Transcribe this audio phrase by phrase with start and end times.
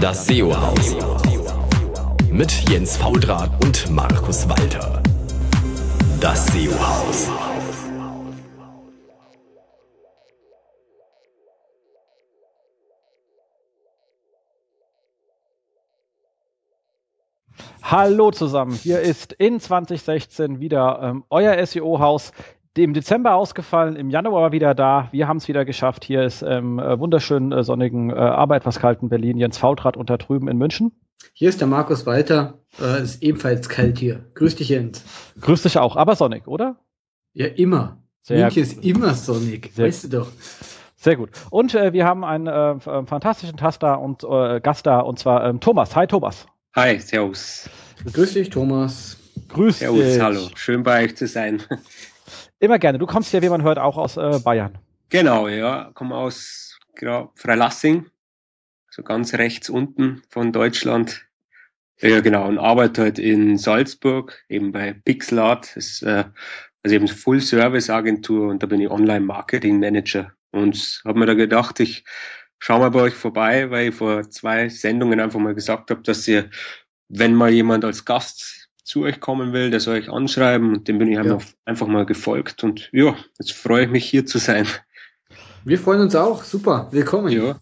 [0.00, 0.94] Das SEO-Haus.
[2.30, 5.02] Mit Jens Faudrat und Markus Walter.
[6.20, 7.30] Das SEO-Haus.
[17.82, 22.32] Hallo zusammen, hier ist in 2016 wieder ähm, euer SEO-Haus.
[22.78, 25.08] Im Dezember ausgefallen, im Januar war wieder da.
[25.10, 26.04] Wir haben es wieder geschafft.
[26.04, 30.16] Hier ist im ähm, wunderschönen äh, sonnigen, äh, aber etwas kalten Berlin Jens Fautrat da
[30.18, 30.92] drüben in München.
[31.32, 32.58] Hier ist der Markus Walter.
[32.78, 34.26] Äh, ist ebenfalls kalt hier.
[34.34, 35.04] Grüß dich, Jens.
[35.40, 36.76] Grüß dich auch, aber sonnig, oder?
[37.32, 37.98] Ja, immer.
[38.22, 40.28] Sehr München ist immer sonnig, Sehr weißt du doch.
[40.96, 41.30] Sehr gut.
[41.50, 45.60] Und äh, wir haben einen äh, fantastischen Taster und äh, Gast da, und zwar ähm,
[45.60, 45.94] Thomas.
[45.96, 46.46] Hi, Thomas.
[46.74, 47.70] Hi, Servus.
[48.12, 49.16] Grüß dich, Thomas.
[49.48, 50.20] Grüß servus, dich.
[50.20, 50.40] hallo.
[50.54, 51.62] Schön bei euch zu sein.
[52.58, 52.98] Immer gerne.
[52.98, 54.78] Du kommst ja, wie man hört, auch aus äh, Bayern.
[55.08, 55.90] Genau, ja.
[55.94, 58.06] Komme aus genau, Freilassing,
[58.90, 61.26] so ganz rechts unten von Deutschland.
[62.00, 62.48] Ja, genau.
[62.48, 65.76] Und arbeite halt in Salzburg, eben bei Pixelart.
[65.76, 66.24] Das ist äh,
[66.82, 70.32] also eben Full-Service-Agentur und da bin ich Online-Marketing-Manager.
[70.50, 72.04] Und habe mir da gedacht, ich
[72.58, 76.26] schau mal bei euch vorbei, weil ich vor zwei Sendungen einfach mal gesagt habe, dass
[76.28, 76.48] ihr,
[77.08, 78.55] wenn mal jemand als Gast
[78.86, 80.74] zu euch kommen will, der soll euch anschreiben.
[80.74, 81.38] Und dem bin ich ja.
[81.64, 82.62] einfach mal gefolgt.
[82.62, 84.66] Und ja, jetzt freue ich mich hier zu sein.
[85.64, 86.44] Wir freuen uns auch.
[86.44, 86.88] Super.
[86.92, 87.32] Willkommen.
[87.32, 87.58] Ja.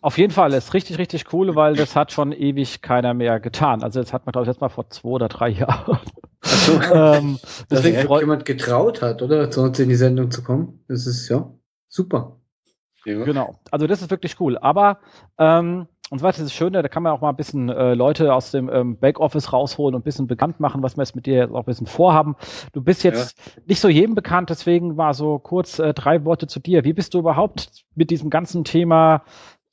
[0.00, 3.40] Auf jeden Fall, das ist richtig, richtig cool, weil das hat schon ewig keiner mehr
[3.40, 3.82] getan.
[3.82, 5.98] Also das hat man, glaube ich, jetzt mal vor zwei oder drei Jahren.
[6.42, 6.80] So.
[6.94, 7.38] ähm,
[7.70, 9.50] deswegen Dass jemand getraut hat, oder?
[9.50, 10.82] Zu uns in die Sendung zu kommen.
[10.88, 11.50] Das ist ja
[11.88, 12.38] super.
[13.04, 13.22] Ja.
[13.24, 13.60] Genau.
[13.70, 14.56] Also das ist wirklich cool.
[14.58, 14.98] Aber
[15.38, 17.94] ähm, und so weiter, das ist schön, da kann man auch mal ein bisschen äh,
[17.94, 21.24] Leute aus dem ähm, Backoffice rausholen und ein bisschen bekannt machen, was wir jetzt mit
[21.24, 22.36] dir jetzt auch ein bisschen vorhaben.
[22.72, 23.62] Du bist jetzt ja.
[23.66, 26.84] nicht so jedem bekannt, deswegen war so kurz äh, drei Worte zu dir.
[26.84, 29.24] Wie bist du überhaupt mit diesem ganzen Thema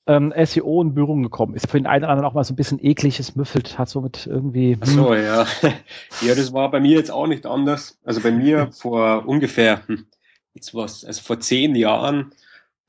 [0.07, 1.53] ähm, SEO in Berührung gekommen?
[1.53, 4.25] Ist für den einen oder anderen auch mal so ein bisschen ekliges Müffelt, hat somit
[4.25, 4.77] irgendwie.
[4.79, 5.23] Ach so, hm.
[5.23, 5.45] ja.
[6.21, 7.99] ja, das war bei mir jetzt auch nicht anders.
[8.05, 10.05] Also bei mir vor ungefähr, hm,
[10.53, 12.31] jetzt was, also vor zehn Jahren,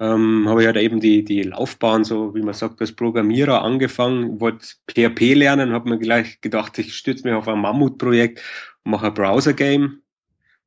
[0.01, 4.41] ähm, habe ich halt eben die, die Laufbahn, so wie man sagt, als Programmierer angefangen,
[4.41, 8.43] wollte PHP lernen, habe mir gleich gedacht, ich stütze mich auf ein Mammutprojekt,
[8.85, 10.03] mache ein Browser-Game.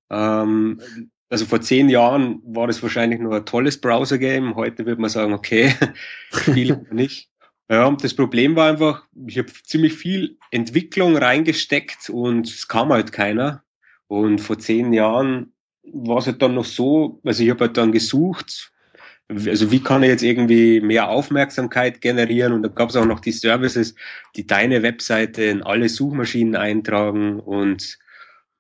[0.10, 0.82] Ähm,
[1.30, 4.56] also vor zehn Jahren war das wahrscheinlich nur ein tolles Browser-Game.
[4.56, 5.74] Heute würde man sagen, okay,
[6.32, 7.30] spiele nicht.
[7.70, 13.12] Ja, das Problem war einfach, ich habe ziemlich viel Entwicklung reingesteckt und es kam halt
[13.12, 13.64] keiner.
[14.08, 15.52] Und vor zehn Jahren
[15.84, 18.72] war es halt dann noch so, also ich habe halt dann gesucht,
[19.28, 22.54] also wie kann ich jetzt irgendwie mehr Aufmerksamkeit generieren?
[22.54, 23.96] Und da gab es auch noch die Services,
[24.36, 27.40] die deine Webseite in alle Suchmaschinen eintragen.
[27.40, 27.98] Und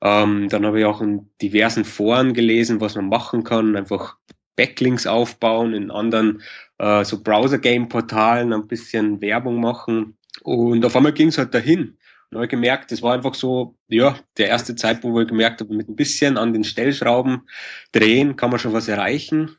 [0.01, 3.75] ähm, dann habe ich auch in diversen Foren gelesen, was man machen kann.
[3.75, 4.17] Einfach
[4.55, 6.41] Backlinks aufbauen, in anderen
[6.79, 10.17] äh, so Browser-Game-Portalen ein bisschen Werbung machen.
[10.41, 11.97] Und auf einmal ging es halt dahin.
[12.31, 15.75] Und habe gemerkt, das war einfach so, ja, der erste Zeitpunkt, wo ich gemerkt habe,
[15.75, 17.43] mit ein bisschen an den Stellschrauben
[17.91, 19.55] drehen kann man schon was erreichen.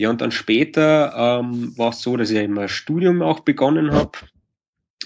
[0.00, 3.92] Ja, und dann später ähm, war es so, dass ich eben ein Studium auch begonnen
[3.92, 4.12] habe,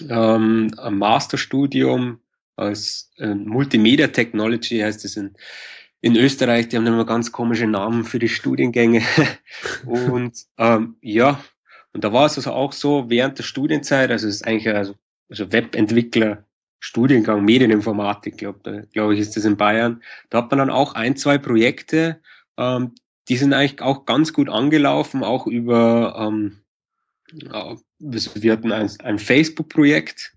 [0.07, 2.21] ähm, ein Masterstudium
[2.55, 5.33] als äh, Multimedia Technology heißt es in,
[5.99, 6.69] in Österreich.
[6.69, 9.01] Die haben immer ganz komische Namen für die Studiengänge.
[9.85, 11.43] und ähm, ja,
[11.91, 14.95] und da war es also auch so während der Studienzeit, also es ist eigentlich also,
[15.29, 16.45] also Webentwickler,
[16.79, 20.01] Studiengang Medieninformatik, glaube glaub ich, ist das in Bayern.
[20.29, 22.21] Da hat man dann auch ein, zwei Projekte,
[22.57, 22.93] ähm,
[23.27, 26.57] die sind eigentlich auch ganz gut angelaufen, auch über, ähm,
[27.33, 30.35] ja, wir hatten ein, ein Facebook-Projekt,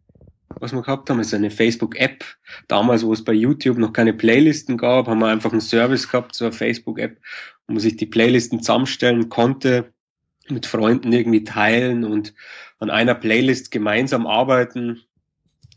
[0.61, 2.25] was wir gehabt haben, ist eine Facebook-App.
[2.67, 6.35] Damals, wo es bei YouTube noch keine Playlisten gab, haben wir einfach einen Service gehabt,
[6.35, 7.19] so eine Facebook-App,
[7.67, 9.93] wo man sich die Playlisten zusammenstellen konnte,
[10.49, 12.35] mit Freunden irgendwie teilen und
[12.79, 15.03] an einer Playlist gemeinsam arbeiten.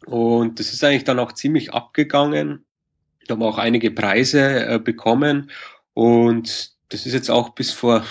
[0.05, 2.65] Und das ist eigentlich dann auch ziemlich abgegangen.
[3.27, 5.51] Da haben wir auch einige Preise äh, bekommen.
[5.93, 8.05] Und das ist jetzt auch bis vor,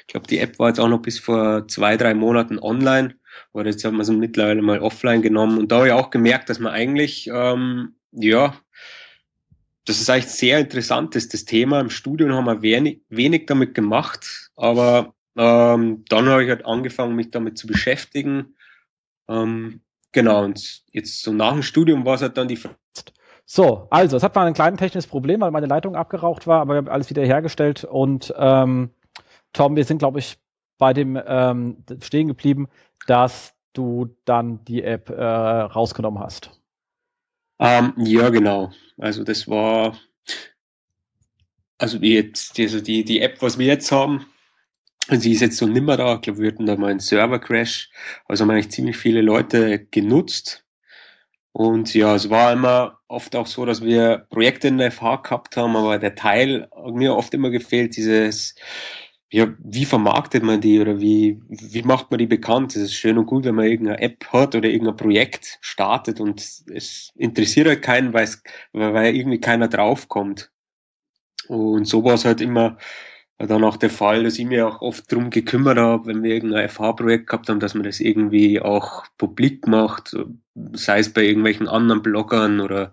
[0.00, 3.14] ich glaube, die App war jetzt auch noch bis vor zwei, drei Monaten online.
[3.52, 5.58] Oder jetzt haben wir sie mittlerweile mal offline genommen.
[5.58, 8.54] Und da habe ich auch gemerkt, dass man eigentlich, ähm, ja,
[9.84, 11.80] das ist eigentlich sehr interessant ist, das Thema.
[11.80, 17.16] Im Studium haben wir wenig, wenig damit gemacht, aber ähm, dann habe ich halt angefangen,
[17.16, 18.54] mich damit zu beschäftigen.
[19.28, 19.80] Ähm,
[20.12, 22.58] genau, und jetzt so nach dem Studium war es halt dann die
[23.54, 26.72] so, also, es hat mal ein kleines technisches Problem, weil meine Leitung abgeraucht war, aber
[26.72, 28.88] wir haben alles wieder hergestellt und ähm,
[29.52, 30.38] Tom, wir sind, glaube ich,
[30.78, 32.68] bei dem ähm, stehen geblieben,
[33.06, 36.50] dass du dann die App äh, rausgenommen hast.
[37.58, 38.72] Ähm, ja, genau.
[38.96, 39.98] Also das war,
[41.76, 44.24] also jetzt, also die, die App, was wir jetzt haben,
[45.10, 46.14] sie ist jetzt so nimmer da.
[46.14, 47.90] Ich glaube, wir hatten da mal einen Server-Crash.
[48.24, 50.64] Also haben eigentlich ziemlich viele Leute genutzt.
[51.52, 55.56] Und ja, es war immer oft auch so, dass wir Projekte in der FH gehabt
[55.56, 58.54] haben, aber der Teil hat mir oft immer gefehlt, dieses,
[59.30, 62.74] ja, wie vermarktet man die oder wie, wie macht man die bekannt?
[62.76, 66.40] Es ist schön und gut, wenn man irgendeine App hat oder irgendein Projekt startet und
[66.40, 70.50] es interessiert halt keinen, weil, es, weil irgendwie keiner draufkommt.
[71.48, 72.78] Und so war es halt immer
[73.38, 76.68] dann auch der Fall, dass ich mir auch oft drum gekümmert habe, wenn wir irgendein
[76.68, 80.16] FH-Projekt gehabt haben, dass man das irgendwie auch publik macht,
[80.72, 82.92] sei es bei irgendwelchen anderen Bloggern oder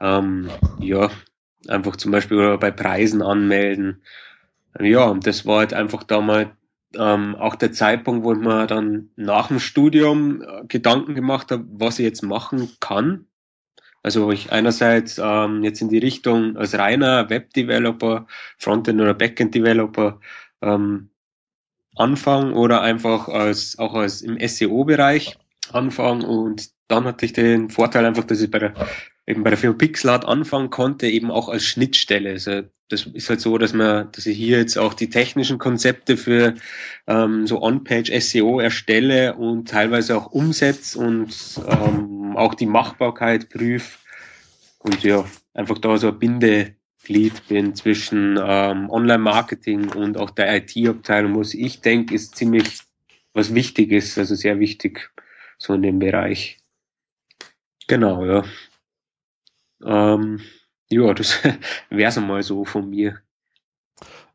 [0.00, 0.48] ähm,
[0.80, 1.10] ja,
[1.68, 4.02] einfach zum Beispiel bei Preisen anmelden.
[4.80, 6.48] Ja, und das war halt einfach damals
[6.96, 11.64] ähm, auch der Zeitpunkt, wo ich mir dann nach dem Studium äh, Gedanken gemacht habe,
[11.68, 13.26] was ich jetzt machen kann
[14.04, 18.26] also ich einerseits ähm, jetzt in die Richtung als reiner Web-Developer,
[18.58, 20.20] Frontend- oder Backend-Developer
[20.60, 21.08] ähm,
[21.96, 25.38] anfangen oder einfach als auch als im SEO-Bereich
[25.72, 26.22] anfangen.
[26.22, 28.74] Und dann hatte ich den Vorteil einfach, dass ich bei der
[29.26, 32.30] eben bei der Firma Pixelart anfangen konnte, eben auch als Schnittstelle.
[32.30, 36.16] Also das ist halt so, dass man, dass ich hier jetzt auch die technischen Konzepte
[36.16, 36.54] für
[37.06, 41.34] ähm, so On-Page SEO erstelle und teilweise auch umsetze und
[41.66, 43.98] ähm, auch die Machbarkeit prüfe.
[44.78, 45.24] Und ja,
[45.54, 51.80] einfach da so ein Bindeglied bin zwischen ähm, Online-Marketing und auch der IT-Abteilung, was ich
[51.80, 52.82] denke, ist ziemlich
[53.34, 55.10] was wichtig ist, also sehr wichtig,
[55.58, 56.58] so in dem Bereich.
[57.88, 58.44] Genau, ja.
[59.84, 60.40] Ähm,
[60.88, 61.42] ja, das
[61.90, 63.18] wäre es einmal so von mir.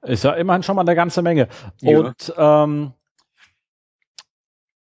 [0.02, 1.50] Ist ja immerhin schon mal eine ganze Menge.
[1.82, 2.00] Ja.
[2.00, 2.94] Und ähm,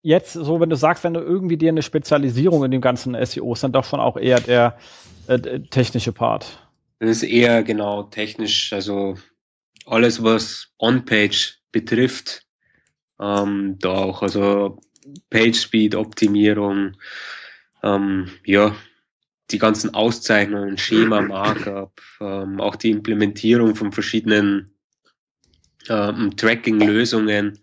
[0.03, 3.53] jetzt, so wenn du sagst, wenn du irgendwie dir eine Spezialisierung in dem ganzen SEO
[3.53, 4.79] ist, dann doch schon auch eher der
[5.27, 6.59] äh, technische Part.
[6.99, 9.17] Das ist eher genau technisch, also
[9.87, 12.47] alles, was On-Page betrifft,
[13.21, 14.79] ähm, da auch, also
[15.31, 16.97] Page-Speed-Optimierung,
[17.83, 18.75] ähm, ja,
[19.53, 24.75] die ganzen Auszeichnungen, Schema, Markup, ähm, auch die Implementierung von verschiedenen
[25.89, 27.59] ähm, Tracking-Lösungen.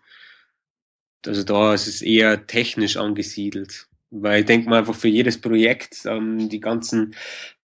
[1.26, 3.88] Also da ist es eher technisch angesiedelt.
[4.12, 7.14] Weil ich denke mal einfach für jedes Projekt ähm, die ganzen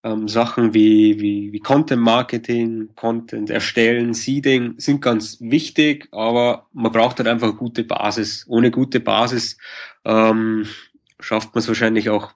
[0.03, 6.91] ähm, Sachen wie, wie, wie Content Marketing, Content erstellen, Seeding sind ganz wichtig, aber man
[6.91, 8.45] braucht halt einfach eine gute Basis.
[8.47, 9.57] Ohne gute Basis
[10.03, 10.67] ähm,
[11.19, 12.33] schafft man es wahrscheinlich auch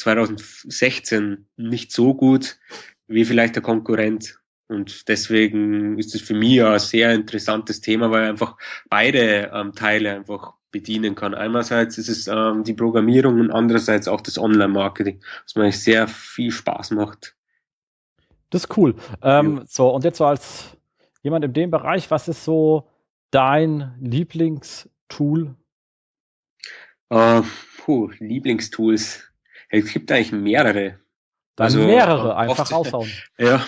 [0.00, 2.58] 2016 nicht so gut
[3.06, 4.38] wie vielleicht der Konkurrent.
[4.68, 8.56] Und deswegen ist es für mich ein sehr interessantes Thema, weil einfach
[8.88, 11.34] beide ähm, Teile einfach bedienen kann.
[11.34, 16.52] Einerseits ist es ähm, die Programmierung und andererseits auch das Online-Marketing, was mir sehr viel
[16.52, 17.34] Spaß macht.
[18.50, 18.94] Das ist cool.
[19.22, 19.64] Ähm, ja.
[19.66, 20.76] So, und jetzt so als
[21.22, 22.88] jemand in dem Bereich, was ist so
[23.32, 25.54] dein Lieblingstool?
[27.12, 27.42] Uh,
[27.78, 29.29] puh, Lieblingstools.
[29.70, 30.98] Es gibt eigentlich mehrere.
[31.56, 33.10] Dann also, mehrere, einfach raushauen.
[33.38, 33.64] Ja,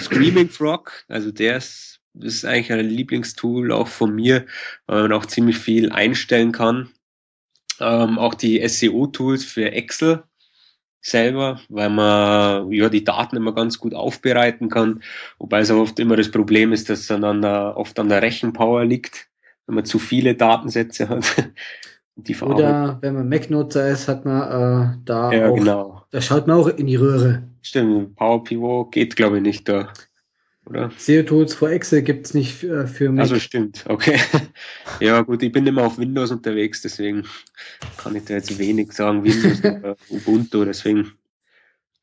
[0.00, 4.46] Screaming Frog, also der ist ist eigentlich ein Lieblingstool auch von mir,
[4.86, 6.90] weil man auch ziemlich viel einstellen kann.
[7.80, 10.22] Ähm, auch die SEO-Tools für Excel
[11.00, 15.02] selber, weil man ja die Daten immer ganz gut aufbereiten kann,
[15.38, 18.08] wobei es auch oft immer das Problem ist, dass es dann an der, oft an
[18.08, 19.28] der Rechenpower liegt,
[19.66, 21.24] wenn man zu viele Datensätze hat.
[22.42, 26.04] Oder wenn man Mac-Nutzer ist, hat man äh, da ja, auch, genau.
[26.10, 27.42] da schaut man auch in die Röhre.
[27.62, 29.92] Stimmt, Power Pivot geht glaube ich nicht da
[30.66, 30.90] oder?
[30.96, 33.20] SEO-Tools für Excel gibt es nicht für, für mich.
[33.20, 34.18] Also stimmt, okay.
[35.00, 37.26] ja gut, ich bin immer auf Windows unterwegs, deswegen
[37.96, 41.12] kann ich da jetzt wenig sagen, Windows oder Ubuntu, deswegen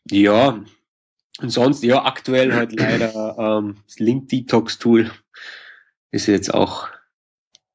[0.10, 0.64] ja.
[1.42, 5.10] Und sonst, ja, aktuell halt leider ähm, das Link Detox Tool
[6.12, 6.90] ist jetzt auch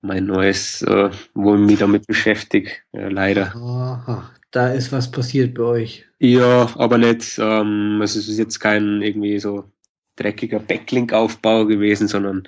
[0.04, 3.54] mein neues, äh, wo ich mich damit beschäftige, ja, leider.
[3.56, 6.04] Aha, da ist was passiert bei euch.
[6.18, 9.64] Ja, aber nicht, ähm, es ist jetzt kein irgendwie so
[10.16, 12.46] dreckiger Backlink-Aufbau gewesen, sondern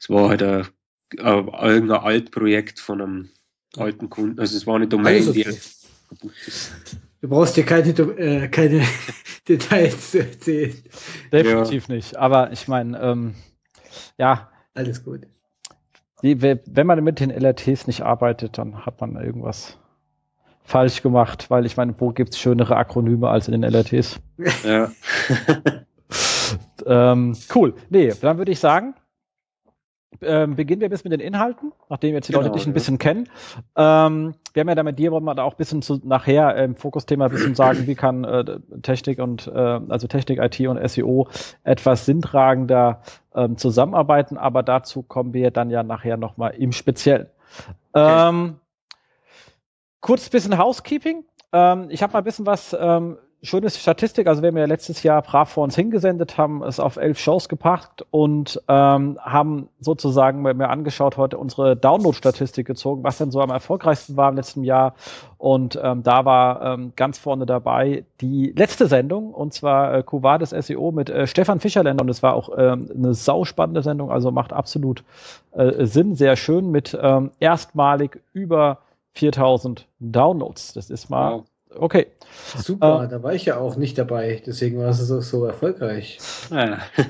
[0.00, 0.66] es war halt ein,
[1.18, 3.28] ein, irgendein Altprojekt von einem
[3.76, 4.40] alten Kunden.
[4.40, 5.32] Also es war eine Domain, okay.
[5.32, 5.44] die
[6.08, 6.72] kaputt ist.
[7.20, 8.84] Du brauchst dir keine, äh, keine
[9.48, 10.74] Details zu erzählen.
[11.30, 11.94] Definitiv ja.
[11.94, 12.16] nicht.
[12.16, 13.34] Aber ich meine, ähm,
[14.18, 14.50] ja.
[14.74, 15.26] Alles gut.
[16.22, 19.78] Die, wenn man mit den LRTs nicht arbeitet, dann hat man irgendwas
[20.64, 24.20] falsch gemacht, weil ich meine, wo gibt es schönere Akronyme als in den LRTs?
[24.64, 24.90] Ja.
[26.86, 27.74] ähm, cool.
[27.90, 28.94] Nee, dann würde ich sagen,
[30.20, 32.74] ähm, beginnen wir bis mit den Inhalten, nachdem jetzt die genau, Leute dich ein ja.
[32.74, 33.28] bisschen kennen.
[33.76, 36.56] Ähm, wir haben ja da mit dir, wollen wir da auch ein bisschen zu, nachher
[36.56, 38.44] im Fokusthema ein bisschen sagen, wie kann äh,
[38.82, 41.28] Technik und, äh, also Technik, IT und SEO
[41.64, 43.02] etwas sinntragender
[43.34, 47.28] ähm, zusammenarbeiten, aber dazu kommen wir dann ja nachher nochmal im Speziellen.
[47.92, 48.28] Okay.
[48.28, 48.56] Ähm,
[50.00, 51.24] kurz bisschen Housekeeping.
[51.52, 55.02] Ähm, ich habe mal ein bisschen was ähm, schöne Statistik, also wir haben ja letztes
[55.02, 60.42] Jahr brav vor uns hingesendet, haben es auf elf Shows gepackt und ähm, haben sozusagen
[60.42, 64.94] mir angeschaut heute unsere Download-Statistik gezogen, was denn so am erfolgreichsten war im letzten Jahr.
[65.38, 70.50] Und ähm, da war ähm, ganz vorne dabei die letzte Sendung, und zwar äh, Cuvades
[70.50, 72.02] SEO mit äh, Stefan Fischerländer.
[72.02, 75.02] Und es war auch ähm, eine sauspannende Sendung, also macht absolut
[75.50, 78.78] äh, Sinn, sehr schön mit ähm, erstmalig über
[79.14, 80.74] 4000 Downloads.
[80.74, 81.44] Das ist mal wow
[81.76, 82.06] Okay.
[82.56, 86.18] Super, äh, da war ich ja auch nicht dabei, deswegen war es so, so erfolgreich.
[86.50, 86.78] Ja.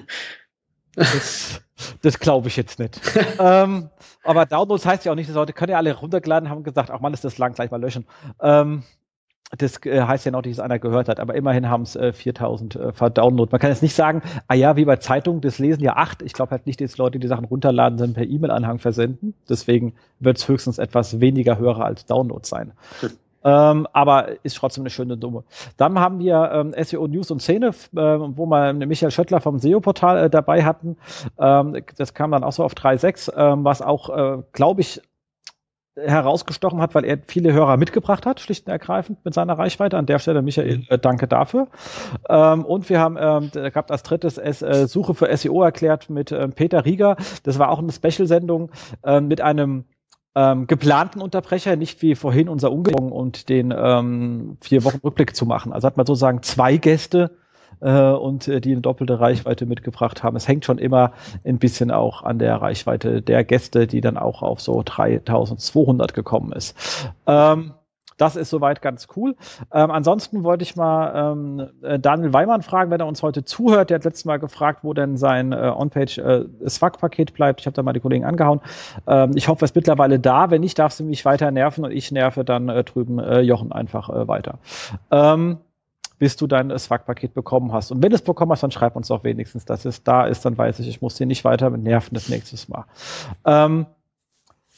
[0.94, 1.62] Das,
[2.02, 3.00] das glaube ich jetzt nicht.
[3.38, 3.88] ähm,
[4.24, 7.00] aber Downloads heißt ja auch nicht, dass Leute können ja alle runtergeladen haben gesagt, ach
[7.00, 8.04] man, ist das lang, gleich mal löschen.
[8.42, 8.82] Ähm,
[9.58, 12.12] das äh, heißt ja noch nicht, dass einer gehört hat, aber immerhin haben es äh,
[12.12, 13.52] 4000 äh, verdownloadet.
[13.52, 16.22] Man kann jetzt nicht sagen, ah ja, wie bei Zeitungen, das lesen ja acht.
[16.22, 19.34] Ich glaube halt nicht, dass Leute die Sachen runterladen, dann per E-Mail-Anhang versenden.
[19.48, 22.72] Deswegen wird es höchstens etwas weniger Hörer als Download sein.
[23.44, 25.44] Ähm, aber ist trotzdem eine schöne Dumme.
[25.76, 30.24] Dann haben wir ähm, SEO News und Szene, äh, wo wir Michael Schöttler vom SEO-Portal
[30.24, 30.96] äh, dabei hatten.
[31.38, 35.00] Ähm, das kam dann auch so auf 3.6, ähm, was auch, äh, glaube ich,
[35.96, 39.98] herausgestochen hat, weil er viele Hörer mitgebracht hat, schlicht und ergreifend mit seiner Reichweite.
[39.98, 41.68] An der Stelle, Michael, äh, danke dafür.
[42.28, 46.32] Ähm, und wir haben ähm, gehabt als drittes es, äh, Suche für SEO erklärt mit
[46.32, 47.16] ähm, Peter Rieger.
[47.42, 48.70] Das war auch eine Special-Sendung
[49.04, 49.84] äh, mit einem
[50.34, 55.46] ähm, geplanten Unterbrecher, nicht wie vorhin unser Ungelungen und den ähm, vier Wochen Rückblick zu
[55.46, 55.72] machen.
[55.72, 57.30] Also hat man sozusagen zwei Gäste
[57.80, 60.36] äh, und äh, die eine doppelte Reichweite mitgebracht haben.
[60.36, 61.12] Es hängt schon immer
[61.44, 66.52] ein bisschen auch an der Reichweite der Gäste, die dann auch auf so 3200 gekommen
[66.52, 66.76] ist.
[67.26, 67.74] Ähm,
[68.16, 69.36] das ist soweit ganz cool.
[69.72, 73.90] Ähm, ansonsten wollte ich mal ähm, äh, Daniel Weimann fragen, wenn er uns heute zuhört.
[73.90, 76.44] Der hat letztes Mal gefragt, wo denn sein äh, On-Page äh,
[77.34, 77.60] bleibt.
[77.60, 78.60] Ich habe da mal die Kollegen angehauen.
[79.06, 80.50] Ähm, ich hoffe, es ist mittlerweile da.
[80.50, 83.72] Wenn nicht, darfst du mich weiter nerven und ich nerve dann äh, drüben äh, Jochen
[83.72, 84.58] einfach äh, weiter.
[85.10, 85.58] Ähm,
[86.18, 87.90] bis du dein SWAG-Paket bekommen hast.
[87.90, 90.44] Und wenn du es bekommen hast, dann schreib uns doch wenigstens, dass es da ist.
[90.44, 93.84] Dann weiß ich, ich muss dir nicht weiter mit nerven das nächste Mal.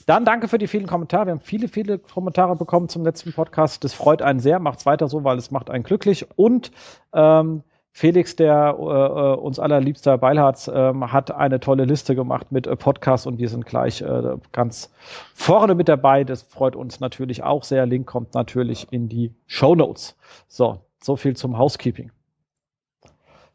[0.06, 1.26] Dann danke für die vielen Kommentare.
[1.26, 3.84] Wir haben viele, viele Kommentare bekommen zum letzten Podcast.
[3.84, 4.58] Das freut einen sehr.
[4.58, 6.26] Macht's weiter so, weil es macht einen glücklich.
[6.37, 6.70] Und
[7.12, 7.62] ähm,
[7.96, 13.25] Felix, der äh, uns allerliebster Beilharz, ähm, hat eine tolle Liste gemacht mit äh, Podcasts
[13.25, 14.92] und die sind gleich äh, ganz
[15.32, 16.25] vorne mit dabei.
[16.25, 17.87] Das freut uns natürlich auch sehr.
[17.87, 20.16] Link kommt natürlich in die Show Notes.
[20.49, 22.11] So, so viel zum Housekeeping.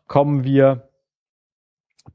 [0.08, 0.88] Kommen wir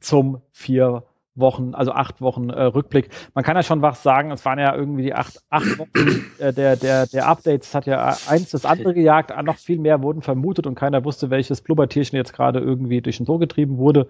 [0.01, 1.05] zum vier
[1.37, 3.11] Wochen, also acht Wochen äh, Rückblick.
[3.35, 6.53] Man kann ja schon was sagen, es waren ja irgendwie die acht, acht Wochen äh,
[6.53, 10.67] der, der, der Updates, hat ja eins das andere gejagt, noch viel mehr wurden vermutet
[10.67, 14.09] und keiner wusste, welches Blubbertierchen jetzt gerade irgendwie durch den Tor getrieben wurde.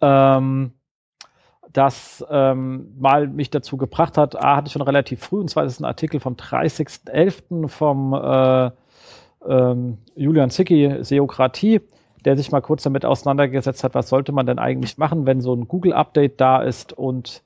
[0.00, 0.72] Ähm,
[1.72, 5.64] das ähm, mal mich dazu gebracht hat, A, hatte ich schon relativ früh, und zwar
[5.64, 7.68] ist es ein Artikel vom 30.11.
[7.68, 8.70] vom äh,
[9.46, 11.80] ähm, Julian Zicki, Seokratie
[12.26, 15.54] der sich mal kurz damit auseinandergesetzt hat, was sollte man denn eigentlich machen, wenn so
[15.54, 17.42] ein Google-Update da ist und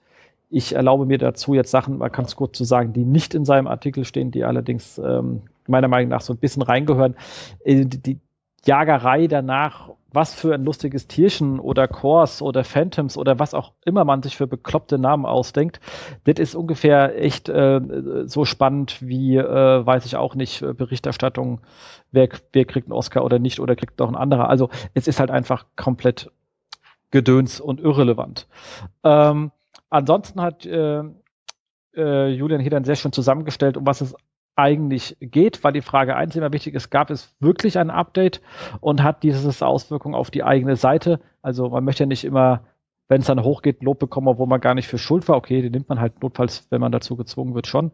[0.49, 3.69] ich erlaube mir dazu jetzt Sachen mal ganz kurz zu sagen, die nicht in seinem
[3.69, 7.15] Artikel stehen, die allerdings ähm, meiner Meinung nach so ein bisschen reingehören.
[7.65, 8.19] Äh, die
[8.67, 14.05] Jagerei danach, was für ein lustiges Tierchen oder Kors oder Phantoms oder was auch immer
[14.05, 15.81] man sich für bekloppte Namen ausdenkt,
[16.25, 17.81] das ist ungefähr echt äh,
[18.26, 21.61] so spannend wie, äh, weiß ich auch nicht, Berichterstattung
[22.12, 24.49] wer, wer kriegt einen Oscar oder nicht oder kriegt doch ein anderer.
[24.49, 26.31] Also es ist halt einfach komplett
[27.11, 28.47] gedöns und irrelevant.
[29.05, 29.52] Ähm,
[29.88, 31.02] ansonsten hat äh,
[31.97, 34.14] äh, Julian hier dann sehr schön zusammengestellt, um was es
[34.61, 38.40] eigentlich geht, weil die Frage eins immer wichtig ist, gab es wirklich ein Update
[38.81, 41.21] und hat dieses Auswirkungen auf die eigene Seite?
[41.43, 42.62] Also man möchte ja nicht immer,
[43.09, 45.37] wenn es dann hochgeht, Lob bekommen, wo man gar nicht für schuld war.
[45.37, 47.90] Okay, den nimmt man halt notfalls, wenn man dazu gezwungen wird, schon.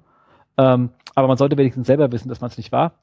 [0.59, 2.95] Ähm, aber man sollte wenigstens selber wissen, dass man es nicht war.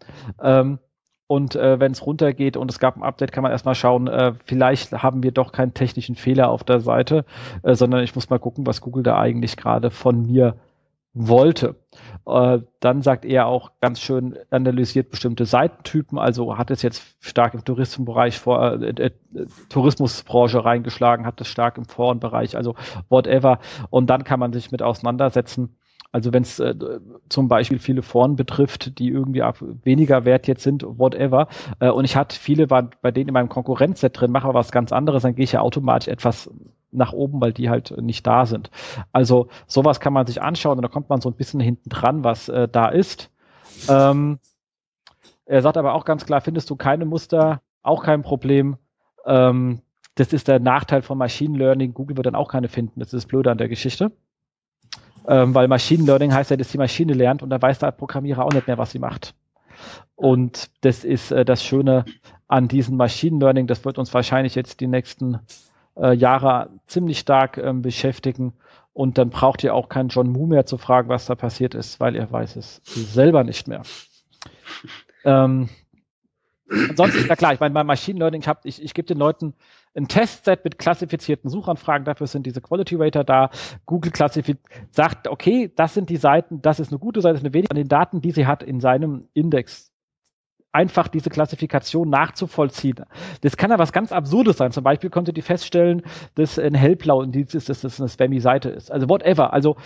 [0.41, 0.79] Ähm,
[1.27, 4.33] und äh, wenn es runtergeht und es gab ein Update, kann man erstmal schauen, äh,
[4.45, 7.25] vielleicht haben wir doch keinen technischen Fehler auf der Seite,
[7.63, 10.55] äh, sondern ich muss mal gucken, was Google da eigentlich gerade von mir
[11.13, 11.75] wollte.
[12.25, 17.53] Äh, dann sagt er auch ganz schön, analysiert bestimmte Seitentypen, also hat es jetzt stark
[17.53, 19.11] im Tourismusbereich vor, äh, äh,
[19.69, 22.75] Tourismusbranche reingeschlagen, hat es stark im Forenbereich, also
[23.09, 23.59] whatever.
[23.89, 25.77] Und dann kann man sich mit auseinandersetzen
[26.13, 26.75] also wenn es äh,
[27.27, 29.41] zum Beispiel viele Foren betrifft, die irgendwie
[29.83, 31.47] weniger wert jetzt sind, whatever.
[31.79, 34.91] Äh, und ich hatte viele, waren bei denen in meinem Konkurrenzset drin, mache was ganz
[34.91, 36.51] anderes, dann gehe ich ja automatisch etwas
[36.93, 38.69] nach oben, weil die halt nicht da sind.
[39.11, 42.23] Also sowas kann man sich anschauen und da kommt man so ein bisschen hinten dran,
[42.23, 43.29] was äh, da ist.
[43.89, 44.39] Ähm,
[45.45, 48.77] er sagt aber auch ganz klar, findest du keine Muster, auch kein Problem.
[49.25, 49.81] Ähm,
[50.15, 51.93] das ist der Nachteil von Machine Learning.
[51.93, 52.99] Google wird dann auch keine finden.
[52.99, 54.11] Das ist das Blöde an der Geschichte.
[55.27, 58.45] Ähm, weil Machine Learning heißt ja, dass die Maschine lernt und da weiß der Programmierer
[58.45, 59.33] auch nicht mehr, was sie macht.
[60.15, 62.05] Und das ist äh, das Schöne
[62.47, 63.67] an diesem Machine Learning.
[63.67, 65.39] Das wird uns wahrscheinlich jetzt die nächsten
[65.95, 68.53] äh, Jahre ziemlich stark ähm, beschäftigen.
[68.93, 71.99] Und dann braucht ihr auch keinen John Moo mehr zu fragen, was da passiert ist,
[71.99, 73.81] weil er weiß es selber nicht mehr.
[75.25, 75.69] Ähm,
[76.69, 79.55] ansonsten, na klar, ich meine, bei Machine Learning, ich, hab, ich, ich gebe den Leuten
[79.95, 83.49] ein Testset mit klassifizierten Suchanfragen, dafür sind diese Quality Rater da.
[83.85, 84.59] Google klassifiziert,
[84.91, 87.71] sagt, okay, das sind die Seiten, das ist eine gute Seite, das ist eine wenige,
[87.71, 89.92] an den Daten, die sie hat in seinem Index
[90.73, 93.05] einfach diese Klassifikation nachzuvollziehen.
[93.41, 94.71] Das kann ja was ganz Absurdes sein.
[94.71, 96.01] Zum Beispiel konnte die feststellen,
[96.35, 98.91] dass ein hellblau Indiz ist, dass das eine Spammy-Seite ist.
[98.91, 99.53] Also whatever.
[99.53, 99.77] Also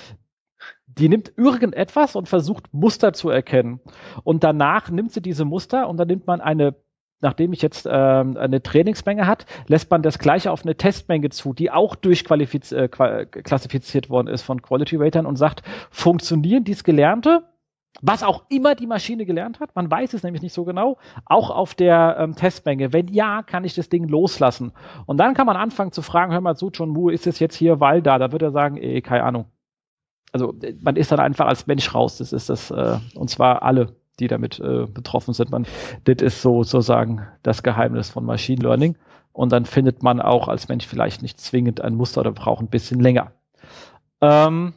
[0.88, 3.80] die nimmt irgendetwas und versucht Muster zu erkennen.
[4.24, 6.76] Und danach nimmt sie diese Muster und dann nimmt man eine
[7.20, 11.54] nachdem ich jetzt ähm, eine Trainingsmenge hat, lässt man das gleiche auf eine Testmenge zu,
[11.54, 17.42] die auch durchklassifiziert äh, worden ist von Quality Ratern und sagt, funktionieren dies Gelernte,
[18.02, 21.50] was auch immer die Maschine gelernt hat, man weiß es nämlich nicht so genau, auch
[21.50, 22.94] auf der ähm, Testmenge.
[22.94, 24.72] Wenn ja, kann ich das Ding loslassen.
[25.06, 27.56] Und dann kann man anfangen zu fragen, hör mal zu, John Wu, ist es jetzt
[27.56, 28.20] hier Wahl da?
[28.20, 29.46] Da wird er sagen, eh, keine Ahnung
[30.32, 32.18] also man ist dann einfach als Mensch raus.
[32.18, 35.52] Das ist das, äh, und zwar alle, die damit äh, betroffen sind.
[35.52, 35.66] Man,
[36.06, 38.98] das ist so sozusagen das Geheimnis von Machine Learning.
[39.32, 42.70] Und dann findet man auch als Mensch vielleicht nicht zwingend ein Muster oder braucht ein
[42.70, 43.32] bisschen länger.
[44.22, 44.74] Ähm,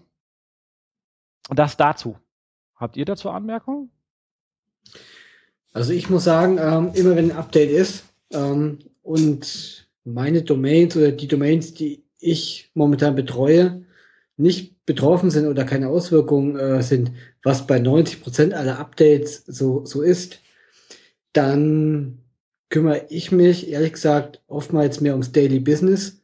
[1.49, 2.17] das dazu.
[2.81, 3.91] Habt ihr dazu Anmerkungen?
[5.73, 11.13] Also ich muss sagen, ähm, immer wenn ein Update ist ähm, und meine Domains oder
[11.13, 13.85] die Domains, die ich momentan betreue,
[14.39, 19.85] nicht betroffen sind oder keine Auswirkungen äh, sind, was bei 90 Prozent aller Updates so,
[19.85, 20.41] so ist,
[21.35, 22.23] dann
[22.71, 26.23] kümmere ich mich, ehrlich gesagt, oftmals mehr ums Daily Business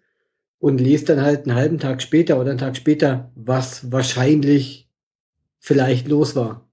[0.58, 4.85] und lese dann halt einen halben Tag später oder einen Tag später, was wahrscheinlich
[5.66, 6.64] vielleicht los war.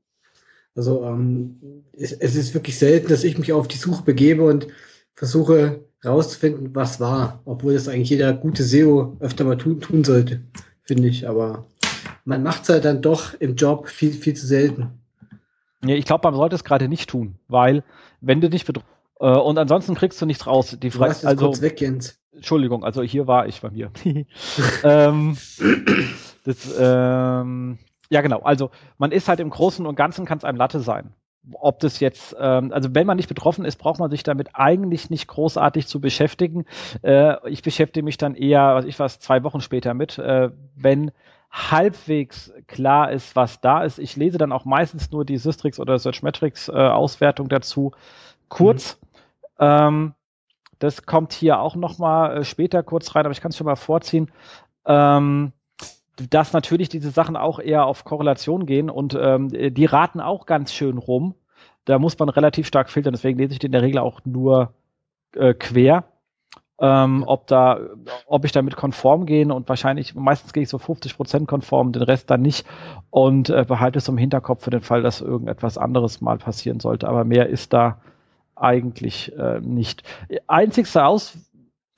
[0.75, 4.67] Also ähm, es, es ist wirklich selten, dass ich mich auf die Suche begebe und
[5.15, 10.41] versuche rauszufinden, was war, obwohl das eigentlich jeder gute SEO öfter mal tun, tun sollte
[10.83, 11.65] finde ich, aber
[12.25, 14.91] man macht es halt dann doch im Job viel, viel zu selten.
[15.83, 17.83] Ja, ich glaube, man sollte es gerade nicht tun, weil
[18.22, 18.85] wenn du nicht bedroht
[19.20, 20.77] äh, und ansonsten kriegst du nichts raus.
[20.79, 22.20] Die Frage, du also kurz weg, Jens.
[22.31, 23.91] Entschuldigung, also hier war ich bei mir.
[24.83, 25.37] ähm,
[26.44, 27.79] das, ähm,
[28.13, 28.39] ja, genau.
[28.41, 31.13] Also man ist halt im Großen und Ganzen kann es einem Latte sein
[31.59, 35.09] ob das jetzt, ähm, also wenn man nicht betroffen ist, braucht man sich damit eigentlich
[35.09, 36.65] nicht großartig zu beschäftigen.
[37.01, 41.11] Äh, ich beschäftige mich dann eher, was ich was, zwei Wochen später mit, äh, wenn
[41.51, 43.99] halbwegs klar ist, was da ist.
[43.99, 47.91] Ich lese dann auch meistens nur die Systrix oder Searchmetrics äh, Auswertung dazu
[48.47, 48.99] kurz.
[49.59, 49.65] Mhm.
[49.65, 50.13] Ähm,
[50.79, 53.65] das kommt hier auch noch mal äh, später kurz rein, aber ich kann es schon
[53.65, 54.31] mal vorziehen.
[54.85, 55.51] Ähm,
[56.29, 60.73] dass natürlich diese Sachen auch eher auf Korrelation gehen und ähm, die raten auch ganz
[60.73, 61.35] schön rum.
[61.85, 64.73] Da muss man relativ stark filtern, deswegen lese ich den in der Regel auch nur
[65.35, 66.05] äh, quer.
[66.79, 67.79] Ähm, ob da,
[68.25, 72.01] ob ich damit konform gehe und wahrscheinlich, meistens gehe ich so 50 Prozent konform, den
[72.01, 72.65] Rest dann nicht
[73.09, 77.07] und äh, behalte es im Hinterkopf für den Fall, dass irgendetwas anderes mal passieren sollte.
[77.07, 78.01] Aber mehr ist da
[78.55, 80.03] eigentlich äh, nicht.
[80.47, 81.37] Einzigste Aus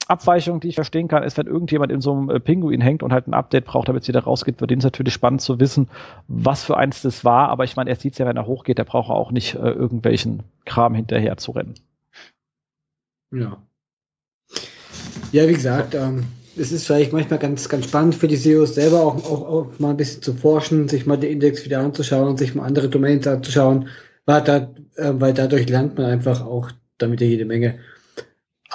[0.08, 3.12] Abweichung, die ich verstehen kann, ist, wenn irgendjemand in so einem äh, Pinguin hängt und
[3.12, 5.90] halt ein Update braucht, damit es wieder rausgeht, wird dem natürlich spannend zu wissen,
[6.28, 7.50] was für eins das war.
[7.50, 9.70] Aber ich meine, er sieht es ja, wenn er hochgeht, der braucht auch nicht äh,
[9.70, 11.76] irgendwelchen Kram hinterher zu rennen.
[13.32, 13.58] Ja.
[15.32, 16.26] Ja, wie gesagt, ähm,
[16.58, 19.90] es ist vielleicht manchmal ganz, ganz spannend für die SEOs selber auch, auch, auch mal
[19.90, 23.90] ein bisschen zu forschen, sich mal den Index wieder anzuschauen, sich mal andere Domains anzuschauen,
[24.26, 27.80] weil, da, äh, weil dadurch lernt man einfach auch damit jede Menge.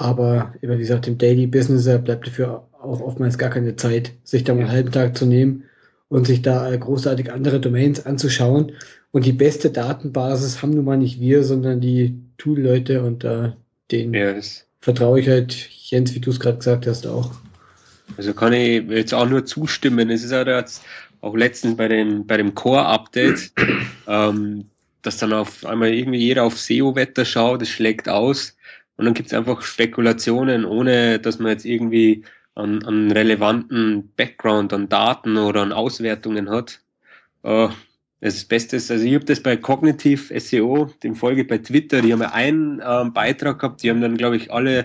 [0.01, 4.55] Aber wie gesagt, im Daily Business bleibt dafür auch oftmals gar keine Zeit, sich da
[4.55, 5.65] mal einen halben Tag zu nehmen
[6.09, 8.73] und sich da großartig andere Domains anzuschauen.
[9.11, 13.51] Und die beste Datenbasis haben nun mal nicht wir, sondern die Tool-Leute und äh,
[13.91, 14.35] denen ja,
[14.81, 17.33] vertraue ich halt, Jens, wie du es gerade gesagt hast, auch.
[18.17, 20.09] Also kann ich jetzt auch nur zustimmen.
[20.09, 20.83] Es ist ja jetzt
[21.21, 23.53] auch letztens bei dem, bei dem Core-Update,
[24.09, 24.65] ähm,
[25.03, 28.57] dass dann auf einmal irgendwie jeder auf SEO-Wetter schaut, das schlägt aus.
[29.01, 32.23] Und dann gibt es einfach Spekulationen, ohne dass man jetzt irgendwie
[32.55, 36.83] an, an relevanten Background, an Daten oder an Auswertungen hat.
[37.43, 37.69] Äh,
[38.21, 42.13] das Beste ist, also ich habe das bei Cognitive SEO, dem Folge bei Twitter, die
[42.13, 44.85] haben ja einen äh, Beitrag gehabt, die haben dann, glaube ich, alle,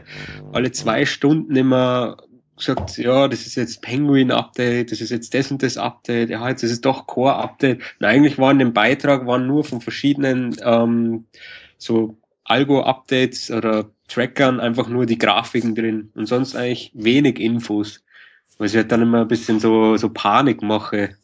[0.53, 2.15] alle zwei Stunden immer
[2.55, 6.63] gesagt, ja, das ist jetzt Penguin-Update, das ist jetzt das und das Update, ja, jetzt
[6.63, 7.81] ist es doch Core-Update.
[7.99, 11.25] Und eigentlich waren im Beitrag waren nur von verschiedenen ähm,
[11.77, 18.03] so Algo-Updates oder Trackern einfach nur die Grafiken drin und sonst eigentlich wenig Infos.
[18.57, 21.15] Was ich halt dann immer ein bisschen so, so Panik mache,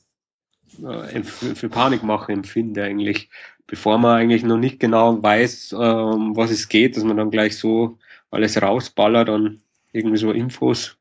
[0.84, 3.30] äh, für, für Panikmache empfinde eigentlich,
[3.68, 7.58] bevor man eigentlich noch nicht genau weiß, ähm, was es geht, dass man dann gleich
[7.58, 7.98] so
[8.32, 10.98] alles rausballert und irgendwie so Infos.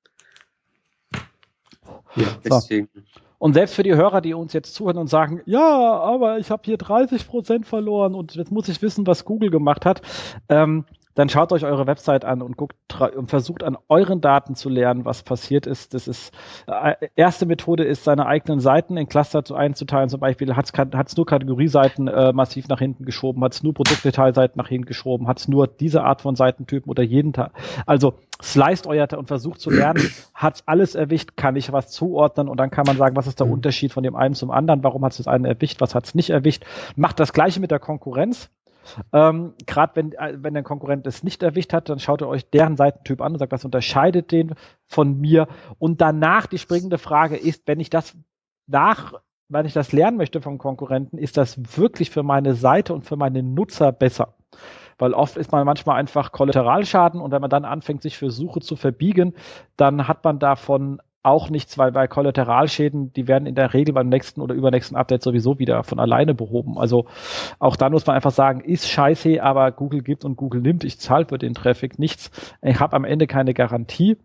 [2.16, 2.88] Ja, deswegen.
[2.94, 3.20] So.
[3.38, 6.62] Und selbst für die Hörer, die uns jetzt zuhören und sagen, ja, aber ich habe
[6.64, 10.02] hier 30 Prozent verloren und jetzt muss ich wissen, was Google gemacht hat.
[10.50, 10.84] Ähm,
[11.14, 12.76] dann schaut euch eure Website an und guckt
[13.16, 15.94] und versucht an euren Daten zu lernen, was passiert ist.
[15.94, 16.32] Das ist
[16.66, 20.08] äh, erste Methode ist, seine eigenen Seiten in Cluster zu einzuteilen.
[20.08, 20.72] Zum Beispiel hat
[21.06, 25.26] es nur Kategorieseiten äh, massiv nach hinten geschoben, hat es nur Produktdetailseiten nach hinten geschoben,
[25.26, 27.52] hat es nur diese Art von Seitentypen oder jeden Tag.
[27.86, 30.02] Also sliced euer und versucht zu lernen,
[30.34, 33.46] hat alles erwischt, kann ich was zuordnen und dann kann man sagen, was ist der
[33.46, 33.54] mhm.
[33.54, 36.14] Unterschied von dem einen zum anderen, warum hat es das eine erwischt, was hat es
[36.14, 36.64] nicht erwischt.
[36.96, 38.50] Macht das gleiche mit der Konkurrenz
[39.12, 42.48] ähm, Gerade wenn, äh, wenn der Konkurrent es nicht erwischt hat, dann schaut ihr euch
[42.50, 44.54] deren Seitentyp an und sagt, was unterscheidet den
[44.86, 45.48] von mir.
[45.78, 48.16] Und danach die springende Frage ist, wenn ich das
[48.66, 49.14] nach,
[49.48, 53.16] wenn ich das lernen möchte vom Konkurrenten, ist das wirklich für meine Seite und für
[53.16, 54.34] meine Nutzer besser?
[55.00, 58.60] weil oft ist man manchmal einfach Kollateralschaden und wenn man dann anfängt, sich für Suche
[58.60, 59.34] zu verbiegen,
[59.76, 64.08] dann hat man davon auch nichts, weil bei Kollateralschäden, die werden in der Regel beim
[64.08, 66.78] nächsten oder übernächsten Update sowieso wieder von alleine behoben.
[66.78, 67.06] Also
[67.58, 70.98] auch da muss man einfach sagen, ist scheiße, aber Google gibt und Google nimmt, ich
[70.98, 72.30] zahle für den Traffic nichts.
[72.62, 74.16] Ich habe am Ende keine Garantie.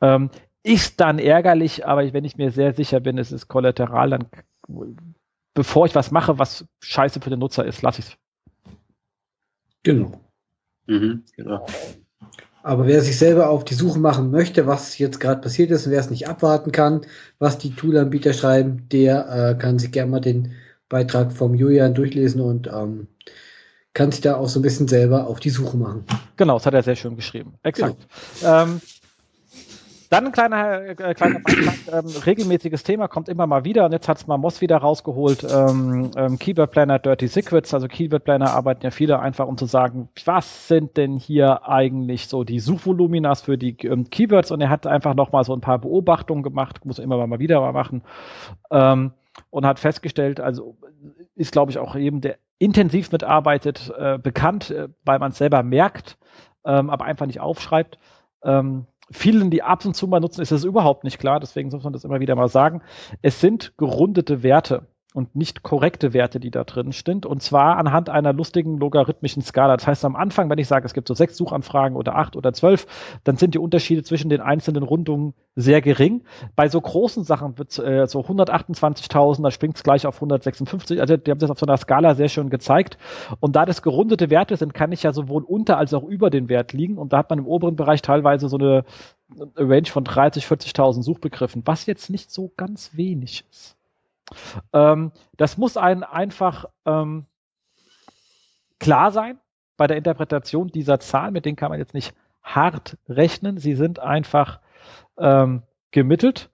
[0.00, 0.30] Ähm,
[0.62, 4.26] ist dann ärgerlich, aber wenn ich mir sehr sicher bin, es ist Kollateral, dann
[5.54, 8.18] bevor ich was mache, was scheiße für den Nutzer ist, lasse ich es.
[9.84, 10.20] Genau.
[10.86, 11.64] Mhm, genau.
[12.66, 15.92] Aber wer sich selber auf die Suche machen möchte, was jetzt gerade passiert ist und
[15.92, 17.02] wer es nicht abwarten kann,
[17.38, 20.50] was die Toolanbieter schreiben, der äh, kann sich gerne mal den
[20.88, 23.06] Beitrag vom Julian durchlesen und ähm,
[23.94, 26.06] kann sich da auch so ein bisschen selber auf die Suche machen.
[26.36, 27.54] Genau, das hat er sehr schön geschrieben.
[27.62, 28.04] Exakt.
[28.40, 28.62] Genau.
[28.64, 28.80] Ähm,
[30.08, 31.40] dann ein kleiner, äh, kleiner
[31.92, 35.44] ähm, regelmäßiges Thema, kommt immer mal wieder und jetzt hat es mal Moss wieder rausgeholt,
[35.44, 39.66] ähm, ähm, Keyword Planner Dirty Secrets, also Keyword Planner arbeiten ja viele einfach, um zu
[39.66, 44.70] sagen, was sind denn hier eigentlich so die Suchvoluminas für die ähm, Keywords und er
[44.70, 48.02] hat einfach nochmal so ein paar Beobachtungen gemacht, muss er immer mal wieder mal machen
[48.70, 49.12] ähm,
[49.50, 50.76] und hat festgestellt, also
[51.34, 55.62] ist glaube ich auch eben der intensiv mitarbeitet, äh, bekannt, äh, weil man es selber
[55.62, 56.16] merkt,
[56.64, 57.98] ähm, aber einfach nicht aufschreibt.
[58.42, 61.40] Ähm, vielen, die ab und zu mal nutzen, ist das überhaupt nicht klar.
[61.40, 62.82] Deswegen muss man das immer wieder mal sagen.
[63.22, 67.24] Es sind gerundete Werte und nicht korrekte Werte, die da drin sind.
[67.24, 69.74] Und zwar anhand einer lustigen logarithmischen Skala.
[69.78, 72.52] Das heißt, am Anfang, wenn ich sage, es gibt so sechs Suchanfragen oder acht oder
[72.52, 72.86] zwölf,
[73.24, 76.22] dann sind die Unterschiede zwischen den einzelnen Rundungen sehr gering.
[76.54, 81.00] Bei so großen Sachen wird äh, so 128.000, da springt es gleich auf 156.
[81.00, 82.98] Also die haben das auf so einer Skala sehr schön gezeigt.
[83.40, 86.50] Und da das gerundete Werte sind, kann ich ja sowohl unter als auch über den
[86.50, 86.98] Wert liegen.
[86.98, 88.84] Und da hat man im oberen Bereich teilweise so eine
[89.56, 93.75] Range von 30, 40.000 Suchbegriffen, was jetzt nicht so ganz wenig ist.
[94.72, 97.26] Ähm, das muss einem einfach ähm,
[98.78, 99.38] klar sein
[99.76, 103.58] bei der Interpretation dieser Zahlen, mit denen kann man jetzt nicht hart rechnen.
[103.58, 104.60] Sie sind einfach
[105.18, 106.50] ähm, gemittelt.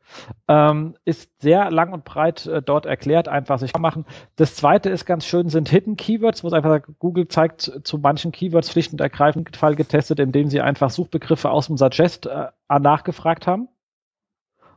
[0.47, 4.05] Ähm, ist sehr lang und breit äh, dort erklärt, einfach sich machen.
[4.37, 8.33] Das zweite ist ganz schön, sind Hidden Keywords, wo es einfach Google zeigt zu manchen
[8.33, 13.47] Keywords schlicht und ergreifend Fall getestet, indem sie einfach Suchbegriffe aus dem Suggest äh, nachgefragt
[13.47, 13.69] haben.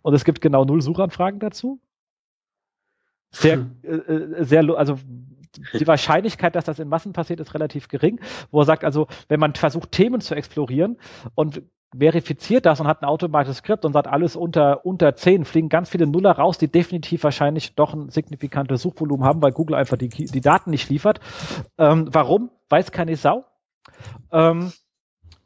[0.01, 1.79] Und es gibt genau null Suchanfragen dazu
[3.35, 3.75] sehr, hm.
[3.83, 4.97] äh, äh, sehr, also
[5.73, 8.19] die Wahrscheinlichkeit, dass das in Massen passiert, ist relativ gering,
[8.51, 10.97] wo er sagt, also wenn man versucht, Themen zu explorieren
[11.33, 11.61] und
[11.97, 15.89] verifiziert das und hat ein automatisches Skript und sagt, alles unter, unter 10, fliegen ganz
[15.89, 20.09] viele Nuller raus, die definitiv wahrscheinlich doch ein signifikantes Suchvolumen haben, weil Google einfach die,
[20.09, 21.19] die Daten nicht liefert.
[21.77, 22.51] Ähm, warum?
[22.69, 23.45] Weiß keine Sau.
[24.31, 24.73] Ähm,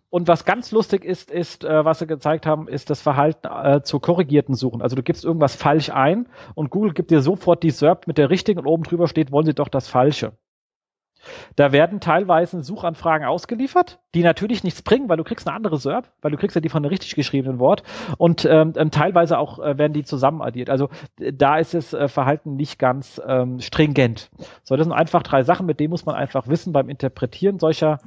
[0.10, 3.84] und was ganz lustig ist, ist, äh, was sie gezeigt haben, ist das Verhalten äh,
[3.84, 4.82] zu korrigierten Suchen.
[4.82, 8.30] Also du gibst irgendwas falsch ein und Google gibt dir sofort die SERP mit der
[8.30, 10.34] richtigen und oben drüber steht, wollen sie doch das Falsche.
[11.58, 16.10] Da werden teilweise Suchanfragen ausgeliefert, die natürlich nichts bringen, weil du kriegst eine andere SERP,
[16.22, 17.84] weil du kriegst ja die von einem richtig geschriebenen Wort
[18.18, 20.70] und ähm, ähm teilweise auch äh, werden die zusammenaddiert.
[20.70, 24.32] Also da ist das äh, Verhalten nicht ganz ähm, stringent.
[24.64, 28.00] So, das sind einfach drei Sachen, mit denen muss man einfach wissen beim Interpretieren solcher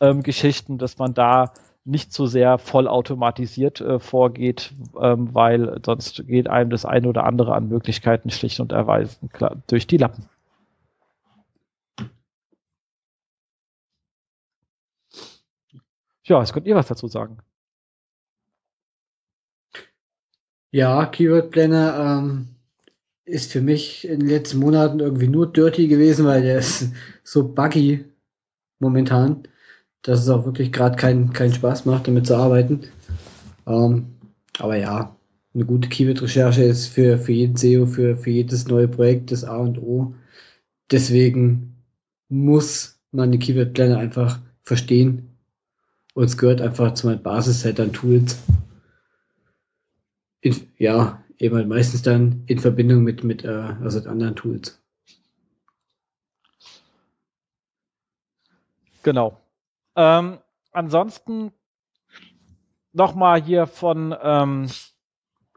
[0.00, 1.52] ähm, Geschichten, dass man da
[1.84, 7.54] nicht so sehr vollautomatisiert äh, vorgeht, ähm, weil sonst geht einem das eine oder andere
[7.54, 10.28] an Möglichkeiten schlicht und erweisen klar, durch die Lappen.
[16.24, 17.38] Ja, jetzt könnt ihr was dazu sagen.
[20.72, 22.56] Ja, Keyword Planner ähm,
[23.24, 27.48] ist für mich in den letzten Monaten irgendwie nur dirty gewesen, weil der ist so
[27.54, 28.04] buggy
[28.80, 29.46] momentan,
[30.06, 32.82] dass es auch wirklich gerade keinen keinen Spaß macht, damit zu arbeiten.
[33.66, 34.06] Ähm,
[34.58, 35.16] aber ja,
[35.52, 39.56] eine gute Keyword-Recherche ist für, für jeden SEO, für, für jedes neue Projekt das A
[39.56, 40.14] und O.
[40.92, 41.82] Deswegen
[42.28, 45.36] muss man die Keyword-Planner einfach verstehen.
[46.14, 48.38] Und es gehört einfach zu meinem Basisset an Tools.
[50.40, 54.80] In, ja, eben halt meistens dann in Verbindung mit, mit äh, also anderen Tools.
[59.02, 59.40] Genau.
[59.96, 60.38] Ähm,
[60.72, 61.52] ansonsten
[62.92, 64.68] nochmal hier von ähm,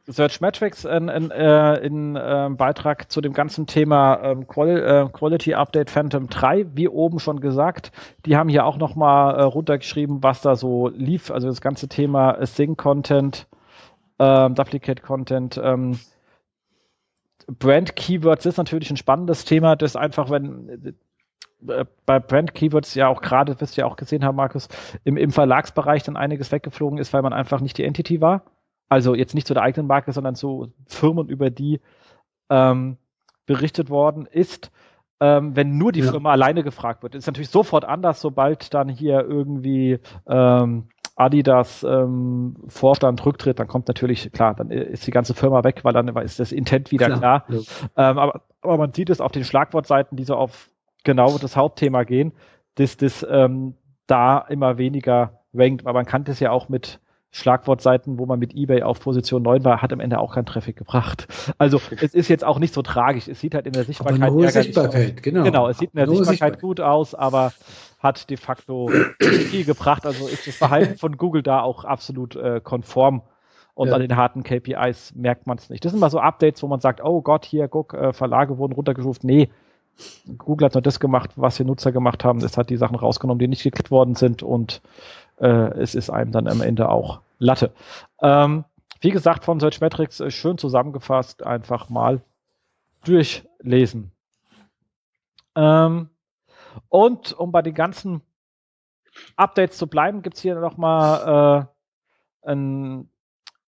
[0.08, 5.08] Search Metrics in, in, äh, in äh, Beitrag zu dem ganzen Thema ähm, Quali äh,
[5.10, 7.92] Quality Update Phantom 3, wie oben schon gesagt.
[8.26, 11.30] Die haben hier auch nochmal äh, runtergeschrieben, was da so lief.
[11.30, 13.48] Also das ganze Thema Sync Content,
[14.18, 16.00] ähm, Duplicate Content, ähm,
[17.48, 20.96] Brand Keywords ist natürlich ein spannendes Thema, das einfach, wenn
[21.62, 24.70] bei Brand Keywords ja auch gerade, wirst du ja auch gesehen haben, Markus,
[25.04, 28.44] im, im Verlagsbereich dann einiges weggeflogen ist, weil man einfach nicht die Entity war.
[28.88, 31.80] Also jetzt nicht zu der eigenen Marke, sondern zu Firmen, über die
[32.50, 32.98] ähm,
[33.46, 34.72] berichtet worden ist.
[35.22, 36.12] Ähm, wenn nur die ja.
[36.12, 40.88] Firma alleine gefragt wird, ist natürlich sofort anders, sobald dann hier irgendwie ähm,
[41.20, 45.92] Adidas ähm, Vorstand rücktritt, dann kommt natürlich, klar, dann ist die ganze Firma weg, weil
[45.92, 47.42] dann ist das Intent wieder klar.
[47.42, 47.46] klar.
[47.50, 48.12] Ja.
[48.12, 50.70] Ähm, aber, aber, man sieht es auf den Schlagwortseiten, die so auf
[51.04, 52.34] genau das Hauptthema gehen,
[52.76, 53.76] dass das ähm,
[54.08, 55.86] da immer weniger rankt.
[55.86, 57.00] Aber man kann das ja auch mit
[57.32, 60.76] Schlagwortseiten, wo man mit eBay auf Position 9 war, hat am Ende auch keinen Traffic
[60.78, 61.28] gebracht.
[61.60, 63.28] Also es ist jetzt auch nicht so tragisch.
[63.28, 65.44] Es sieht halt in der Sichtbarkeit, aber hohe Sichtbarkeit genau.
[65.44, 67.54] genau, es sieht in der Sichtbarkeit, Sichtbarkeit gut aus, aber
[68.00, 70.08] hat de facto viel gebracht.
[70.08, 73.22] Also ist das Verhalten von Google da auch absolut äh, konform.
[73.76, 73.94] Und ja.
[73.96, 75.86] an den harten KPIs merkt man es nicht.
[75.86, 78.74] Das sind mal so Updates, wo man sagt, oh Gott, hier, guck, äh, Verlage wurden
[78.74, 79.24] runtergestuft.
[79.24, 79.50] Nee,
[80.38, 82.40] Google hat nur das gemacht, was die Nutzer gemacht haben.
[82.40, 84.82] Es hat die Sachen rausgenommen, die nicht geklickt worden sind und
[85.40, 87.72] äh, es ist einem dann am Ende auch Latte.
[88.22, 88.66] Ähm,
[89.02, 92.22] wie gesagt, von Searchmetrics äh, schön zusammengefasst, einfach mal
[93.04, 94.12] durchlesen.
[95.56, 96.10] Ähm,
[96.90, 98.22] und um bei den ganzen
[99.36, 101.68] Updates zu bleiben, gibt es hier nochmal
[102.44, 103.10] äh, einen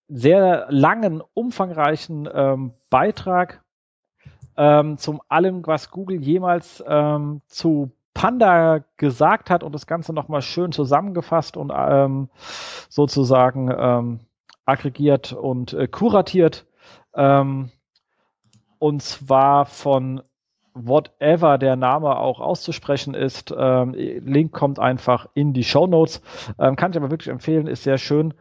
[0.08, 3.61] sehr langen, umfangreichen ähm, Beitrag
[4.58, 10.42] ähm, zum allem, was Google jemals ähm, zu Panda gesagt hat und das Ganze nochmal
[10.42, 12.30] schön zusammengefasst und ähm,
[12.90, 14.20] sozusagen ähm,
[14.66, 16.66] aggregiert und äh, kuratiert.
[17.16, 17.72] Ähm,
[18.80, 20.22] und zwar von
[20.74, 23.54] whatever der Name auch auszusprechen ist.
[23.58, 26.22] Ähm, Link kommt einfach in die Show Notes.
[26.60, 28.34] Ähm, kann ich aber wirklich empfehlen, ist sehr schön.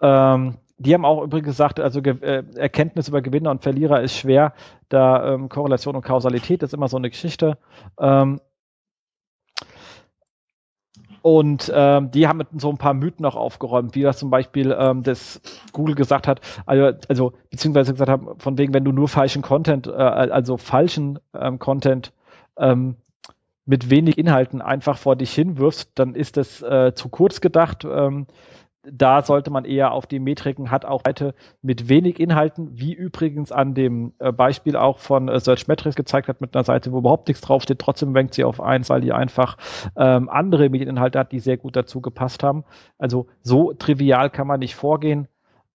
[0.00, 4.54] Ähm, die haben auch übrigens gesagt, also äh, Erkenntnis über Gewinner und Verlierer ist schwer,
[4.88, 7.58] da ähm, Korrelation und Kausalität ist immer so eine Geschichte.
[7.98, 8.40] Ähm,
[11.20, 14.74] und ähm, die haben mit so ein paar Mythen auch aufgeräumt, wie das zum Beispiel
[14.78, 15.40] ähm, das
[15.72, 19.88] Google gesagt hat, also, also beziehungsweise gesagt haben, von wegen, wenn du nur falschen Content,
[19.88, 22.12] äh, also falschen ähm, Content
[22.56, 22.96] ähm,
[23.66, 27.84] mit wenig Inhalten einfach vor dich hinwirfst, dann ist das äh, zu kurz gedacht.
[27.84, 28.26] Ähm,
[28.92, 33.52] da sollte man eher auf die Metriken hat, auch Seite mit wenig Inhalten, wie übrigens
[33.52, 36.98] an dem äh, Beispiel auch von äh, Search Metrics gezeigt hat, mit einer Seite, wo
[36.98, 39.56] überhaupt nichts draufsteht, trotzdem rankt sie auf eins, weil die einfach
[39.96, 42.64] ähm, andere Medieninhalte hat, die sehr gut dazu gepasst haben.
[42.98, 45.28] Also so trivial kann man nicht vorgehen.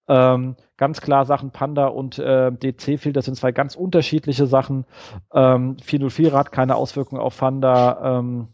[0.08, 4.86] Ähm, ganz klar Sachen Panda und äh, DC-Filter sind zwei ganz unterschiedliche Sachen.
[5.34, 8.20] Ähm, 404 hat keine Auswirkungen auf Panda.
[8.20, 8.50] Ähm,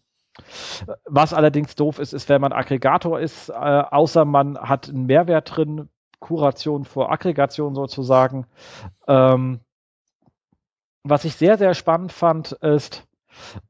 [1.06, 5.56] was allerdings doof ist, ist, wenn man Aggregator ist, äh, außer man hat einen Mehrwert
[5.56, 8.46] drin, Kuration vor Aggregation sozusagen.
[9.08, 9.62] Ähm,
[11.04, 13.08] was ich sehr, sehr spannend fand, ist,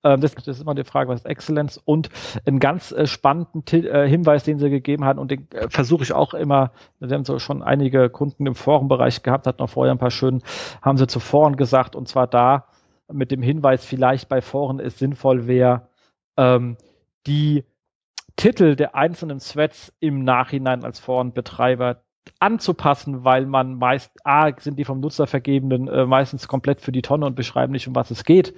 [0.04, 1.80] ähm, das, das, ist immer die Frage, was ist Exzellenz?
[1.84, 2.10] Und
[2.46, 6.14] einen ganz äh, spannenden äh, Hinweis, den sie gegeben hat, und den äh, versuche ich
[6.14, 10.00] auch immer, wir haben so schon einige Kunden im Forenbereich gehabt, hat noch vorher ein
[10.00, 10.42] paar schön,
[10.82, 12.66] haben sie zu Foren gesagt, und zwar da
[13.12, 15.88] mit dem Hinweis, vielleicht bei Foren es sinnvoll wäre,
[16.40, 16.78] ähm,
[17.28, 17.66] die
[18.38, 22.02] Titel der einzelnen Threads im Nachhinein als Forenbetreiber
[22.40, 27.02] anzupassen, weil man meist, A, sind die vom Nutzer vergebenen äh, meistens komplett für die
[27.02, 28.54] Tonne und beschreiben nicht, um was es geht.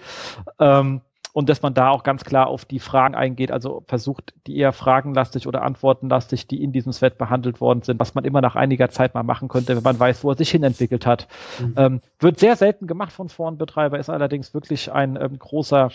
[0.60, 1.02] Ähm,
[1.34, 4.74] und dass man da auch ganz klar auf die Fragen eingeht, also versucht, die eher
[4.74, 8.90] fragenlastig oder antwortenlastig, die in diesem Thread behandelt worden sind, was man immer nach einiger
[8.90, 11.28] Zeit mal machen könnte, wenn man weiß, wo er sich hinentwickelt hat.
[11.60, 11.74] Mhm.
[11.78, 15.90] Ähm, wird sehr selten gemacht von Forenbetreiber, ist allerdings wirklich ein ähm, großer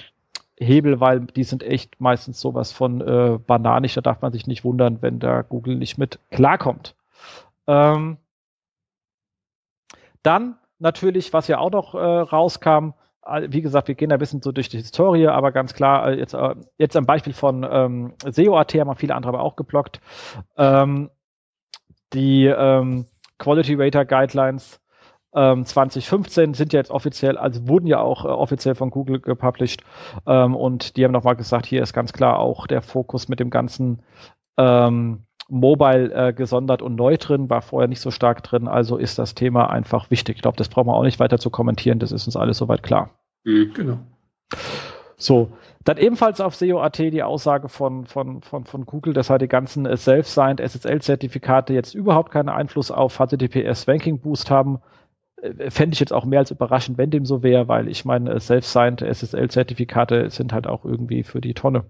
[0.59, 3.95] Hebel, weil die sind echt meistens sowas von äh, bananisch.
[3.95, 6.95] Da darf man sich nicht wundern, wenn da Google nicht mit klarkommt.
[7.66, 8.19] Ähm,
[10.23, 12.95] Dann natürlich, was ja auch noch äh, rauskam,
[13.49, 16.35] wie gesagt, wir gehen ein bisschen so durch die Historie, aber ganz klar, äh, jetzt,
[16.35, 20.01] äh, jetzt am Beispiel von ähm, SEO.at haben wir viele andere aber auch geblockt.
[20.57, 21.11] Ähm,
[22.12, 23.07] die ähm,
[23.38, 24.81] Quality Rater Guidelines
[25.37, 29.83] 2015 ähm, sind ja jetzt offiziell, also wurden ja auch äh, offiziell von Google gepublished
[30.27, 33.51] ähm, und die haben nochmal gesagt, hier ist ganz klar auch der Fokus mit dem
[33.51, 34.01] ganzen
[34.57, 39.18] ähm, Mobile äh, gesondert und neu drin, war vorher nicht so stark drin, also ist
[39.18, 40.37] das Thema einfach wichtig.
[40.37, 42.83] Ich glaube, das brauchen wir auch nicht weiter zu kommentieren, das ist uns alles soweit
[42.83, 43.11] klar.
[43.44, 43.72] Mhm.
[43.75, 43.99] Genau.
[45.18, 45.51] So,
[45.85, 49.87] dann ebenfalls auf SEO.at die Aussage von, von, von, von Google, dass halt die ganzen
[49.87, 54.81] äh, Self-Signed SSL-Zertifikate jetzt überhaupt keinen Einfluss auf HTTPS Ranking Boost haben.
[55.42, 58.35] Äh, fände ich jetzt auch mehr als überraschend, wenn dem so wäre, weil ich meine,
[58.35, 61.85] äh, Self-Signed SSL-Zertifikate sind halt auch irgendwie für die Tonne.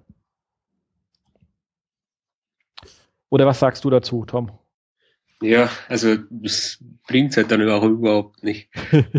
[3.28, 4.50] Oder was sagst du dazu, Tom?
[5.42, 8.70] Ja, also das bringt halt dann auch überhaupt nicht.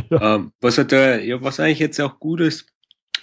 [0.09, 0.35] ja.
[0.35, 2.67] ähm, was hat da, ja, was eigentlich jetzt auch gut ist,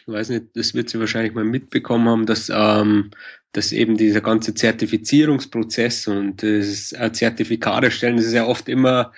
[0.07, 3.11] ich weiß nicht, das wird sie wahrscheinlich mal mitbekommen haben, dass, ähm,
[3.53, 9.13] dass eben dieser ganze Zertifizierungsprozess und das äh, Zertifikat erstellen, das ist ja oft immer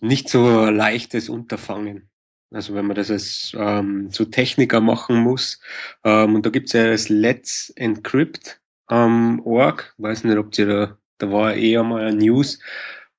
[0.00, 2.08] nicht so leichtes Unterfangen.
[2.50, 5.60] Also wenn man das als ähm, so Techniker machen muss.
[6.04, 10.96] Ähm, und da gibt's ja das Let's Encrypt ähm, Org, weiß nicht, ob sie da,
[11.18, 12.58] da war eher mal ein News,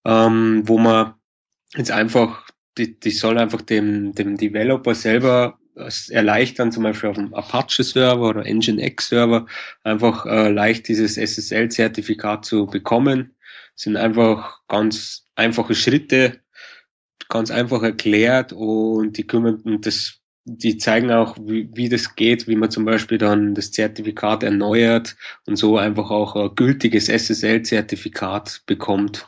[0.05, 1.13] ähm, wo man
[1.75, 5.59] jetzt einfach, die, die soll einfach dem, dem Developer selber
[6.09, 9.45] erleichtern, zum Beispiel auf dem Apache-Server oder Nginx-Server,
[9.83, 13.35] einfach äh, leicht dieses SSL-Zertifikat zu bekommen.
[13.75, 16.41] Das sind einfach ganz einfache Schritte,
[17.27, 20.19] ganz einfach erklärt und die kümmern und das
[20.57, 25.15] die zeigen auch, wie, wie das geht, wie man zum Beispiel dann das Zertifikat erneuert
[25.45, 29.27] und so einfach auch ein gültiges SSL-Zertifikat bekommt.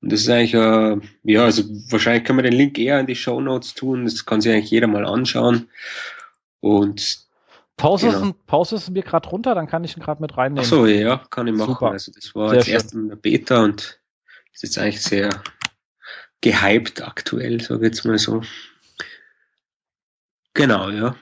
[0.00, 3.16] Und das ist eigentlich, äh, ja, also wahrscheinlich können wir den Link eher in die
[3.16, 4.04] Show Notes tun.
[4.04, 5.68] Das kann sich eigentlich jeder mal anschauen.
[6.60, 7.18] Und
[7.76, 8.34] Pause, genau.
[8.46, 10.64] Pause ist mir gerade runter, dann kann ich ihn gerade mit reinnehmen.
[10.64, 11.74] Ach so, ja, kann ich machen.
[11.74, 11.92] Super.
[11.92, 14.00] Also das war sehr jetzt erst in der Beta und
[14.52, 15.30] ist jetzt eigentlich sehr
[16.40, 18.42] gehypt aktuell, sage ich jetzt mal so.
[20.54, 21.14] Genau, ja.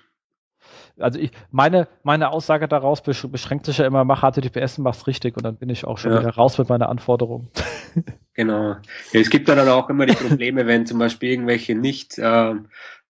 [0.98, 5.36] Also ich, meine, meine Aussage daraus beschränkt sich ja immer, mach HTTPS und mach's richtig
[5.36, 6.20] und dann bin ich auch schon ja.
[6.20, 7.48] wieder raus mit meiner Anforderung.
[8.34, 8.72] Genau.
[9.12, 12.54] Ja, es gibt dann auch immer die Probleme, wenn zum Beispiel irgendwelche nicht äh,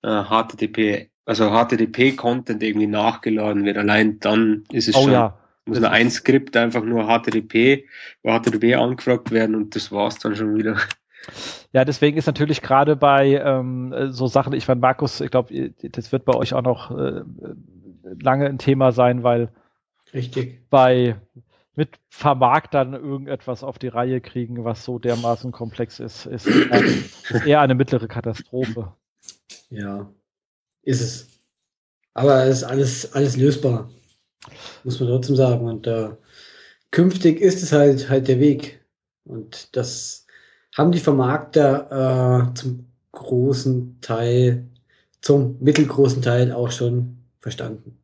[0.01, 3.77] HTTP, also HTTP-Content irgendwie nachgeladen wird.
[3.77, 5.37] Allein dann ist es oh, schon, ja.
[5.65, 7.89] muss nur ein Skript einfach nur HTTP,
[8.23, 10.77] HTTP angefragt werden und das war's dann schon wieder.
[11.73, 16.13] Ja, deswegen ist natürlich gerade bei ähm, so Sachen, ich meine, Markus, ich glaube, das
[16.13, 17.23] wird bei euch auch noch äh,
[18.21, 19.51] lange ein Thema sein, weil
[20.13, 20.61] Richtig.
[20.71, 21.17] bei
[21.75, 27.47] mit Vermarktern irgendetwas auf die Reihe kriegen, was so dermaßen komplex ist, ist eher, ist
[27.47, 28.95] eher eine mittlere Katastrophe.
[29.69, 30.11] Ja,
[30.83, 31.29] ist es.
[32.15, 33.91] Aber es ist alles, alles lösbar.
[34.85, 35.67] Muss man trotzdem sagen.
[35.67, 36.11] Und äh,
[36.91, 38.83] künftig ist es halt halt der Weg.
[39.25, 40.26] Und das
[40.77, 44.69] haben die Vermarkter äh, zum großen Teil,
[45.23, 47.99] zum mittelgroßen Teil auch schon verstanden.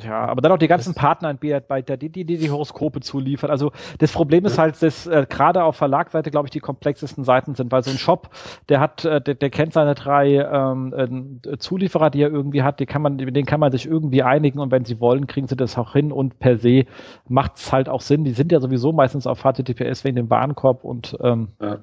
[0.00, 3.50] Ja, aber dann auch die ganzen Partneranbieter, die, die, die die Horoskope zuliefern.
[3.50, 7.54] Also das Problem ist halt, dass äh, gerade auf Verlagsseite, glaube ich, die komplexesten Seiten
[7.54, 8.30] sind, weil so ein Shop,
[8.70, 12.80] der hat, äh, der, der kennt seine drei ähm, äh, Zulieferer, die er irgendwie hat,
[12.80, 15.46] die kann man, mit denen kann man sich irgendwie einigen und wenn sie wollen, kriegen
[15.46, 16.86] sie das auch hin und per se
[17.28, 18.24] macht es halt auch Sinn.
[18.24, 21.80] Die sind ja sowieso meistens auf HTTPS wegen dem Warenkorb und ähm, ja.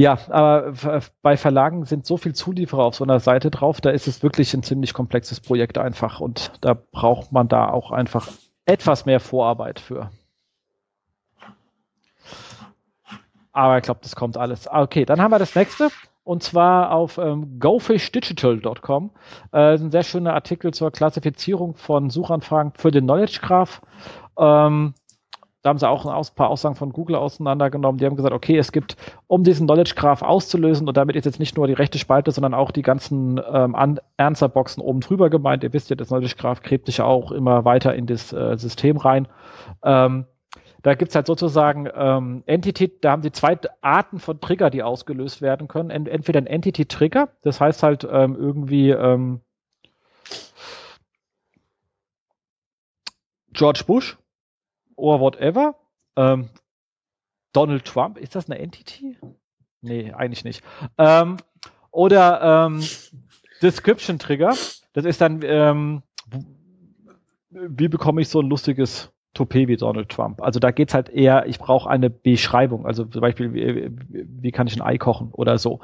[0.00, 0.72] Ja, aber
[1.20, 4.54] bei Verlagen sind so viel Zulieferer auf so einer Seite drauf, da ist es wirklich
[4.54, 8.28] ein ziemlich komplexes Projekt einfach und da braucht man da auch einfach
[8.64, 10.10] etwas mehr Vorarbeit für.
[13.52, 14.66] Aber ich glaube, das kommt alles.
[14.68, 15.90] Ah, okay, dann haben wir das nächste
[16.24, 19.10] und zwar auf ähm, gofishdigital.com.
[19.52, 23.82] Äh, ein sehr schöner Artikel zur Klassifizierung von Suchanfragen für den Knowledge Graph.
[24.38, 24.94] Ähm,
[25.62, 27.98] da haben sie auch ein paar Aussagen von Google auseinandergenommen.
[27.98, 28.96] Die haben gesagt, okay, es gibt,
[29.26, 32.54] um diesen Knowledge Graph auszulösen, und damit ist jetzt nicht nur die rechte Spalte, sondern
[32.54, 35.62] auch die ganzen ähm, Answer-Boxen oben drüber gemeint.
[35.62, 38.96] Ihr wisst ja, das Knowledge Graph gräbt sich auch immer weiter in das äh, System
[38.96, 39.28] rein.
[39.84, 40.26] Ähm,
[40.82, 45.42] da gibt's halt sozusagen ähm, Entity, da haben sie zwei Arten von Trigger, die ausgelöst
[45.42, 45.90] werden können.
[45.90, 49.42] Ent entweder ein Entity-Trigger, das heißt halt ähm, irgendwie ähm,
[53.52, 54.16] George Bush
[55.00, 55.74] or whatever.
[56.16, 56.50] Ähm,
[57.52, 59.16] Donald Trump, ist das eine Entity?
[59.80, 60.62] Nee, eigentlich nicht.
[60.98, 61.38] Ähm,
[61.90, 62.84] oder ähm,
[63.62, 64.54] Description Trigger,
[64.92, 66.02] das ist dann, ähm,
[67.50, 70.42] wie bekomme ich so ein lustiges Toupet wie Donald Trump.
[70.42, 72.84] Also da geht's halt eher, ich brauche eine Beschreibung.
[72.84, 75.80] Also zum Beispiel, wie, wie kann ich ein Ei kochen oder so.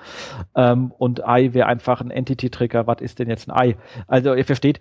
[0.56, 2.86] Ähm, und Ei wäre einfach ein Entity-Trigger.
[2.86, 3.76] Was ist denn jetzt ein Ei?
[4.08, 4.80] Also ihr versteht,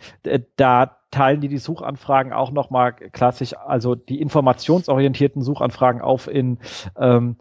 [0.55, 6.57] da teilen die die Suchanfragen auch nochmal klassisch, also die informationsorientierten Suchanfragen auf in,
[6.97, 7.37] ähm,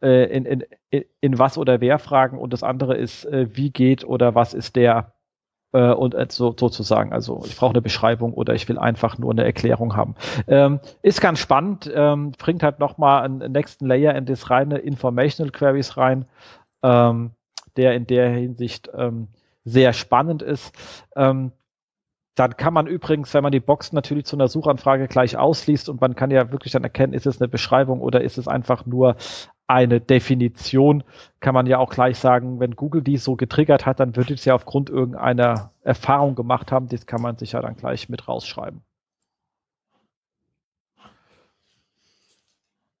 [0.00, 0.64] äh, in, in,
[1.20, 4.74] in was oder wer Fragen und das andere ist, äh, wie geht oder was ist
[4.76, 5.12] der
[5.72, 9.44] äh, und so, sozusagen, also ich brauche eine Beschreibung oder ich will einfach nur eine
[9.44, 10.14] Erklärung haben.
[10.46, 15.52] Ähm, ist ganz spannend, ähm, bringt halt nochmal einen nächsten Layer in das reine Informational
[15.52, 16.26] Queries rein,
[16.82, 17.32] ähm,
[17.76, 19.28] der in der Hinsicht ähm,
[19.64, 20.74] sehr spannend ist.
[21.16, 21.52] Ähm,
[22.34, 26.00] dann kann man übrigens, wenn man die Box natürlich zu einer Suchanfrage gleich ausliest und
[26.00, 29.16] man kann ja wirklich dann erkennen, ist es eine Beschreibung oder ist es einfach nur
[29.66, 31.04] eine Definition,
[31.40, 34.44] kann man ja auch gleich sagen, wenn Google die so getriggert hat, dann wird es
[34.44, 38.82] ja aufgrund irgendeiner Erfahrung gemacht haben, das kann man sich ja dann gleich mit rausschreiben.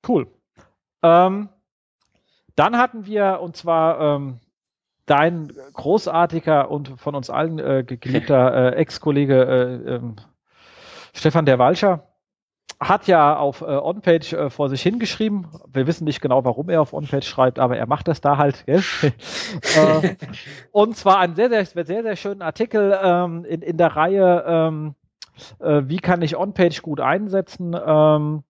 [0.06, 0.26] Cool.
[1.02, 1.48] Ähm,
[2.56, 4.40] dann hatten wir, und zwar ähm,
[5.06, 10.16] dein großartiger und von uns allen äh, geliebter äh, Ex-Kollege äh, ähm,
[11.14, 12.11] Stefan der Walscher
[12.88, 15.46] hat ja auf äh, OnPage äh, vor sich hingeschrieben.
[15.72, 18.64] Wir wissen nicht genau, warum er auf OnPage schreibt, aber er macht das da halt.
[18.66, 18.80] äh,
[20.72, 24.94] und zwar einen sehr, sehr, sehr, sehr schönen Artikel ähm, in, in der Reihe, ähm,
[25.60, 27.76] äh, wie kann ich OnPage gut einsetzen?
[27.84, 28.42] Ähm,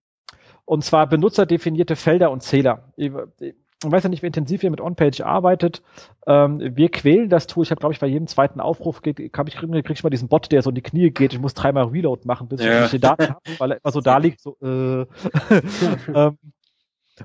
[0.65, 2.93] und zwar benutzerdefinierte Felder und Zähler.
[2.95, 3.55] Ich, ich
[3.91, 5.81] weiß ja nicht, wie intensiv ihr mit OnPage arbeitet.
[6.27, 7.63] Ähm, wir quälen das Tool.
[7.63, 10.51] Ich habe, glaube ich, bei jedem zweiten Aufruf kriege ich, krieg ich mal diesen Bot,
[10.51, 11.33] der so in die Knie geht.
[11.33, 12.85] Ich muss dreimal Reload machen, bis ja.
[12.85, 14.41] ich die Daten habe, weil er immer so da liegt.
[14.41, 15.05] So, äh.
[16.13, 16.37] ähm,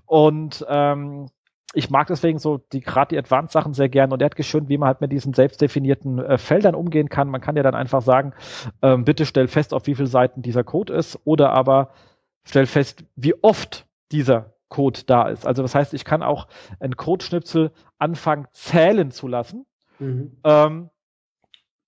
[0.07, 1.29] und ähm,
[1.75, 4.79] ich mag deswegen so die gerade die Advanced-Sachen sehr gern und er hat geschönt, wie
[4.79, 7.29] man halt mit diesen selbstdefinierten äh, Feldern umgehen kann.
[7.29, 8.33] Man kann ja dann einfach sagen,
[8.83, 11.91] ähm, bitte stell fest, auf wie viele Seiten dieser Code ist oder aber
[12.45, 15.47] stell fest, wie oft dieser Code da ist.
[15.47, 16.49] Also das heißt, ich kann auch
[16.81, 19.67] einen Codeschnipsel anfangen zählen zu lassen.
[19.99, 20.37] Mhm.
[20.45, 20.91] Ähm,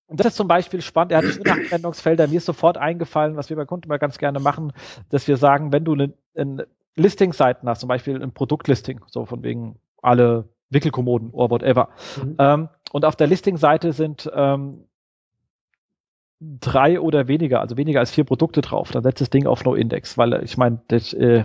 [0.07, 1.13] und das ist zum Beispiel spannend.
[1.13, 2.27] Er hat schöne Anwendungsfelder.
[2.27, 4.73] Mir ist sofort eingefallen, was wir bei Kunden mal ganz gerne machen,
[5.09, 9.41] dass wir sagen, wenn du eine, eine Listing-Seiten hast, zum Beispiel ein Produktlisting, so von
[9.43, 11.89] wegen alle Wickelkommoden oder whatever.
[12.21, 12.35] Mhm.
[12.39, 14.85] Ähm, und auf der Listing-Seite sind ähm,
[16.41, 19.75] drei oder weniger, also weniger als vier Produkte drauf, dann setzt das Ding auf No
[19.75, 21.43] Index, weil ich meine, äh,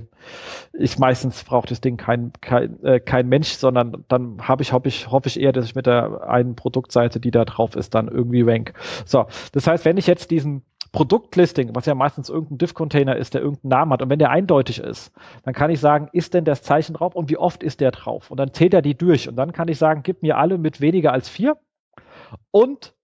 [0.73, 4.89] ist meistens braucht das Ding kein kein, äh, kein Mensch, sondern dann habe ich hoffe
[4.89, 8.09] ich hoffe ich eher, dass ich mit der einen Produktseite, die da drauf ist, dann
[8.09, 8.73] irgendwie rank.
[9.05, 13.43] So, das heißt, wenn ich jetzt diesen Produktlisting, was ja meistens irgendein Div-Container ist, der
[13.43, 15.13] irgendeinen Namen hat, und wenn der eindeutig ist,
[15.45, 18.31] dann kann ich sagen, ist denn das Zeichen drauf und wie oft ist der drauf?
[18.31, 20.81] Und dann zählt er die durch und dann kann ich sagen, gib mir alle mit
[20.81, 21.59] weniger als vier
[22.51, 22.95] und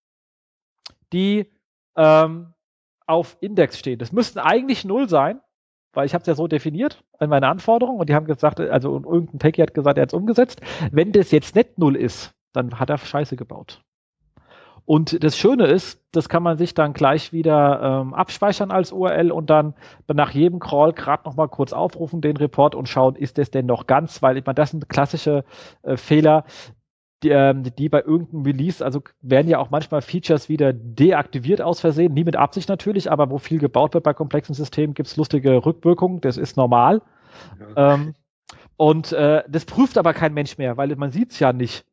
[1.12, 1.51] die
[1.96, 2.52] ähm,
[3.06, 3.98] auf Index stehen.
[3.98, 5.40] Das müssten eigentlich null sein,
[5.92, 8.94] weil ich habe es ja so definiert in meiner Anforderung und die haben gesagt, also
[8.94, 10.60] irgendein Techie hat gesagt, er hat es umgesetzt.
[10.90, 13.82] Wenn das jetzt nicht null ist, dann hat er Scheiße gebaut.
[14.84, 19.30] Und das Schöne ist, das kann man sich dann gleich wieder ähm, abspeichern als URL
[19.30, 19.74] und dann
[20.12, 23.86] nach jedem Crawl gerade nochmal kurz aufrufen, den Report und schauen, ist das denn noch
[23.86, 25.44] ganz, weil ich meine, das sind klassische
[25.82, 26.44] äh, Fehler,
[27.22, 31.80] die, ähm, die bei irgendeinem Release, also werden ja auch manchmal Features wieder deaktiviert aus
[31.80, 35.64] Versehen, nie mit Absicht natürlich, aber wo viel gebaut wird bei komplexen Systemen, gibt's lustige
[35.64, 37.02] Rückwirkungen, das ist normal.
[37.76, 37.94] Ja.
[37.94, 38.14] Ähm,
[38.76, 41.84] und äh, das prüft aber kein Mensch mehr, weil man sieht's ja nicht.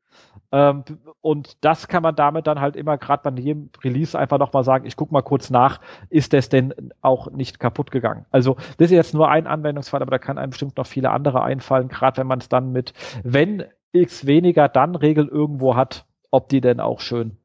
[0.52, 0.84] Ähm,
[1.22, 4.86] und das kann man damit dann halt immer gerade bei jedem Release einfach nochmal sagen,
[4.86, 8.26] ich gucke mal kurz nach, ist das denn auch nicht kaputt gegangen?
[8.32, 11.44] Also das ist jetzt nur ein Anwendungsfall, aber da kann einem bestimmt noch viele andere
[11.44, 16.50] einfallen, gerade wenn man es dann mit, wenn x weniger dann Regel irgendwo hat, ob
[16.50, 17.38] die denn auch schön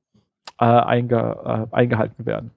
[0.60, 2.50] äh, einge, äh, eingehalten werden.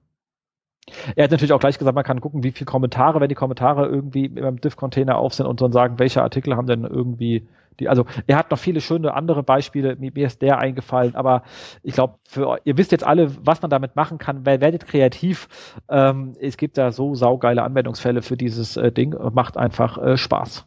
[1.16, 3.86] Er hat natürlich auch gleich gesagt, man kann gucken, wie viele Kommentare, wenn die Kommentare
[3.86, 7.46] irgendwie im Diff-Container auf sind und dann sagen, welche Artikel haben denn irgendwie
[7.78, 11.42] die, also er hat noch viele schöne andere Beispiele, mir ist der eingefallen, aber
[11.82, 12.18] ich glaube,
[12.64, 15.48] ihr wisst jetzt alle, was man damit machen kann, werdet kreativ.
[15.88, 20.66] Ähm, es gibt da so saugeile Anwendungsfälle für dieses äh, Ding, macht einfach äh, Spaß.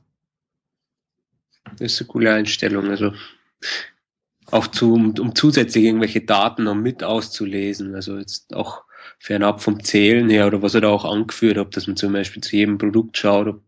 [1.78, 2.90] Das ist eine coole Einstellung.
[2.90, 3.14] Also
[4.52, 7.96] auch zu, um, um zusätzlich irgendwelche Daten noch mit auszulesen.
[7.96, 8.84] Also jetzt auch
[9.20, 12.44] fernab vom Zählen her oder was er da auch angeführt hat, dass man zum Beispiel
[12.44, 13.64] zu jedem Produkt schaut, ob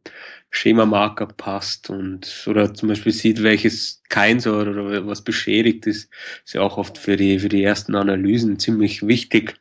[0.50, 6.12] Schemamarker passt und oder zum Beispiel sieht, welches keins oder was beschädigt ist,
[6.46, 9.56] ist ja auch oft für die, für die ersten Analysen ziemlich wichtig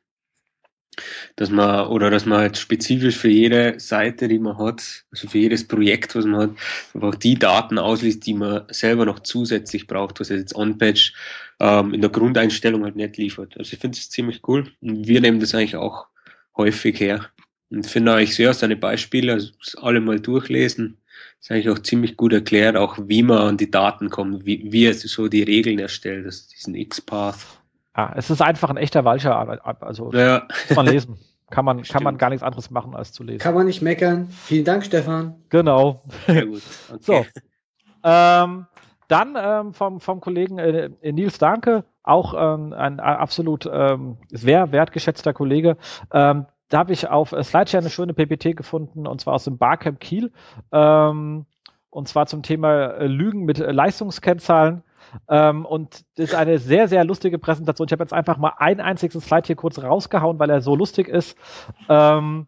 [1.36, 5.38] dass man oder dass man halt spezifisch für jede Seite, die man hat, also für
[5.38, 6.50] jedes Projekt, was man hat,
[6.94, 11.14] einfach die Daten ausliest, die man selber noch zusätzlich braucht, was jetzt OnPatch
[11.60, 13.56] ähm, in der Grundeinstellung halt nicht liefert.
[13.56, 16.06] Also ich finde es ziemlich cool und wir nehmen das eigentlich auch
[16.56, 17.30] häufig her
[17.70, 20.98] Und finde eigentlich sehr seine Beispiele, also alle mal durchlesen.
[21.40, 24.84] Ist eigentlich auch ziemlich gut erklärt, auch wie man an die Daten kommt, wie, wie
[24.86, 27.61] er so die Regeln erstellt, das, diesen X-Path.
[27.96, 30.42] Ja, es ist einfach ein echter Walcher, also ja.
[30.68, 31.18] muss man lesen.
[31.50, 33.40] Kann man, kann man gar nichts anderes machen, als zu lesen.
[33.40, 34.28] Kann man nicht meckern.
[34.30, 35.34] Vielen Dank, Stefan.
[35.50, 36.02] Genau.
[36.26, 36.62] Sehr gut.
[36.90, 36.98] Okay.
[37.02, 37.26] So.
[38.04, 38.66] Ähm,
[39.08, 45.34] dann ähm, vom, vom Kollegen äh, Nils Danke, auch ähm, ein, absolut ähm, sehr wertgeschätzter
[45.34, 45.76] Kollege.
[46.10, 49.58] Ähm, da habe ich auf äh, Slideshare eine schöne PPT gefunden, und zwar aus dem
[49.58, 50.32] Barcamp Kiel.
[50.72, 51.44] Ähm,
[51.90, 54.82] und zwar zum Thema äh, Lügen mit äh, Leistungskennzahlen.
[55.28, 57.86] Ähm, und das ist eine sehr, sehr lustige Präsentation.
[57.86, 61.08] Ich habe jetzt einfach mal einen einzigen Slide hier kurz rausgehauen, weil er so lustig
[61.08, 61.36] ist.
[61.88, 62.46] Ähm,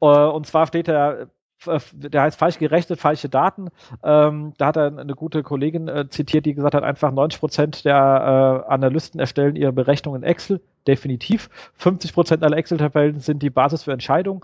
[0.00, 1.28] äh, und zwar steht er
[1.92, 3.68] der heißt falsch gerechnet, falsche Daten.
[4.02, 7.84] Ähm, da hat er eine gute Kollegin äh, zitiert, die gesagt hat, einfach 90 Prozent
[7.84, 11.50] der äh, Analysten erstellen ihre Berechnungen in Excel, definitiv.
[11.74, 14.40] 50 Prozent aller Excel-Tabellen sind die Basis für Entscheidungen.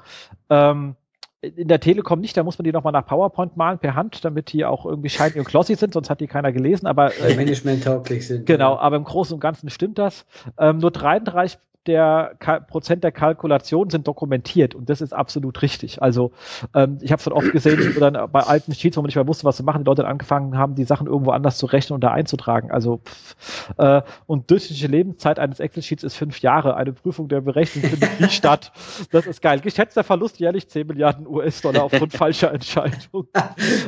[0.51, 0.97] Ähm,
[1.41, 4.53] in der Telekom nicht, da muss man die nochmal nach PowerPoint malen per Hand, damit
[4.53, 8.27] die auch irgendwie shiny und glossy sind, sonst hat die keiner gelesen, aber äh, Management-tauglich
[8.27, 8.47] sind.
[8.47, 10.25] Genau, aber im Großen und Ganzen stimmt das.
[10.59, 11.59] Ähm, nur 33
[11.89, 16.03] der Ka Prozent der Kalkulation sind dokumentiert und das ist absolut richtig.
[16.03, 16.33] Also
[16.75, 19.27] ähm, ich habe schon oft gesehen, wo dann bei alten Sheets, wo man nicht mehr
[19.27, 21.95] wusste, was zu machen, die Leute dann angefangen haben, die Sachen irgendwo anders zu rechnen
[21.95, 22.71] und da einzutragen.
[22.71, 26.77] Also pff, äh, und durchschnittliche Lebenszeit eines Excel-Sheets ist fünf Jahre.
[26.77, 28.73] Eine Prüfung der Berechnung findet nie statt.
[29.11, 29.61] Das ist geil.
[29.61, 33.29] Geschätzter Verlust jährlich 10 Milliarden US-Dollar aufgrund falscher Entscheidungen.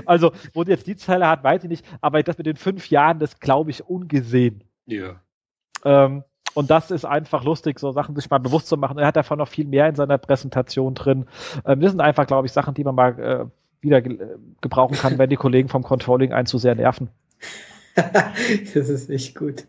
[0.07, 3.19] Also, wo jetzt die Zeile hat, weiß ich nicht, aber das mit den fünf Jahren,
[3.19, 4.65] das glaube ich ungesehen.
[4.87, 5.21] Ja.
[5.85, 6.25] Ähm,
[6.59, 8.99] und das ist einfach lustig, so Sachen sich mal bewusst zu machen.
[8.99, 11.29] Er hat davon noch viel mehr in seiner Präsentation drin.
[11.65, 13.45] Ähm, das sind einfach, glaube ich, Sachen, die man mal äh,
[13.81, 17.11] wieder ge äh, gebrauchen kann, wenn die Kollegen vom Controlling einen zu sehr nerven.
[17.95, 19.69] das ist echt gut.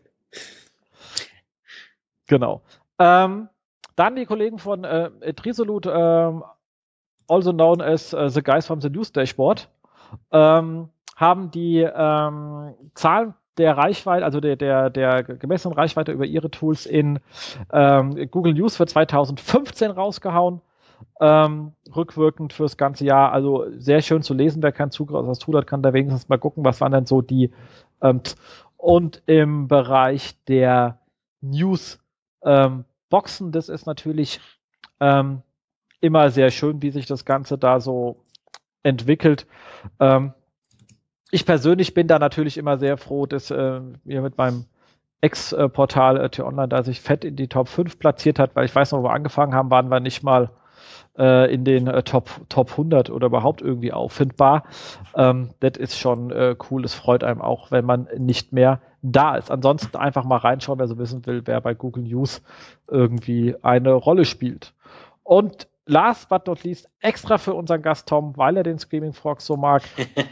[2.25, 2.63] Genau.
[2.97, 3.49] Ähm,
[3.95, 6.43] dann die Kollegen von äh, Trisolute, ähm,
[7.27, 9.69] also known as uh, the guys from the News Dashboard,
[10.31, 16.49] ähm, haben die ähm, Zahlen der Reichweite, also der, der, der gemessenen Reichweite über ihre
[16.49, 17.19] Tools in
[17.71, 20.61] ähm, Google News für 2015 rausgehauen.
[21.21, 23.31] Ähm, rückwirkend fürs ganze Jahr.
[23.31, 24.63] Also sehr schön zu lesen.
[24.63, 27.05] Wer keinen Zugriff auf das Tool hat, kann da wenigstens mal gucken, was waren denn
[27.05, 27.51] so die.
[28.01, 28.21] Ähm,
[28.77, 30.99] und im Bereich der
[31.41, 31.99] News
[32.43, 34.39] ähm, das ist natürlich
[34.99, 35.41] ähm,
[35.99, 38.23] immer sehr schön, wie sich das Ganze da so
[38.83, 39.47] entwickelt.
[39.99, 40.33] Ähm,
[41.31, 44.65] ich persönlich bin da natürlich immer sehr froh, dass äh, wir mit meinem
[45.21, 48.91] Ex-Portal äh, T-Online da sich fett in die Top 5 platziert hat, weil ich weiß
[48.91, 50.49] noch, wo wir angefangen haben, waren wir nicht mal
[51.17, 54.63] äh, in den äh, Top, Top 100 oder überhaupt irgendwie auffindbar.
[55.15, 56.85] Ähm, das ist schon äh, cool.
[56.85, 59.51] Es freut einem auch, wenn man nicht mehr da ist.
[59.51, 62.41] Ansonsten einfach mal reinschauen, wer so wissen will, wer bei Google News
[62.87, 64.73] irgendwie eine Rolle spielt.
[65.23, 69.41] Und last but not least, extra für unseren Gast Tom, weil er den Screaming Frog
[69.41, 69.83] so mag,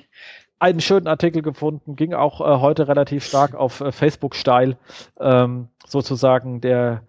[0.60, 4.78] einen schönen Artikel gefunden, ging auch äh, heute relativ stark auf äh, Facebook steil,
[5.20, 7.04] ähm, sozusagen der,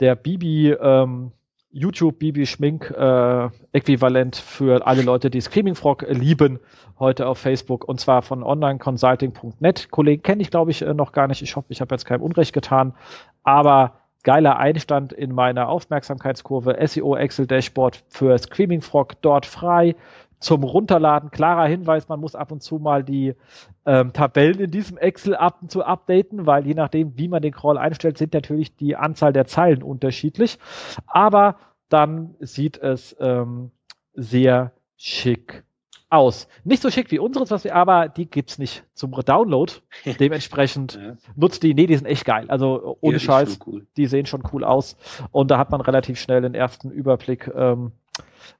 [0.00, 1.32] der Bibi, ähm,
[1.70, 6.58] YouTube Bibi Schmink äh, Äquivalent für alle Leute, die Screaming Frog lieben,
[6.98, 9.90] heute auf Facebook und zwar von onlineconsulting.net.
[9.90, 11.42] Kollegen kenne ich glaube ich äh, noch gar nicht.
[11.42, 12.94] Ich hoffe, ich habe jetzt kein Unrecht getan,
[13.42, 13.92] aber
[14.22, 16.76] geiler Einstand in meiner Aufmerksamkeitskurve.
[16.86, 19.94] SEO Excel Dashboard für Screaming Frog dort frei
[20.38, 21.30] zum Runterladen.
[21.30, 23.34] Klarer Hinweis, man muss ab und zu mal die
[23.84, 27.52] ähm, Tabellen in diesem Excel ab und zu updaten, weil je nachdem, wie man den
[27.52, 30.58] Crawl einstellt, sind natürlich die Anzahl der Zeilen unterschiedlich.
[31.06, 31.56] Aber
[31.88, 33.70] dann sieht es ähm,
[34.14, 35.64] sehr schick
[36.08, 36.48] aus.
[36.64, 39.72] Nicht so schick wie unseres, was wir, aber die gibt's nicht zum Download.
[40.20, 41.16] Dementsprechend ja.
[41.34, 42.46] nutzt die, nee, die sind echt geil.
[42.48, 43.86] Also ohne ja, Scheiß, cool.
[43.96, 44.96] die sehen schon cool aus.
[45.32, 47.92] Und da hat man relativ schnell den ersten Überblick, ähm,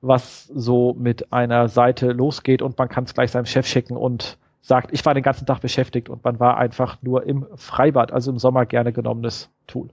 [0.00, 4.38] was so mit einer Seite losgeht und man kann es gleich seinem Chef schicken und
[4.60, 8.30] sagt, ich war den ganzen Tag beschäftigt und man war einfach nur im Freibad, also
[8.30, 9.88] im Sommer gerne genommenes Tool.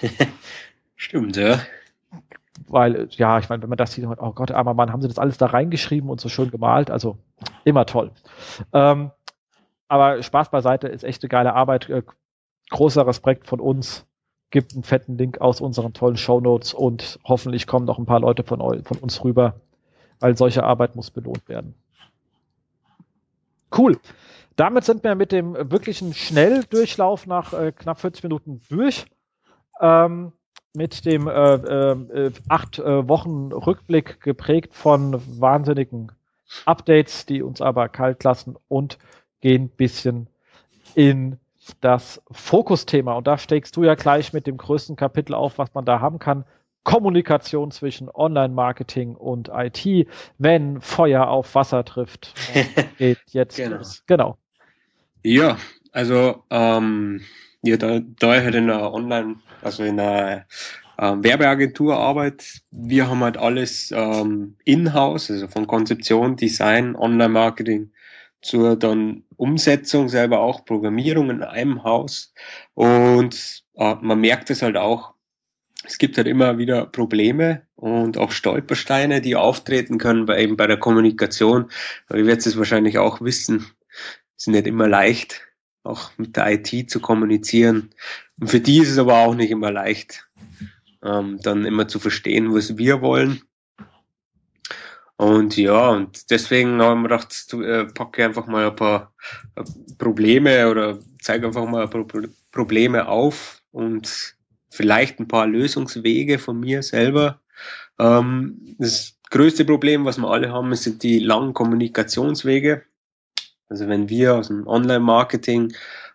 [0.96, 1.60] Stimmt, ja.
[2.66, 5.18] Weil, ja, ich meine, wenn man das sieht, oh Gott, armer Mann, haben sie das
[5.18, 7.18] alles da reingeschrieben und so schön gemalt, also
[7.64, 8.10] immer toll.
[8.72, 9.10] Ähm,
[9.88, 11.88] aber Spaß beiseite ist echt eine geile Arbeit.
[11.88, 12.02] Äh,
[12.70, 14.06] großer Respekt von uns
[14.50, 18.20] gibt einen fetten Link aus unseren tollen Show Notes und hoffentlich kommen noch ein paar
[18.20, 19.54] Leute von, von uns rüber,
[20.18, 21.74] weil solche Arbeit muss belohnt werden.
[23.76, 23.98] Cool.
[24.56, 29.06] Damit sind wir mit dem wirklichen Schnelldurchlauf nach äh, knapp 40 Minuten durch.
[29.80, 30.32] Ähm,
[30.74, 36.12] mit dem äh, äh, acht äh, Wochen Rückblick geprägt von wahnsinnigen
[36.64, 38.98] Updates, die uns aber kalt lassen und
[39.40, 40.28] gehen bisschen
[40.94, 41.38] in
[41.80, 43.14] das Fokusthema.
[43.14, 46.18] Und da steigst du ja gleich mit dem größten Kapitel auf, was man da haben
[46.18, 46.44] kann.
[46.84, 50.08] Kommunikation zwischen Online-Marketing und IT,
[50.38, 52.34] wenn Feuer auf Wasser trifft.
[52.98, 53.76] Geht jetzt Genau.
[53.76, 54.02] los.
[54.06, 54.38] Genau.
[55.22, 55.58] Ja,
[55.92, 57.20] also ähm,
[57.62, 60.46] ja, da, da ich halt in einer Online, also in einer
[60.98, 67.90] ähm, Werbeagentur arbeite, wir haben halt alles ähm, in-house, also von Konzeption, Design, Online-Marketing
[68.42, 72.32] zur dann Umsetzung, selber auch Programmierung in einem Haus.
[72.74, 75.14] Und äh, man merkt es halt auch,
[75.84, 80.66] es gibt halt immer wieder Probleme und auch Stolpersteine, die auftreten können, bei, eben bei
[80.66, 81.70] der Kommunikation.
[82.08, 83.66] Aber ihr werdet es wahrscheinlich auch wissen,
[84.36, 85.40] ist nicht immer leicht,
[85.82, 87.90] auch mit der IT zu kommunizieren.
[88.38, 90.28] Und für die ist es aber auch nicht immer leicht,
[91.02, 93.42] ähm, dann immer zu verstehen, was wir wollen.
[95.20, 99.12] Und ja, und deswegen haben wir gedacht, äh, packe einfach mal ein paar
[99.54, 99.62] äh,
[99.98, 104.34] Probleme oder zeige einfach mal ein paar Pro Probleme auf und
[104.70, 107.38] vielleicht ein paar Lösungswege von mir selber.
[107.98, 112.82] Ähm, das größte Problem, was wir alle haben, sind die langen Kommunikationswege.
[113.68, 115.74] Also wenn wir aus dem Online-Marketing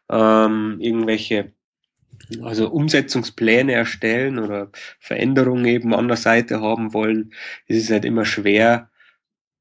[0.10, 1.52] ähm, irgendwelche
[2.42, 7.34] also Umsetzungspläne erstellen oder Veränderungen eben an der Seite haben wollen,
[7.68, 8.90] ist es halt immer schwer.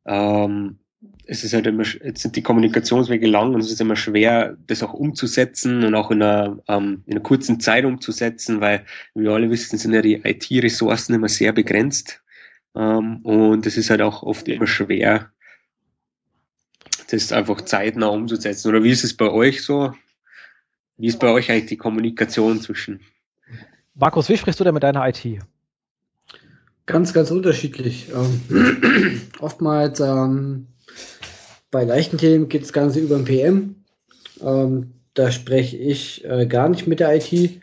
[0.07, 0.79] Ähm,
[1.27, 4.83] es ist halt immer, jetzt sind die Kommunikationswege lang und es ist immer schwer, das
[4.83, 8.85] auch umzusetzen und auch in einer, ähm, in einer kurzen Zeit umzusetzen, weil,
[9.15, 12.23] wie wir alle wissen, sind ja die IT-Ressourcen immer sehr begrenzt.
[12.75, 15.31] Ähm, und es ist halt auch oft immer schwer,
[17.11, 18.69] das einfach zeitnah umzusetzen.
[18.69, 19.95] Oder wie ist es bei euch so?
[20.97, 23.01] Wie ist bei euch eigentlich die Kommunikation zwischen?
[23.95, 25.41] Markus, wie sprichst du denn mit deiner IT?
[26.87, 28.09] Ganz, ganz unterschiedlich.
[28.15, 30.67] Ähm, oftmals ähm,
[31.71, 33.77] bei leichten Themen geht das Ganze über ein PM.
[34.43, 37.61] Ähm, da spreche ich äh, gar nicht mit der IT.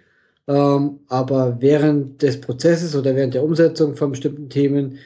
[0.48, 4.98] Ähm, aber während des Prozesses oder während der Umsetzung von bestimmten Themen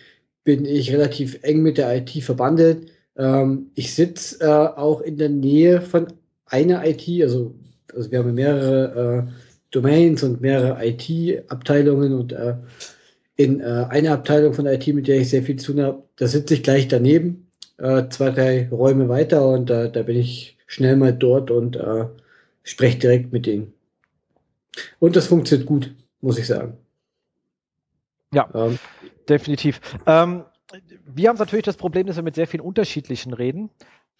[0.43, 2.87] bin ich relativ eng mit der IT verbandelt.
[3.17, 6.07] Ähm, ich sitze äh, auch in der Nähe von
[6.45, 7.53] einer IT, also,
[7.93, 9.31] also wir haben mehrere äh,
[9.71, 12.55] Domains und mehrere IT-Abteilungen und äh,
[13.35, 16.27] in äh, einer Abteilung von IT, mit der ich sehr viel zu tun habe, da
[16.27, 20.95] sitze ich gleich daneben, äh, zwei, drei Räume weiter und äh, da bin ich schnell
[20.95, 22.05] mal dort und äh,
[22.63, 23.73] spreche direkt mit denen.
[24.99, 26.77] Und das funktioniert gut, muss ich sagen.
[28.33, 28.79] Ja, ähm,
[29.29, 29.79] definitiv.
[30.05, 30.43] Ähm,
[31.05, 33.69] wir haben natürlich das Problem, dass wir mit sehr vielen unterschiedlichen reden.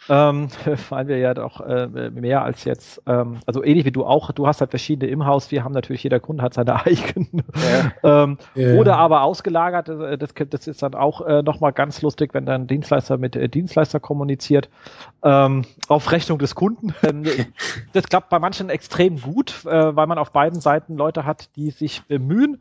[0.08, 0.50] Ähm,
[0.90, 4.48] weil wir ja doch äh, mehr als jetzt, ähm, also ähnlich wie du auch, du
[4.48, 7.44] hast halt verschiedene im Haus, wir haben natürlich, jeder Kunde hat seine eigenen.
[8.04, 8.24] Ja.
[8.24, 8.76] ähm, ja.
[8.76, 9.90] Oder aber ausgelagert,
[10.22, 14.00] das, das ist dann auch äh, nochmal ganz lustig, wenn dann Dienstleister mit äh, Dienstleister
[14.00, 14.70] kommuniziert,
[15.24, 16.94] ähm, auf Rechnung des Kunden.
[17.06, 17.24] Ähm,
[17.94, 21.70] das klappt bei manchen extrem gut, äh, weil man auf beiden Seiten Leute hat, die
[21.70, 22.60] sich bemühen,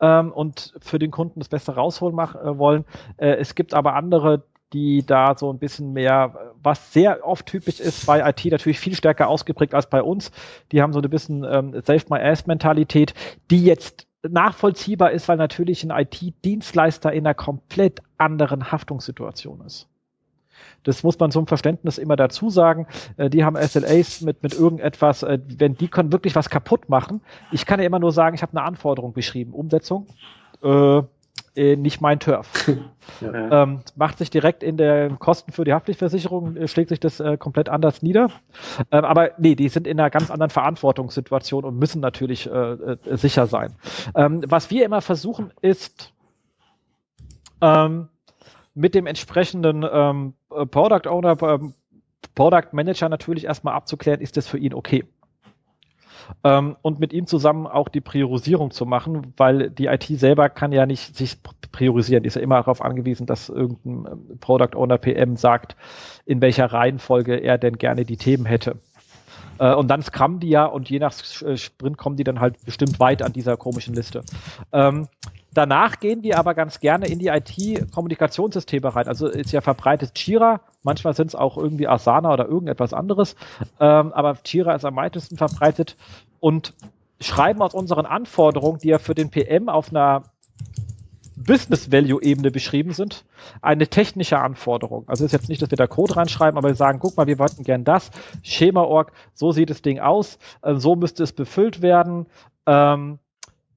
[0.00, 2.84] ähm, und für den Kunden das Beste rausholen mach, äh, wollen.
[3.16, 7.80] Äh, es gibt aber andere, die da so ein bisschen mehr, was sehr oft typisch
[7.80, 10.30] ist bei IT, natürlich viel stärker ausgeprägt als bei uns.
[10.72, 13.14] Die haben so ein bisschen ähm, Save-My-Ass-Mentalität,
[13.50, 19.88] die jetzt nachvollziehbar ist, weil natürlich ein IT-Dienstleister in einer komplett anderen Haftungssituation ist.
[20.82, 22.86] Das muss man zum Verständnis immer dazu sagen.
[23.16, 27.20] Äh, die haben SLAs mit, mit irgendetwas, äh, wenn die können wirklich was kaputt machen.
[27.52, 29.52] Ich kann ja immer nur sagen, ich habe eine Anforderung beschrieben.
[29.52, 30.06] Umsetzung,
[30.62, 31.02] äh,
[31.58, 32.70] nicht mein Turf.
[33.22, 33.62] Ja.
[33.62, 37.38] Ähm, macht sich direkt in den Kosten für die Haftpflichtversicherung, äh, schlägt sich das äh,
[37.38, 38.28] komplett anders nieder.
[38.92, 43.16] Ähm, aber nee, die sind in einer ganz anderen Verantwortungssituation und müssen natürlich äh, äh,
[43.16, 43.74] sicher sein.
[44.14, 46.12] Ähm, was wir immer versuchen ist,
[47.62, 48.08] ähm,
[48.74, 50.34] mit dem entsprechenden ähm,
[50.70, 51.72] Product Owner, ähm,
[52.34, 55.04] Product Manager natürlich erstmal abzuklären, ist das für ihn okay.
[56.44, 60.72] Ähm, und mit ihm zusammen auch die Priorisierung zu machen, weil die IT selber kann
[60.72, 61.38] ja nicht sich
[61.72, 62.22] priorisieren.
[62.22, 65.76] Die ist ja immer darauf angewiesen, dass irgendein Product Owner PM sagt,
[66.26, 68.76] in welcher Reihenfolge er denn gerne die Themen hätte.
[69.58, 72.98] Äh, und dann scrum die ja und je nach Sprint kommen die dann halt bestimmt
[73.00, 74.22] weit an dieser komischen Liste.
[74.72, 75.08] Ähm,
[75.54, 79.08] Danach gehen wir aber ganz gerne in die IT-Kommunikationssysteme rein.
[79.08, 83.34] Also ist ja verbreitet Jira, manchmal sind es auch irgendwie Asana oder irgendetwas anderes,
[83.80, 85.96] ähm, aber Jira ist am weitesten verbreitet
[86.40, 86.74] und
[87.20, 90.22] schreiben aus unseren Anforderungen, die ja für den PM auf einer
[91.34, 93.24] Business Value Ebene beschrieben sind,
[93.62, 95.04] eine technische Anforderung.
[95.08, 97.38] Also ist jetzt nicht, dass wir da Code reinschreiben, aber wir sagen, guck mal, wir
[97.38, 98.10] wollten gern das,
[98.42, 102.26] Schema.org, so sieht das Ding aus, äh, so müsste es befüllt werden.
[102.66, 103.18] Ähm,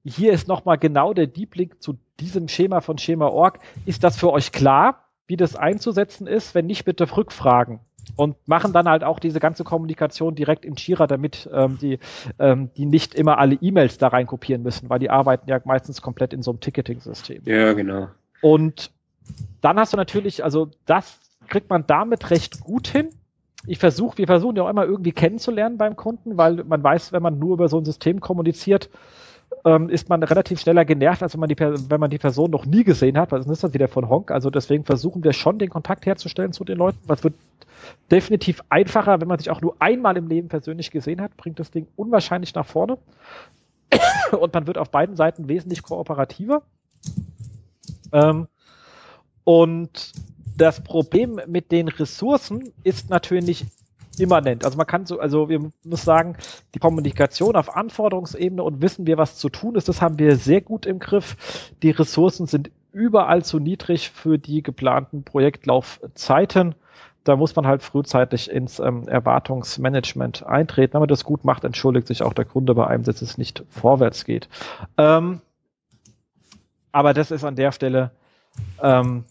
[0.04, 3.58] hier ist nochmal genau der Deep Link zu diesem Schema von Schema.org.
[3.86, 6.54] Ist das für euch klar, wie das einzusetzen ist?
[6.54, 7.80] Wenn nicht, bitte rückfragen.
[8.16, 11.98] und machen dann halt auch diese ganze Kommunikation direkt in Jira, damit ähm, die,
[12.38, 16.02] ähm, die nicht immer alle E-Mails da rein kopieren müssen, weil die arbeiten ja meistens
[16.02, 17.42] komplett in so einem Ticketing-System.
[17.44, 18.08] Ja, genau.
[18.40, 18.90] Und
[19.60, 23.10] dann hast du natürlich, also das kriegt man damit recht gut hin.
[23.66, 27.22] Ich versuche, wir versuchen ja auch immer irgendwie kennenzulernen beim Kunden, weil man weiß, wenn
[27.22, 28.90] man nur über so ein System kommuniziert,
[29.64, 32.66] ähm, ist man relativ schneller genervt, als wenn man die, wenn man die Person noch
[32.66, 34.30] nie gesehen hat, weil das ist das wieder von Honk.
[34.30, 36.98] Also deswegen versuchen wir schon, den Kontakt herzustellen zu den Leuten.
[37.06, 37.34] Was wird
[38.10, 41.70] definitiv einfacher, wenn man sich auch nur einmal im Leben persönlich gesehen hat, bringt das
[41.70, 42.98] Ding unwahrscheinlich nach vorne.
[44.32, 46.62] Und man wird auf beiden Seiten wesentlich kooperativer.
[48.12, 48.46] Ähm,
[49.44, 50.12] und
[50.56, 53.66] das Problem mit den Ressourcen ist natürlich
[54.18, 54.64] immanent.
[54.64, 56.36] Also man kann so, also wir muss sagen,
[56.74, 60.60] die Kommunikation auf Anforderungsebene und wissen wir, was zu tun ist, das haben wir sehr
[60.60, 61.72] gut im Griff.
[61.82, 66.74] Die Ressourcen sind überall zu niedrig für die geplanten Projektlaufzeiten.
[67.24, 70.94] Da muss man halt frühzeitig ins ähm, Erwartungsmanagement eintreten.
[70.94, 73.64] Wenn man das gut macht, entschuldigt sich auch der Kunde bei einem, dass es nicht
[73.70, 74.48] vorwärts geht.
[74.98, 75.40] Ähm,
[76.90, 78.10] aber das ist an der Stelle
[78.82, 79.24] ähm,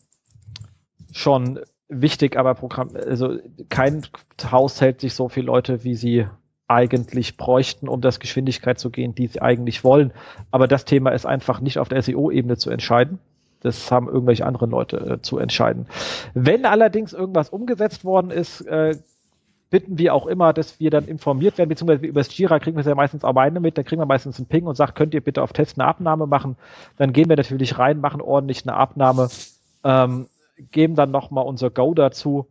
[1.12, 1.60] schon
[1.92, 3.38] wichtig, aber Programm, also
[3.70, 4.06] kein
[4.50, 6.26] Haus hält sich so viele Leute, wie sie
[6.68, 10.14] eigentlich bräuchten, um das Geschwindigkeit zu gehen, die sie eigentlich wollen.
[10.52, 13.20] Aber das Thema ist einfach nicht auf der SEO-Ebene zu entscheiden.
[13.60, 15.86] Das haben irgendwelche anderen Leute äh, zu entscheiden.
[16.34, 18.96] Wenn allerdings irgendwas umgesetzt worden ist, äh,
[19.70, 22.82] bitten wir auch immer, dass wir dann informiert werden, beziehungsweise über das Jira kriegen wir
[22.82, 25.14] es ja meistens auch eine mit, dann kriegen wir meistens einen Ping und sagt, könnt
[25.14, 26.58] ihr bitte auf Test eine Abnahme machen.
[26.98, 29.30] Dann gehen wir natürlich rein, machen ordentlich eine Abnahme,
[29.84, 30.28] ähm,
[30.72, 32.48] geben dann nochmal unser Go dazu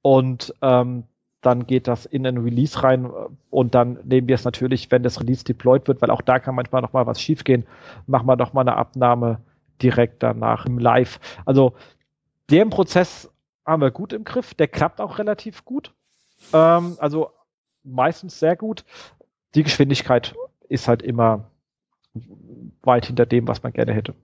[0.00, 1.04] und ähm,
[1.40, 3.10] dann geht das in ein Release rein
[3.50, 6.54] und dann nehmen wir es natürlich, wenn das Release deployed wird, weil auch da kann
[6.54, 7.66] manchmal nochmal was schiefgehen,
[8.06, 9.40] machen wir nochmal eine Abnahme
[9.82, 11.18] direkt danach im Live.
[11.44, 11.74] Also
[12.50, 13.28] den Prozess
[13.66, 15.92] haben wir gut im Griff, der klappt auch relativ gut.
[16.52, 17.30] Ähm, also
[17.82, 18.84] meistens sehr gut.
[19.54, 20.34] Die Geschwindigkeit
[20.68, 21.50] ist halt immer
[22.82, 24.14] weit hinter dem, was man gerne hätte.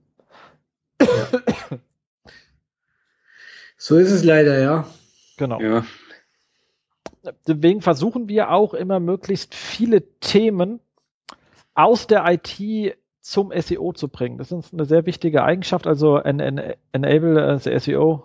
[3.79, 4.87] So ist es leider, ja.
[5.37, 5.61] Genau.
[5.61, 5.85] Ja.
[7.47, 10.81] Deswegen versuchen wir auch immer möglichst viele Themen
[11.75, 14.39] aus der IT zum SEO zu bringen.
[14.39, 18.25] Das ist eine sehr wichtige Eigenschaft, also en en enable the SEO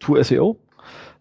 [0.00, 0.58] to SEO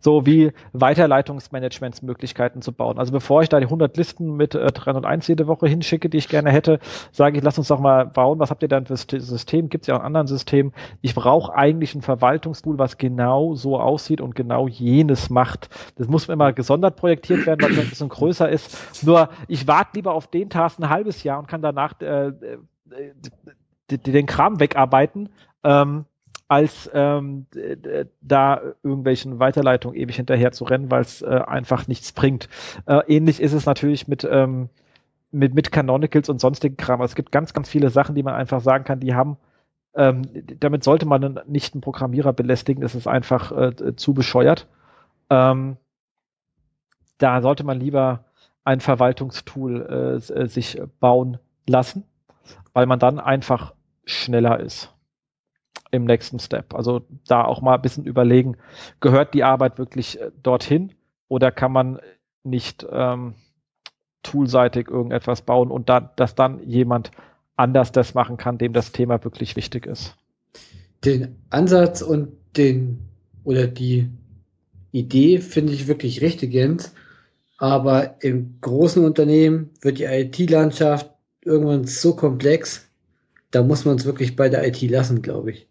[0.08, 2.98] so wie Weiterleitungsmanagementsmöglichkeiten zu bauen.
[2.98, 6.30] Also bevor ich da die 100 Listen mit äh, 301 jede Woche hinschicke, die ich
[6.30, 6.80] gerne hätte,
[7.12, 8.40] sage ich, lass uns doch mal bauen.
[8.40, 9.68] Was habt ihr denn für System?
[9.68, 10.72] Gibt es ja auch ein anderes System.
[11.02, 15.68] Ich brauche eigentlich ein Verwaltungstool, was genau so aussieht und genau jenes macht.
[15.98, 19.04] Das muss immer gesondert projektiert werden, weil es ein bisschen größer ist.
[19.06, 23.12] Nur ich warte lieber auf den Task ein halbes Jahr und kann danach äh, äh,
[23.90, 25.28] den Kram wegarbeiten.
[25.66, 26.06] Ähm,
[26.48, 27.46] als ähm,
[28.22, 32.48] da irgendwelchen Weiterleitungen ewig hinterher zu rennen, weil es äh, einfach nichts bringt.
[32.86, 34.70] Äh, ähnlich ist es natürlich mit, ähm,
[35.32, 37.02] mit, mit Canonicals und sonstigen Kram.
[37.02, 39.38] Es gibt ganz, ganz viele Sachen, die man einfach sagen kann, die haben
[39.96, 40.22] ähm,
[40.60, 44.68] damit sollte man nicht einen Programmierer belästigen, das ist einfach äh, zu bescheuert.
[45.32, 45.78] Ähm,
[47.18, 48.26] da sollte man lieber
[48.64, 52.04] ein Verwaltungstool äh, äh sich bauen lassen,
[52.74, 53.74] weil man dann einfach
[54.06, 54.94] schneller ist
[55.92, 56.74] im nächsten Step.
[56.74, 58.58] Also da auch mal ein bisschen überlegen,
[59.00, 60.94] gehört die Arbeit wirklich äh, dorthin
[61.28, 62.00] oder kann man
[62.44, 63.36] nicht ähm,
[64.24, 67.12] toolseitig irgendetwas bauen und da, dass dann jemand
[67.56, 70.16] anders das machen kann, dem das Thema wirklich wichtig ist.
[71.04, 73.00] Den Ansatz und den
[73.44, 74.10] oder die
[74.92, 76.94] Idee finde ich wirklich richtig, Jens.
[77.58, 81.10] Aber im großen Unternehmen wird die IT-Landschaft
[81.44, 82.88] irgendwann so komplex,
[83.52, 85.67] da muss man es wirklich bei der IT lassen, glaube ich.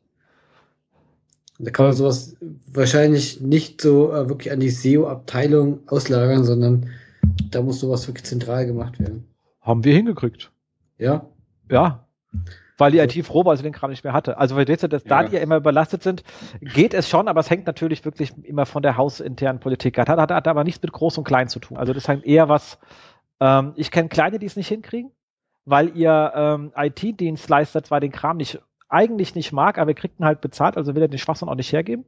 [1.59, 2.37] Da kann man sowas
[2.73, 6.91] wahrscheinlich nicht so äh, wirklich an die SEO-Abteilung auslagern, sondern
[7.51, 9.27] da muss sowas wirklich zentral gemacht werden.
[9.63, 10.51] Haben wir hingekriegt.
[10.99, 11.27] Ja.
[11.71, 12.07] Ja.
[12.79, 14.37] Weil die IT froh war, als sie den Kram nicht mehr hatte.
[14.37, 15.09] Also, weil jetzt, dass ja.
[15.09, 16.23] da die ja immer überlastet sind,
[16.61, 20.09] geht es schon, aber es hängt natürlich wirklich immer von der hausinternen Politik ab.
[20.09, 21.79] Hat, hat, hat aber nichts mit Groß und Klein zu tun.
[21.79, 22.79] Also, das ist halt eher was,
[23.41, 25.11] ähm, ich kenne Kleine, die es nicht hinkriegen,
[25.65, 30.25] weil ihr ähm, IT-Dienstleister zwar den Kram nicht eigentlich nicht mag, aber er kriegt ihn
[30.25, 32.05] halt bezahlt, also will er den Schwachsinn auch nicht hergeben.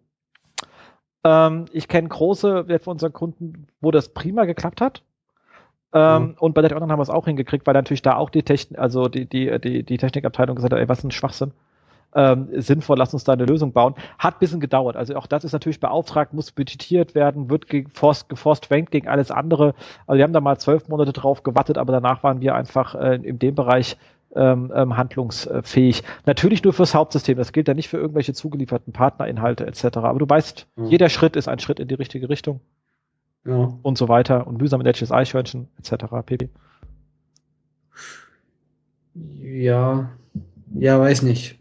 [1.24, 5.02] Ähm, ich kenne große von unseren Kunden, wo das prima geklappt hat.
[5.92, 6.34] Ähm, mhm.
[6.38, 8.78] Und bei der anderen haben wir es auch hingekriegt, weil natürlich da auch die Technik,
[8.78, 11.52] also die, die, die, die Technikabteilung gesagt hat, ey, was ist ein Schwachsinn.
[12.14, 13.94] Ähm, sinnvoll, lass uns da eine Lösung bauen.
[14.18, 14.96] Hat ein bisschen gedauert.
[14.96, 19.30] Also auch das ist natürlich beauftragt, muss budgetiert werden, wird geforst, geforst rankt gegen alles
[19.30, 19.74] andere.
[20.06, 23.16] Also wir haben da mal zwölf Monate drauf gewartet, aber danach waren wir einfach äh,
[23.16, 23.98] in dem Bereich
[24.34, 26.02] ähm, ähm, handlungsfähig.
[26.26, 27.36] Natürlich nur fürs Hauptsystem.
[27.36, 29.98] Das gilt ja nicht für irgendwelche zugelieferten Partnerinhalte etc.
[29.98, 30.86] Aber du weißt, mhm.
[30.86, 32.60] jeder Schritt ist ein Schritt in die richtige Richtung.
[33.46, 33.72] Ja.
[33.82, 34.46] Und so weiter.
[34.46, 36.04] Und mühsam letztes Eichhörnchen etc.
[36.26, 36.50] pp.
[39.14, 40.10] Ja,
[40.74, 41.58] ja, weiß nicht.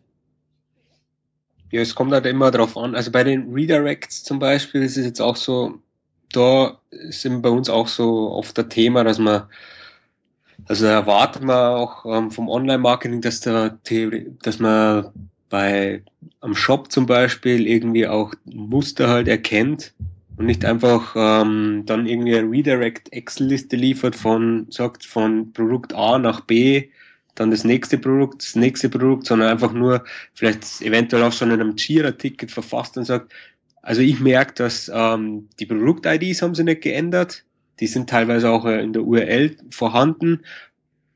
[1.72, 2.96] Ja, es kommt halt immer drauf an.
[2.96, 5.80] Also bei den Redirects zum Beispiel ist es jetzt auch so,
[6.32, 9.44] da sind bei uns auch so oft der Thema, dass man,
[10.66, 15.12] also erwartet man auch ähm, vom Online-Marketing, dass da Theorie, dass man
[15.50, 16.04] bei
[16.42, 19.94] am Shop zum Beispiel irgendwie auch Muster halt erkennt
[20.38, 26.20] und nicht einfach ähm, dann irgendwie eine Redirect Excel-Liste liefert von, sagt, von Produkt A
[26.20, 26.90] nach B
[27.36, 30.04] dann das nächste Produkt, das nächste Produkt, sondern einfach nur
[30.34, 33.32] vielleicht eventuell auch schon in einem Jira-Ticket verfasst und sagt,
[33.84, 37.46] also ich merke, dass ähm, die Produkt-IDs haben sie nicht geändert,
[37.80, 40.42] die sind teilweise auch äh, in der URL vorhanden,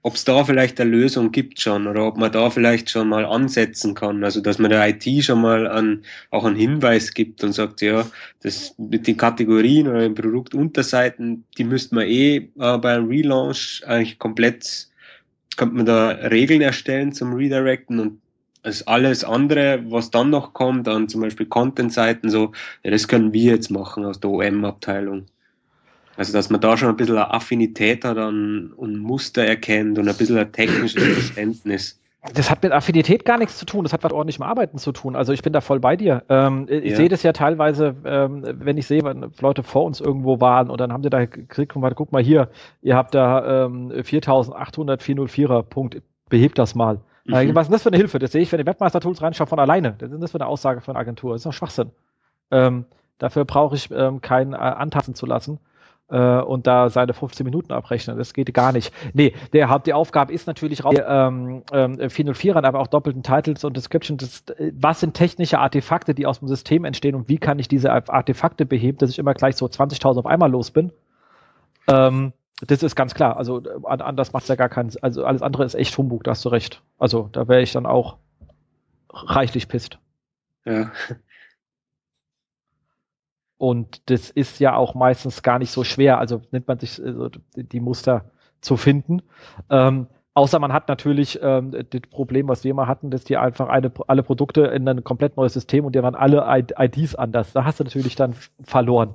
[0.04, 3.24] ob es da vielleicht eine Lösung gibt schon oder ob man da vielleicht schon mal
[3.24, 7.54] ansetzen kann, also dass man der IT schon mal an, auch einen Hinweis gibt und
[7.54, 8.08] sagt, ja,
[8.42, 14.18] das mit den Kategorien oder den Produktunterseiten, die müsste man eh äh, beim Relaunch eigentlich
[14.18, 14.88] komplett
[15.58, 18.22] könnte man da Regeln erstellen zum Redirecten und
[18.64, 22.52] als alles andere, was dann noch kommt, an zum Beispiel Content-Seiten, so,
[22.84, 25.26] ja, das können wir jetzt machen aus der OM-Abteilung.
[26.18, 30.08] Also, dass man da schon ein bisschen eine Affinität hat an, und Muster erkennt und
[30.08, 32.02] ein bisschen ein technisches Verständnis.
[32.36, 33.84] Das hat mit Affinität gar nichts zu tun.
[33.84, 35.16] Das hat was ordentlichem Arbeiten zu tun.
[35.16, 36.24] Also ich bin da voll bei dir.
[36.30, 36.96] Ähm, ich ja.
[36.96, 40.80] sehe das ja teilweise, ähm, wenn ich sehe, wenn Leute vor uns irgendwo waren und
[40.80, 42.50] dann haben sie da gekriegt, guck mal hier,
[42.84, 46.00] ihr habt da ähm, 4800 404er Punkt,
[46.30, 47.00] behebt das mal.
[47.26, 47.34] Mhm.
[47.34, 48.20] Äh, was ist das für eine Hilfe?
[48.20, 49.96] Das sehe ich, wenn die Webmaster-Tools reinschaue, von alleine.
[49.98, 51.34] Das ist das für eine Aussage von einer Agentur.
[51.34, 51.90] Das ist doch Schwachsinn.
[52.52, 52.86] Ähm,
[53.18, 55.60] dafür brauche ich ähm, keinen äh, antasten zu lassen
[56.12, 58.18] äh, und da seine 15 Minuten abrechnen.
[58.18, 58.94] Das geht gar nicht.
[59.14, 63.76] Nee, der, die Aufgabe ist natürlich raus, ähm, ähm, 404ern, aber auch doppelten Titles und
[63.76, 64.18] Description.
[64.18, 64.44] Das,
[64.74, 68.66] was sind technische Artefakte, die aus dem System entstehen und wie kann ich diese Artefakte
[68.66, 70.92] beheben, dass ich immer gleich so 20.000 auf einmal los bin?
[71.88, 72.34] Ähm,
[72.68, 73.38] das ist ganz klar.
[73.38, 76.46] Also anders macht es ja gar keinen Also alles andere ist echt Humbug, da hast
[76.46, 76.82] du recht.
[77.00, 78.18] Also da wäre ich dann auch
[79.10, 79.98] reichlich pisst.
[80.66, 80.92] Ja.
[83.62, 86.18] Und das ist ja auch meistens gar nicht so schwer.
[86.18, 88.26] Also nimmt man sich also die Muster
[88.60, 89.22] zu finden.
[89.70, 93.70] Ähm, außer man hat natürlich ähm, das Problem, was wir mal hatten, dass die einfach
[93.70, 96.44] eine, alle Produkte in ein komplett neues System und die waren alle
[96.76, 97.54] IDs anders.
[97.54, 98.34] Da hast du natürlich dann
[98.64, 99.14] verloren.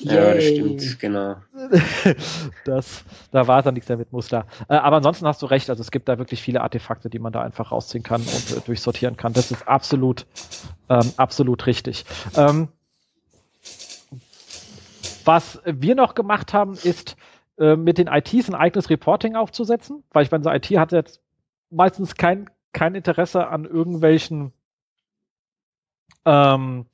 [0.00, 1.36] Ja, das stimmt, genau.
[2.66, 4.44] das, da war dann nichts mehr mit Muster.
[4.68, 7.32] Äh, aber ansonsten hast du recht, also es gibt da wirklich viele Artefakte, die man
[7.32, 9.32] da einfach rausziehen kann und äh, durchsortieren kann.
[9.32, 10.26] Das ist absolut,
[10.90, 12.04] ähm, absolut richtig.
[12.36, 12.68] Ähm,
[15.26, 17.16] was wir noch gemacht haben, ist
[17.58, 21.20] äh, mit den ITs ein eigenes Reporting aufzusetzen, weil ich meine, so IT hat jetzt
[21.70, 24.52] meistens kein, kein Interesse an irgendwelchen
[26.24, 26.86] ähm,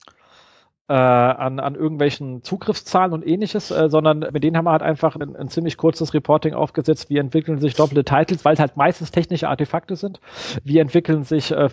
[0.92, 5.16] äh, an, an irgendwelchen Zugriffszahlen und ähnliches, äh, sondern mit denen haben wir halt einfach
[5.16, 9.10] ein, ein, ziemlich kurzes Reporting aufgesetzt, wie entwickeln sich doppelte Titles, weil es halt meistens
[9.10, 10.20] technische Artefakte sind,
[10.64, 11.70] wie entwickeln sich äh,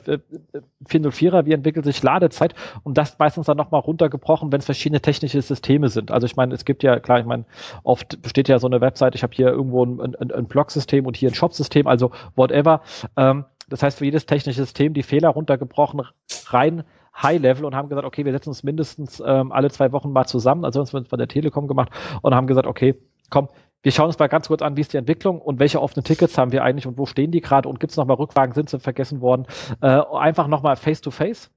[0.87, 5.41] 404er, wie entwickelt sich Ladezeit und das meistens dann nochmal runtergebrochen, wenn es verschiedene technische
[5.41, 6.11] Systeme sind.
[6.11, 7.43] Also ich meine, es gibt ja, klar, ich meine,
[7.83, 11.17] oft besteht ja so eine Website, ich habe hier irgendwo ein, ein, ein Blog-System und
[11.17, 12.83] hier ein Shop-System, also whatever.
[13.17, 16.03] Ähm, das heißt, für jedes technische System die Fehler runtergebrochen,
[16.47, 16.85] rein
[17.21, 20.65] High-Level und haben gesagt, okay, wir setzen uns mindestens ähm, alle zwei Wochen mal zusammen,
[20.65, 21.89] also haben wir uns bei der Telekom gemacht
[22.21, 22.95] und haben gesagt, okay,
[23.29, 23.49] komm,
[23.81, 26.37] wir schauen uns mal ganz kurz an, wie ist die Entwicklung und welche offenen Tickets
[26.37, 28.79] haben wir eigentlich und wo stehen die gerade und gibt es nochmal Rückwagen, sind sie
[28.79, 29.45] vergessen worden?
[29.81, 31.49] Äh, einfach nochmal face-to-face,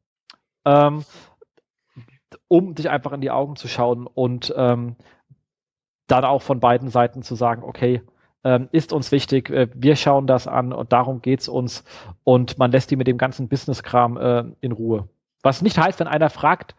[0.64, 1.04] ähm,
[2.48, 4.96] um dich einfach in die Augen zu schauen und ähm,
[6.06, 8.02] dann auch von beiden Seiten zu sagen, okay,
[8.44, 11.84] ähm, ist uns wichtig, äh, wir schauen das an und darum geht es uns
[12.24, 15.08] und man lässt die mit dem ganzen Business-Kram äh, in Ruhe.
[15.42, 16.74] Was nicht heißt, wenn einer fragt,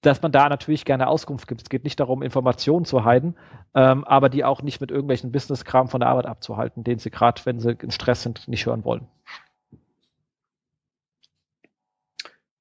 [0.00, 1.62] dass man da natürlich gerne Auskunft gibt.
[1.62, 3.36] Es geht nicht darum, Informationen zu heiden,
[3.74, 7.42] ähm, aber die auch nicht mit irgendwelchen Business-Kram von der Arbeit abzuhalten, den sie gerade,
[7.44, 9.06] wenn sie in Stress sind, nicht hören wollen.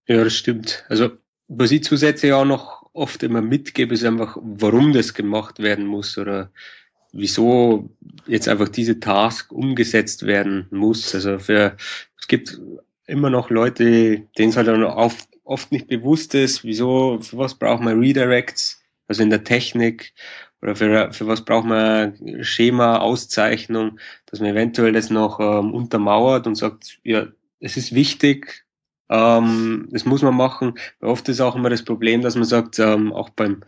[0.06, 0.86] Ja, das stimmt.
[0.90, 1.12] Also,
[1.48, 6.18] was ich zusätzlich auch noch oft immer mitgebe, ist einfach, warum das gemacht werden muss
[6.18, 6.52] oder
[7.12, 7.90] wieso
[8.28, 11.14] jetzt einfach diese Task umgesetzt werden muss.
[11.16, 11.78] Also für,
[12.20, 12.60] es gibt
[13.10, 15.28] immer noch Leute, denen es halt dann oft,
[15.72, 20.14] nicht bewusst ist, wieso, für was braucht man Redirects, also in der Technik,
[20.62, 26.47] oder für, für was braucht man Schema, Auszeichnung, dass man eventuell das noch ähm, untermauert
[26.47, 27.28] und sagt, ja,
[27.60, 28.66] es ist wichtig,
[29.10, 30.74] ähm, das muss man machen.
[31.01, 33.64] Oft ist auch immer das Problem, dass man sagt, ähm, auch beim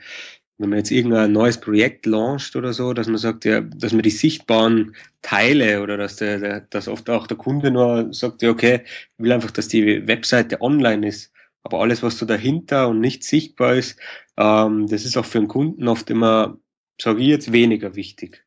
[0.57, 4.03] wenn man jetzt irgendein neues Projekt launcht oder so, dass man sagt, ja, dass man
[4.03, 8.51] die sichtbaren Teile oder dass der, der dass oft auch der Kunde nur sagt, ja,
[8.51, 11.33] okay, ich will einfach, dass die Webseite online ist.
[11.63, 13.99] Aber alles, was so dahinter und nicht sichtbar ist,
[14.37, 16.57] ähm, das ist auch für den Kunden oft immer,
[16.99, 18.45] sage ich jetzt, weniger wichtig.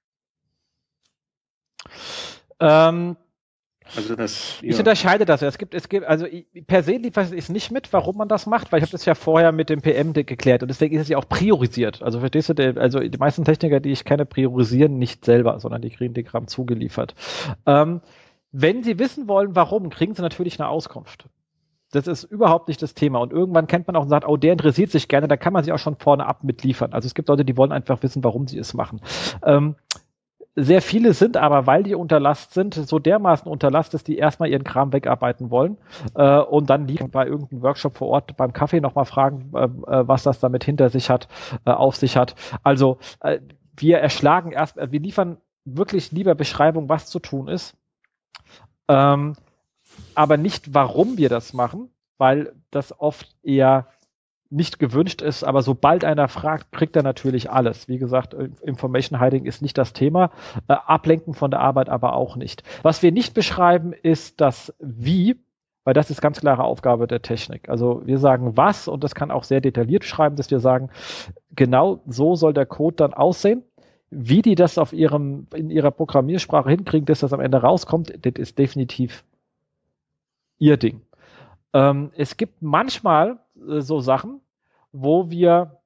[2.60, 3.16] Ähm,
[3.96, 4.70] also das, ja.
[4.70, 5.42] Ich unterscheide das.
[5.42, 6.26] Es gibt, es gibt, also
[6.66, 9.14] per se liefert es nicht mit, warum man das macht, weil ich habe das ja
[9.14, 12.02] vorher mit dem PM geklärt und deswegen ist es ja auch priorisiert.
[12.02, 15.82] Also verstehst du, der, also die meisten Techniker, die ich kenne, priorisieren nicht selber, sondern
[15.82, 17.14] die kriegen die Gramm zugeliefert.
[17.66, 18.00] Ähm,
[18.52, 21.26] wenn sie wissen wollen, warum, kriegen sie natürlich eine Auskunft.
[21.90, 23.20] Das ist überhaupt nicht das Thema.
[23.20, 25.62] Und irgendwann kennt man auch und sagt, oh, der interessiert sich gerne, da kann man
[25.62, 26.92] sich auch schon vorne ab mitliefern.
[26.92, 29.00] Also es gibt Leute, die wollen einfach wissen, warum sie es machen.
[29.44, 29.76] Ähm,
[30.56, 34.16] sehr viele sind aber, weil die unter Last sind, so dermaßen unter Last, dass die
[34.16, 35.78] erstmal ihren Kram wegarbeiten wollen
[36.14, 40.08] äh, und dann liegen bei irgendeinem Workshop vor Ort beim Kaffee nochmal fragen, äh, äh,
[40.08, 41.28] was das damit hinter sich hat,
[41.64, 42.36] äh, auf sich hat.
[42.62, 43.40] Also äh,
[43.76, 47.76] wir erschlagen erst, äh, wir liefern wirklich lieber Beschreibung, was zu tun ist,
[48.88, 49.34] ähm,
[50.14, 53.88] aber nicht, warum wir das machen, weil das oft eher
[54.54, 57.88] nicht gewünscht ist, aber sobald einer fragt, kriegt er natürlich alles.
[57.88, 60.30] Wie gesagt, Information Hiding ist nicht das Thema,
[60.68, 62.62] äh, Ablenken von der Arbeit aber auch nicht.
[62.82, 65.36] Was wir nicht beschreiben, ist das Wie,
[65.84, 67.68] weil das ist ganz klare Aufgabe der Technik.
[67.68, 70.90] Also wir sagen was und das kann auch sehr detailliert schreiben, dass wir sagen,
[71.54, 73.62] genau so soll der Code dann aussehen.
[74.10, 78.34] Wie die das auf ihrem, in ihrer Programmiersprache hinkriegen, dass das am Ende rauskommt, das
[78.36, 79.24] ist definitiv
[80.58, 81.00] ihr Ding.
[81.72, 84.40] Ähm, es gibt manchmal äh, so Sachen,
[84.94, 85.82] wo wir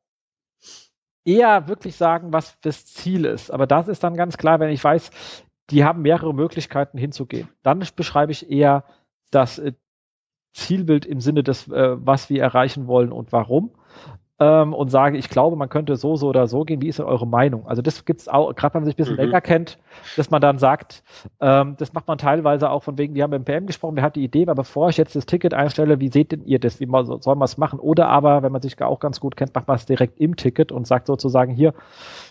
[1.24, 3.50] eher wirklich sagen, was das Ziel ist.
[3.50, 5.10] Aber das ist dann ganz klar, wenn ich weiß,
[5.70, 7.48] die haben mehrere Möglichkeiten hinzugehen.
[7.62, 8.84] Dann beschreibe ich eher
[9.30, 9.72] das äh,
[10.52, 13.72] Zielbild im Sinne des, äh, was wir erreichen wollen und warum
[14.40, 16.80] ähm, und sage, ich glaube, man könnte so, so oder so gehen.
[16.80, 17.66] Wie ist denn eure Meinung?
[17.66, 19.22] Also das gibt es auch, gerade wenn man sich ein bisschen mhm.
[19.22, 19.78] länger kennt,
[20.16, 21.02] dass man dann sagt,
[21.40, 24.04] ähm, das macht man teilweise auch von wegen, wir haben mit dem PM gesprochen, der
[24.04, 26.78] hat die Idee, aber bevor ich jetzt das Ticket einstelle, wie seht denn ihr das?
[26.78, 27.80] Wie man, soll man es machen?
[27.80, 30.70] Oder aber, wenn man sich auch ganz gut kennt, macht man es direkt im Ticket
[30.70, 31.74] und sagt sozusagen hier,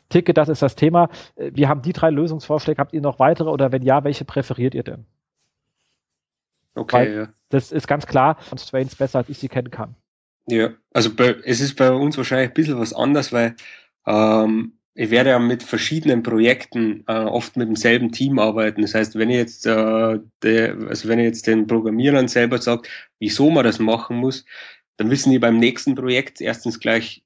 [0.10, 1.10] Ticket, das ist das Thema.
[1.36, 2.80] Wir haben die drei Lösungsvorschläge.
[2.80, 5.06] Habt ihr noch weitere oder wenn ja, welche präferiert ihr denn?
[6.76, 7.16] Okay.
[7.16, 7.28] ja.
[7.50, 9.96] Das ist ganz klar, Constraints besser, als ich sie kennen kann.
[10.50, 13.56] Ja, also bei, es ist bei uns wahrscheinlich ein bisschen was anders, weil
[14.06, 18.82] ähm, ich werde ja mit verschiedenen Projekten äh, oft mit demselben Team arbeiten.
[18.82, 22.88] Das heißt, wenn ich jetzt, äh, der, also wenn ich jetzt den Programmierern selber sage,
[23.20, 24.46] wieso man das machen muss,
[24.96, 27.24] dann wissen die beim nächsten Projekt erstens gleich,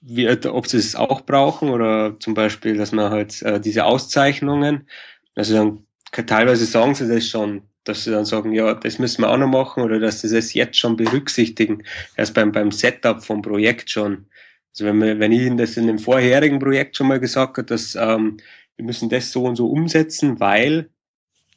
[0.00, 4.88] wie, ob sie es auch brauchen oder zum Beispiel, dass man halt äh, diese Auszeichnungen,
[5.34, 5.86] also dann
[6.26, 9.48] teilweise sagen sie das schon, dass sie dann sagen, ja, das müssen wir auch noch
[9.48, 11.82] machen oder dass sie das jetzt schon berücksichtigen,
[12.16, 14.26] erst beim, beim Setup vom Projekt schon.
[14.72, 17.66] Also wenn, wir, wenn ich Ihnen das in dem vorherigen Projekt schon mal gesagt habe,
[17.66, 18.38] dass ähm,
[18.76, 20.90] wir müssen das so und so umsetzen, weil,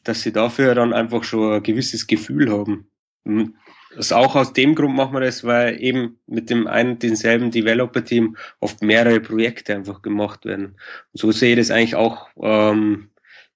[0.03, 2.89] dass sie dafür dann einfach schon ein gewisses Gefühl haben.
[3.95, 8.37] Das auch aus dem Grund machen wir das, weil eben mit dem einen, denselben Developer-Team
[8.59, 10.77] oft mehrere Projekte einfach gemacht werden.
[11.13, 13.09] Und so sehe ich das eigentlich auch ähm,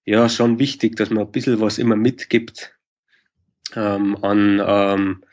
[0.05, 2.77] ja schon wichtig, dass man ein bisschen was immer mitgibt
[3.75, 5.23] ähm, an ähm,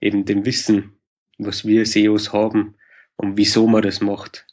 [0.00, 0.98] eben dem Wissen,
[1.38, 2.74] was wir SEOs haben
[3.16, 4.46] und wieso man das macht.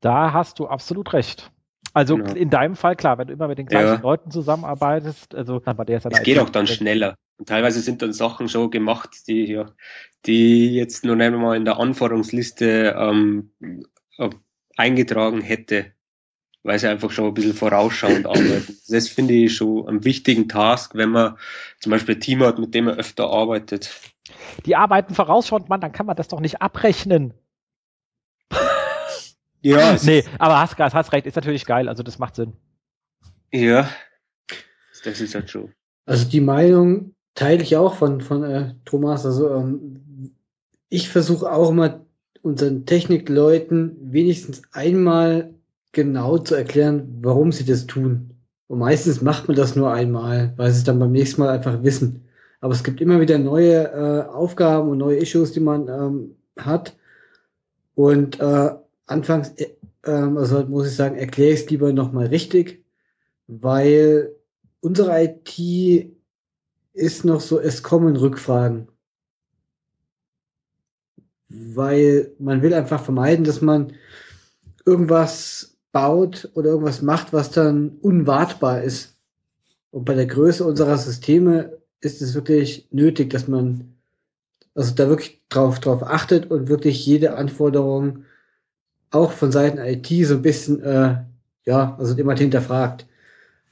[0.00, 1.50] Da hast du absolut recht.
[1.92, 2.34] Also genau.
[2.34, 4.00] in deinem Fall, klar, wenn du immer mit den gleichen ja.
[4.00, 7.16] Leuten zusammenarbeitest, also aber der ist ja Es geht auch dann schneller.
[7.38, 9.72] Und teilweise sind dann Sachen schon gemacht, die ja,
[10.26, 13.50] die jetzt nur einmal in der Anforderungsliste ähm,
[14.76, 15.95] eingetragen hätte
[16.66, 18.76] weil sie einfach schon ein bisschen vorausschauend arbeiten.
[18.88, 21.36] Das finde ich schon einen wichtigen Task, wenn man
[21.80, 23.94] zum Beispiel ein Team hat, mit dem man öfter arbeitet.
[24.66, 27.34] Die arbeiten vorausschauend, Mann, dann kann man das doch nicht abrechnen.
[29.62, 29.96] Ja.
[30.02, 32.54] nee, aber hast, hast recht, ist natürlich geil, also das macht Sinn.
[33.52, 33.88] Ja,
[35.04, 35.72] das ist halt schon.
[36.04, 39.24] Also die Meinung teile ich auch von, von äh, Thomas.
[39.24, 40.34] Also ähm,
[40.88, 42.04] ich versuche auch immer
[42.42, 45.55] unseren Technikleuten wenigstens einmal
[45.96, 48.36] genau zu erklären, warum sie das tun.
[48.68, 51.82] Und meistens macht man das nur einmal, weil sie es dann beim nächsten Mal einfach
[51.82, 52.28] wissen.
[52.60, 56.94] Aber es gibt immer wieder neue äh, Aufgaben und neue Issues, die man ähm, hat.
[57.94, 58.74] Und äh,
[59.06, 59.68] anfangs, äh,
[60.04, 62.84] ähm, also muss ich sagen, erkläre ich es lieber nochmal richtig,
[63.46, 64.34] weil
[64.80, 66.12] unsere IT
[66.92, 68.88] ist noch so, es kommen Rückfragen.
[71.48, 73.94] Weil man will einfach vermeiden, dass man
[74.84, 79.16] irgendwas baut oder irgendwas macht, was dann unwartbar ist.
[79.90, 83.94] Und bei der Größe unserer Systeme ist es wirklich nötig, dass man
[84.74, 88.24] also da wirklich drauf, drauf achtet und wirklich jede Anforderung
[89.10, 91.16] auch von Seiten IT so ein bisschen, äh,
[91.64, 93.06] ja, also immer hinterfragt.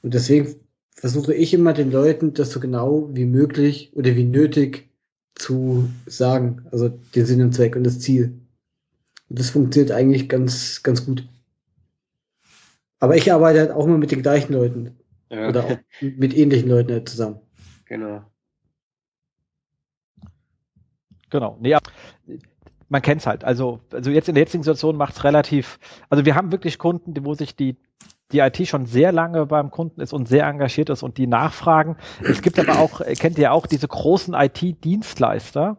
[0.01, 0.55] Und deswegen
[0.95, 4.89] versuche ich immer den Leuten, das so genau wie möglich oder wie nötig
[5.35, 6.65] zu sagen.
[6.71, 8.33] Also den Sinn und Zweck und das Ziel.
[9.29, 11.23] Und das funktioniert eigentlich ganz, ganz gut.
[13.05, 14.97] Aber ich arbeite halt auch immer mit den gleichen Leuten.
[15.29, 15.49] Ja.
[15.49, 17.39] Oder auch mit ähnlichen Leuten halt zusammen.
[17.85, 18.23] Genau.
[21.29, 21.55] Genau.
[21.59, 21.77] Nee,
[22.89, 23.43] man kennt es halt.
[23.43, 25.77] Also, also jetzt in der jetzigen Situation macht es relativ,
[26.09, 27.77] also wir haben wirklich Kunden, wo sich die,
[28.31, 31.97] die IT schon sehr lange beim Kunden ist und sehr engagiert ist und die nachfragen.
[32.23, 35.77] Es gibt aber auch, kennt ihr auch diese großen IT-Dienstleister?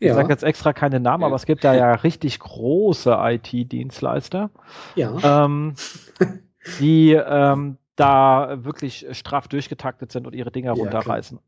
[0.00, 0.10] Ja.
[0.10, 1.26] Ich sage jetzt extra keine Namen, ja.
[1.26, 4.50] aber es gibt da ja richtig große IT-Dienstleister,
[4.96, 5.44] ja.
[5.44, 5.74] ähm,
[6.80, 11.38] die ähm, da wirklich straff durchgetaktet sind und ihre Dinger runterreißen.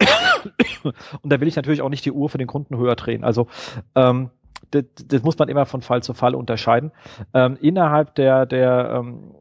[0.82, 3.24] und da will ich natürlich auch nicht die Uhr für den Kunden höher drehen.
[3.24, 3.48] Also
[3.94, 4.30] ähm,
[4.70, 6.92] das, das, muss man immer von Fall zu Fall unterscheiden.
[7.34, 9.34] Ähm, innerhalb der, der ähm,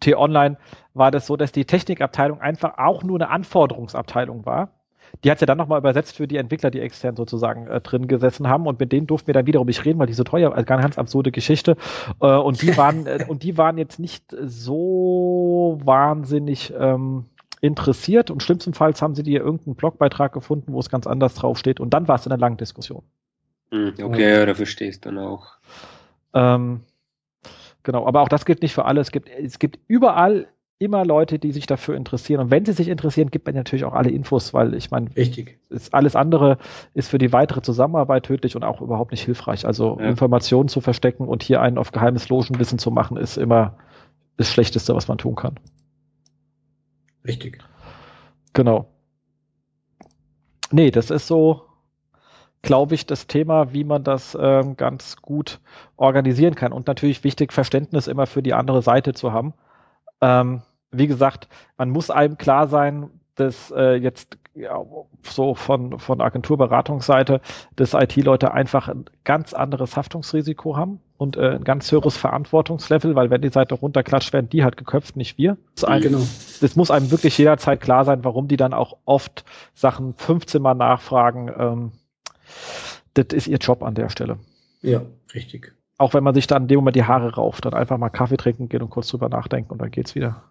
[0.00, 0.56] T-Online
[0.94, 4.79] war das so, dass die Technikabteilung einfach auch nur eine Anforderungsabteilung war.
[5.24, 8.48] Die hat ja dann nochmal übersetzt für die Entwickler, die extern sozusagen äh, drin gesessen
[8.48, 8.66] haben.
[8.66, 10.82] Und mit denen durften wir dann wiederum nicht reden, weil die so teuer, also eine
[10.82, 11.76] ganz absurde Geschichte.
[12.20, 17.26] Äh, und die waren, äh, und die waren jetzt nicht so wahnsinnig ähm,
[17.60, 21.90] interessiert und schlimmstenfalls haben sie dir irgendeinen Blogbeitrag gefunden, wo es ganz anders draufsteht und
[21.90, 23.02] dann war es in einer langen Diskussion.
[23.70, 25.58] Hm, okay, ja, da verstehst du dann auch.
[26.34, 26.80] Ähm,
[27.82, 29.00] genau, aber auch das gilt nicht für alle.
[29.00, 30.48] Es gibt, es gibt überall
[30.80, 32.40] immer Leute, die sich dafür interessieren.
[32.40, 35.10] Und wenn sie sich interessieren, gibt man natürlich auch alle Infos, weil ich meine,
[35.68, 36.56] Ist alles andere
[36.94, 39.66] ist für die weitere Zusammenarbeit tödlich und auch überhaupt nicht hilfreich.
[39.66, 40.06] Also ja.
[40.06, 43.76] Informationen zu verstecken und hier einen auf geheimes Logenwissen zu machen, ist immer
[44.38, 45.60] das Schlechteste, was man tun kann.
[47.26, 47.62] Richtig.
[48.54, 48.86] Genau.
[50.70, 51.60] Nee, das ist so,
[52.62, 55.60] glaube ich, das Thema, wie man das ähm, ganz gut
[55.98, 56.72] organisieren kann.
[56.72, 59.52] Und natürlich wichtig, Verständnis immer für die andere Seite zu haben.
[60.22, 64.80] Ähm, wie gesagt, man muss einem klar sein, dass äh, jetzt ja,
[65.22, 67.40] so von, von Agenturberatungsseite,
[67.76, 73.30] dass IT-Leute einfach ein ganz anderes Haftungsrisiko haben und äh, ein ganz höheres Verantwortungslevel, weil
[73.30, 75.56] wenn die Seite runterklatscht, werden die halt geköpft, nicht wir.
[75.74, 76.26] Das, einem, genau.
[76.60, 80.74] das muss einem wirklich jederzeit klar sein, warum die dann auch oft Sachen 15 Mal
[80.74, 81.50] nachfragen.
[81.56, 81.92] Ähm,
[83.14, 84.38] das ist ihr Job an der Stelle.
[84.82, 85.02] Ja,
[85.34, 85.74] richtig.
[85.98, 88.36] Auch wenn man sich dann in dem Moment die Haare rauft, dann einfach mal Kaffee
[88.38, 90.42] trinken gehen und kurz drüber nachdenken und dann geht's wieder.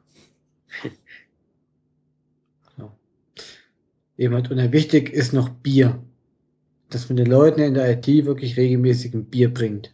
[4.19, 4.51] Jemand.
[4.51, 6.03] Und wichtig ist noch Bier.
[6.89, 9.93] Dass man den Leuten in der IT wirklich regelmäßig ein Bier bringt.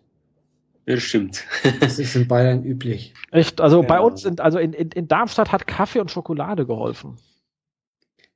[0.85, 1.43] Das stimmt.
[1.79, 3.13] das ist in Bayern üblich.
[3.31, 3.59] Echt?
[3.59, 3.87] Also ja.
[3.87, 7.17] bei uns, sind, also in, in, in Darmstadt hat Kaffee und Schokolade geholfen.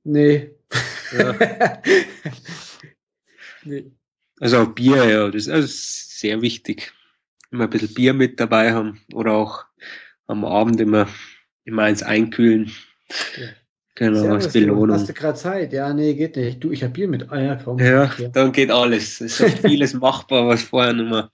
[0.03, 0.51] Nee.
[1.17, 1.35] Ja.
[3.63, 3.91] nee.
[4.39, 6.91] Also auch Bier, ja, das ist sehr wichtig.
[7.51, 9.65] Immer ein bisschen Bier mit dabei haben oder auch
[10.27, 11.07] am Abend immer,
[11.69, 12.71] immer eins einkühlen.
[13.37, 13.47] Ja.
[13.95, 14.95] Genau, Servus, als Belohnung.
[14.95, 15.73] Hast du gerade Zeit?
[15.73, 16.63] Ja, nee, geht nicht.
[16.63, 17.29] Du, ich hab Bier mit.
[17.31, 17.79] Ah ja, komm.
[17.79, 18.29] Ja, ja.
[18.29, 19.19] dann geht alles.
[19.19, 21.29] Es ist vieles machbar, was vorher noch mal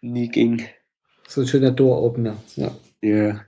[0.00, 0.66] nie ging.
[1.28, 2.36] So ein schöner Door-Opener.
[2.56, 2.70] Ja.
[3.02, 3.40] ja.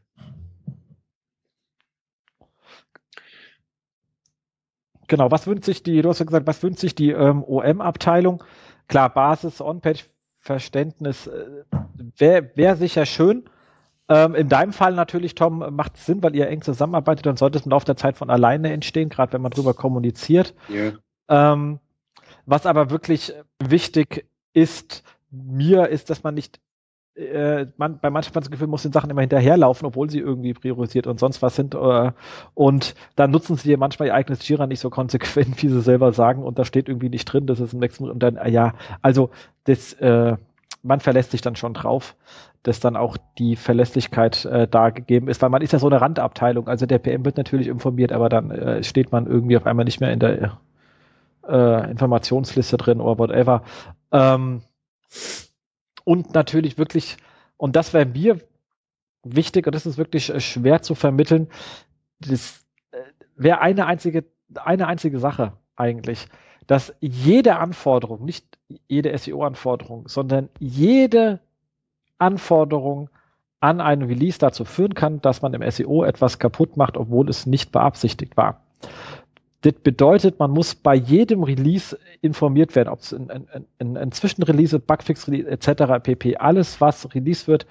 [5.07, 8.45] Genau, was wünscht sich die, du hast ja gesagt, was wünscht sich die ähm, OM-Abteilung?
[8.89, 11.65] Klar, Basis, On-Page-Verständnis äh,
[12.19, 13.49] wäre wär sicher schön.
[14.09, 17.59] Ähm, in deinem Fall natürlich, Tom, macht es Sinn, weil ihr eng zusammenarbeitet, dann sollte
[17.59, 20.55] es im Laufe der Zeit von alleine entstehen, gerade wenn man drüber kommuniziert.
[20.69, 20.93] Ja.
[21.29, 21.79] Ähm,
[22.47, 26.61] was aber wirklich wichtig ist, mir ist, dass man nicht
[27.19, 31.07] äh, man, bei manchen das Gefühl, muss den Sachen immer hinterherlaufen, obwohl sie irgendwie priorisiert
[31.07, 31.75] und sonst was sind.
[31.75, 32.13] Äh,
[32.55, 36.45] und dann nutzen sie manchmal ihr eigenes Jira nicht so konsequent, wie sie selber sagen,
[36.45, 39.31] und da steht irgendwie nicht drin, dass es im nächsten und dann, äh, ja, also
[39.65, 40.37] das, äh,
[40.83, 42.17] man verlässt sich dann schon drauf
[42.63, 46.01] dass dann auch die Verlässlichkeit äh, da gegeben ist, weil man ist ja so eine
[46.01, 46.69] Randabteilung.
[46.69, 50.01] Also der PM wird natürlich informiert, aber dann äh, steht man irgendwie auf einmal nicht
[50.01, 50.61] mehr in der
[51.47, 53.63] äh, Informationsliste drin oder whatever.
[54.13, 54.63] Ähm,
[56.05, 57.17] und natürlich wirklich,
[57.57, 58.39] und das wäre mir
[59.23, 61.49] wichtig, und das ist wirklich äh, schwer zu vermitteln,
[62.19, 62.99] das äh,
[63.37, 64.25] wäre eine einzige,
[64.57, 66.27] eine einzige Sache eigentlich,
[66.69, 71.41] dass jede Anforderung, nicht jede SEO-Anforderung, sondern jede
[72.19, 73.09] Anforderung
[73.59, 77.47] an einen Release dazu führen kann, dass man im SEO etwas kaputt macht, obwohl es
[77.47, 78.61] nicht beabsichtigt war.
[79.63, 84.13] Das bedeutet, man muss bei jedem Release informiert werden, ob es ein, ein, ein, ein
[84.13, 86.03] Zwischenrelease, Bugfix-Release etc.
[86.03, 86.37] pp.
[86.37, 87.67] Alles, was Release wird,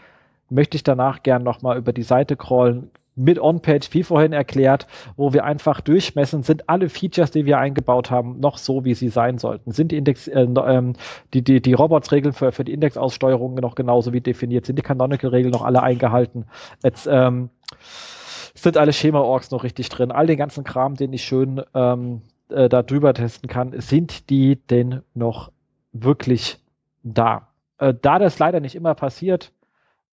[0.50, 5.34] möchte ich danach gern nochmal über die Seite crawlen, mit On-Page, wie vorhin erklärt, wo
[5.34, 9.40] wir einfach durchmessen, sind alle Features, die wir eingebaut haben, noch so, wie sie sein
[9.40, 9.72] sollten.
[9.72, 10.94] Sind die Index, äh, ähm,
[11.34, 14.66] die, die, die Robots-Regeln für, für die Indexaussteuerung noch genauso wie definiert?
[14.66, 16.46] Sind die Canonical-Regeln noch alle eingehalten?
[16.84, 17.50] Jetzt, ähm,
[18.54, 20.12] sind alle Schema-Orgs noch richtig drin?
[20.12, 24.56] All den ganzen Kram, den ich schön ähm, äh, da drüber testen kann, sind die
[24.68, 25.52] denn noch
[25.92, 26.60] wirklich
[27.04, 27.50] da?
[27.78, 29.52] Äh, da das leider nicht immer passiert,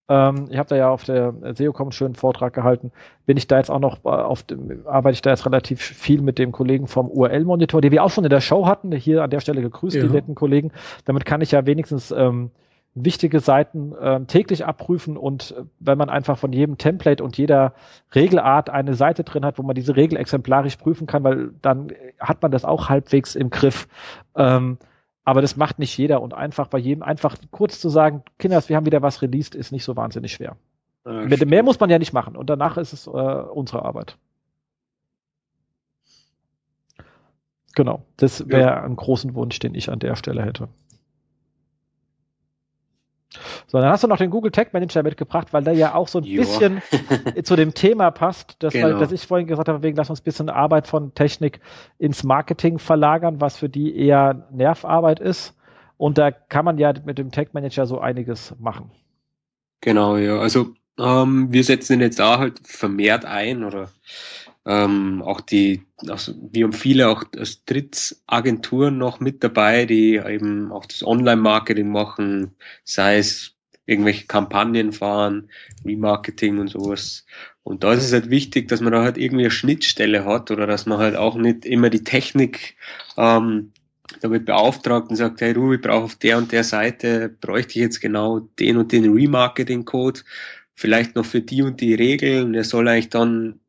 [0.09, 2.93] ähm, ich habe da ja auf der SEOCom einen schönen Vortrag gehalten.
[3.27, 6.21] Bin ich da jetzt auch noch äh, auf dem, arbeite ich da jetzt relativ viel
[6.21, 8.93] mit dem Kollegen vom URL-Monitor, den wir auch schon in der Show hatten.
[8.93, 10.03] Hier an der Stelle gegrüßt, ja.
[10.03, 10.73] die netten Kollegen.
[11.07, 12.51] Damit kann ich ja wenigstens ähm,
[12.95, 17.75] wichtige Seiten ähm, täglich abprüfen und äh, wenn man einfach von jedem Template und jeder
[18.15, 22.43] Regelart eine Seite drin hat, wo man diese Regel exemplarisch prüfen kann, weil dann hat
[22.43, 23.89] man das auch halbwegs im Griff.
[24.37, 24.79] Ähm,
[25.25, 28.77] aber das macht nicht jeder und einfach bei jedem einfach kurz zu sagen, Kinders, wir
[28.77, 30.57] haben wieder was released, ist nicht so wahnsinnig schwer.
[31.07, 34.17] Ja, Mit mehr muss man ja nicht machen und danach ist es äh, unsere Arbeit.
[37.75, 38.83] Genau, das wäre ja.
[38.85, 40.69] ein großen Wunsch, den ich an der Stelle hätte.
[43.67, 46.19] So, dann hast du noch den Google Tag Manager mitgebracht, weil der ja auch so
[46.19, 46.41] ein jo.
[46.41, 46.83] bisschen
[47.45, 48.87] zu dem Thema passt, das, genau.
[48.87, 51.61] weil, das ich vorhin gesagt habe, wegen lass uns ein bisschen Arbeit von Technik
[51.99, 55.55] ins Marketing verlagern, was für die eher Nervarbeit ist.
[55.97, 58.91] Und da kann man ja mit dem Tag Manager so einiges machen.
[59.81, 60.39] Genau, ja.
[60.39, 63.91] Also ähm, wir setzen ihn jetzt da halt vermehrt ein oder
[64.67, 70.73] ähm, auch die, also wir haben viele auch als Drittagenturen noch mit dabei, die eben
[70.73, 72.53] auch das Online-Marketing machen,
[72.85, 73.55] sei es
[73.87, 75.51] irgendwelche Kampagnen fahren,
[75.85, 77.27] Remarketing und sowas.
[77.63, 80.67] Und da ist es halt wichtig, dass man da halt irgendwie eine Schnittstelle hat oder
[80.67, 82.77] dass man halt auch nicht immer die Technik
[83.19, 83.73] ähm,
[84.21, 87.77] damit beauftragt und sagt, hey du, ich brauche auf der und der Seite, bräuchte ich
[87.77, 90.21] jetzt genau den und den Remarketing-Code,
[90.75, 92.55] vielleicht noch für die und die Regeln.
[92.55, 93.61] Er soll eigentlich dann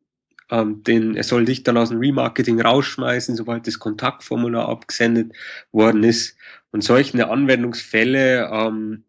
[0.51, 5.33] ähm, den, er soll dich dann aus dem Remarketing rausschmeißen, sobald das Kontaktformular abgesendet
[5.71, 6.37] worden ist.
[6.71, 9.03] Und solche Anwendungsfälle, ähm,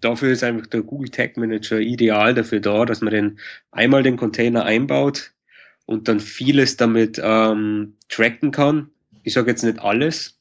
[0.00, 3.38] dafür ist einfach der Google Tag Manager ideal dafür da, dass man den
[3.70, 5.32] einmal den Container einbaut
[5.86, 8.90] und dann vieles damit ähm, tracken kann.
[9.22, 10.38] Ich sage jetzt nicht alles.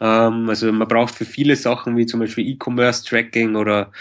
[0.00, 3.92] Ähm, also man braucht für viele Sachen wie zum Beispiel E-Commerce Tracking oder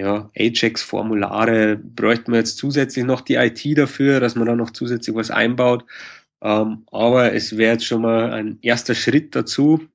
[0.00, 5.14] ja, Ajax-Formulare bräuchten wir jetzt zusätzlich noch die IT dafür, dass man da noch zusätzlich
[5.14, 5.84] was einbaut.
[6.42, 9.86] Ähm, aber es wäre jetzt schon mal ein erster Schritt dazu,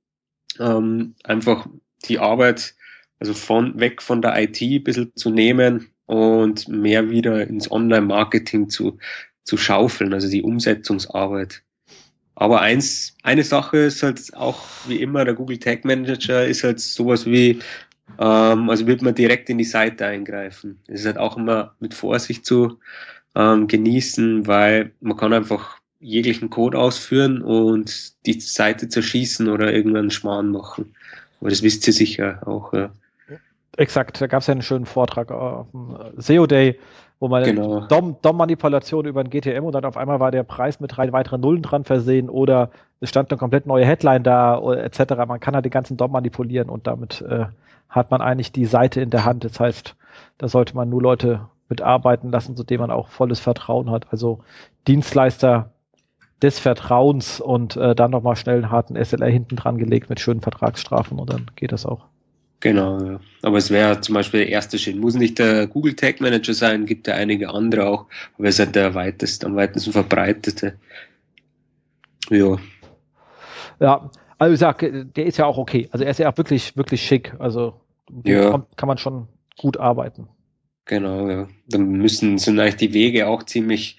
[0.60, 1.68] ähm, einfach
[2.07, 2.76] die Arbeit,
[3.19, 8.69] also von weg von der IT ein bisschen zu nehmen und mehr wieder ins Online-Marketing
[8.69, 8.99] zu,
[9.44, 11.64] zu schaufeln, also die Umsetzungsarbeit.
[12.36, 16.80] Aber eins, eine Sache ist halt auch wie immer, der Google Tag Manager ist halt
[16.80, 17.60] sowas wie
[18.19, 20.80] ähm, also wird man direkt in die Seite eingreifen.
[20.88, 22.80] Das ist halt auch immer mit Vorsicht zu
[23.36, 30.11] ähm, genießen, weil man kann einfach jeglichen Code ausführen und die Seite zerschießen oder irgendwann
[30.11, 30.94] Schmarrn machen.
[31.41, 32.73] Aber das wisst ihr sicher auch.
[32.73, 32.90] Ja.
[33.77, 36.80] Exakt, da gab es ja einen schönen Vortrag auf dem SEO Day,
[37.19, 37.82] wo man genau.
[37.88, 41.61] DOM-Manipulation über ein GTM und dann auf einmal war der Preis mit drei weiteren Nullen
[41.61, 42.72] dran versehen oder
[43.02, 45.15] es stand eine komplett neue Headline da etc.
[45.27, 47.45] Man kann halt den ganzen DOM manipulieren und damit äh,
[47.89, 49.43] hat man eigentlich die Seite in der Hand.
[49.43, 49.95] Das heißt,
[50.37, 54.07] da sollte man nur Leute mitarbeiten lassen, zu denen man auch volles Vertrauen hat.
[54.11, 54.43] Also
[54.87, 55.71] Dienstleister
[56.41, 60.41] des Vertrauens und äh, dann nochmal schnell einen harten SLR hinten dran gelegt mit schönen
[60.41, 62.05] Vertragsstrafen und dann geht das auch.
[62.59, 63.19] Genau, ja.
[63.41, 64.95] aber es wäre zum Beispiel der erste Schritt.
[64.95, 68.05] Muss nicht der Google Tag Manager sein, gibt ja einige andere auch,
[68.37, 70.73] aber es ist halt der weitest, am weitesten verbreitete.
[72.29, 72.57] Ja.
[73.79, 75.87] Ja, also ich sag, der ist ja auch okay.
[75.91, 77.33] Also er ist ja auch wirklich, wirklich schick.
[77.39, 77.79] Also
[78.23, 78.51] ja.
[78.51, 80.27] kann, kann man schon gut arbeiten.
[80.85, 81.47] Genau, ja.
[81.67, 83.97] Dann müssen, sind eigentlich die Wege auch ziemlich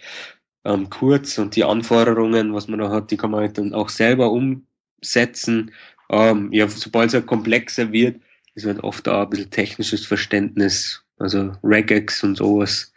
[0.65, 3.89] ähm, kurz und die Anforderungen, was man da hat, die kann man halt dann auch
[3.89, 5.73] selber umsetzen.
[6.11, 8.21] Ähm, ja, sobald es halt komplexer wird,
[8.55, 12.93] ist halt oft auch ein bisschen technisches Verständnis, also Regex und sowas.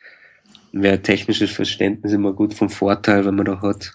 [0.71, 3.91] Wäre technisches Verständnis immer gut vom Vorteil, wenn man da hat.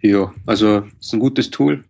[0.00, 1.84] Ja, also ist ein gutes Tool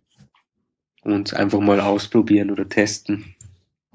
[1.03, 3.35] und einfach mal ausprobieren oder testen.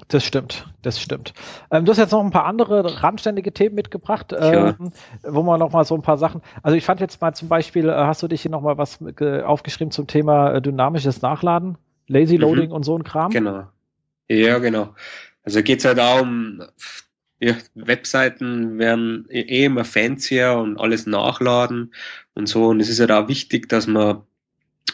[0.08, 1.32] Das stimmt, das stimmt.
[1.70, 4.76] Ähm, du hast jetzt noch ein paar andere randständige Themen mitgebracht, ähm, ja.
[5.22, 6.42] wo man noch mal so ein paar Sachen.
[6.62, 8.98] Also ich fand jetzt mal zum Beispiel, äh, hast du dich hier noch mal was
[9.44, 11.78] aufgeschrieben zum Thema äh, dynamisches Nachladen,
[12.08, 12.40] Lazy mhm.
[12.40, 12.74] Loading mhm.
[12.74, 13.30] und so ein Kram?
[13.30, 13.66] Genau.
[14.28, 14.94] Ja, genau.
[15.44, 16.62] Also geht es halt auch um
[17.40, 21.94] ja, Webseiten werden eh, eh immer fancier und alles nachladen
[22.34, 22.66] und so.
[22.66, 24.22] Und es ist halt auch wichtig, dass man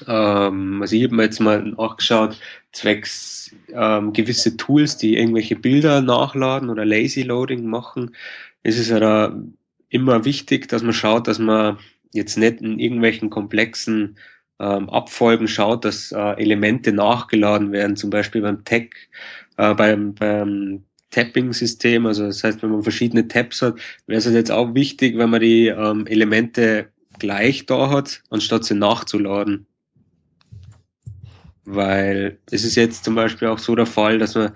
[0.07, 2.39] ähm, also ich habe mir jetzt mal nachgeschaut,
[2.73, 8.15] zwecks ähm, gewisse Tools, die irgendwelche Bilder nachladen oder Lazy Loading machen,
[8.63, 9.41] ist es ja da
[9.89, 11.79] immer wichtig, dass man schaut, dass man
[12.13, 14.17] jetzt nicht in irgendwelchen komplexen
[14.59, 18.95] ähm, Abfolgen schaut, dass äh, Elemente nachgeladen werden, zum Beispiel beim Tag,
[19.57, 24.51] äh, beim, beim Tapping-System, also das heißt, wenn man verschiedene Tabs hat, wäre es jetzt
[24.53, 29.67] auch wichtig, wenn man die ähm, Elemente gleich da hat, anstatt sie nachzuladen.
[31.73, 34.53] Weil es ist jetzt zum Beispiel auch so der Fall, dass man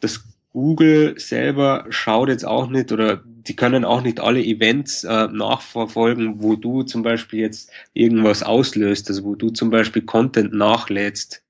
[0.00, 0.22] das
[0.52, 6.42] Google selber schaut jetzt auch nicht oder die können auch nicht alle Events äh, nachverfolgen,
[6.42, 11.42] wo du zum Beispiel jetzt irgendwas auslöst, also wo du zum Beispiel Content nachlädst.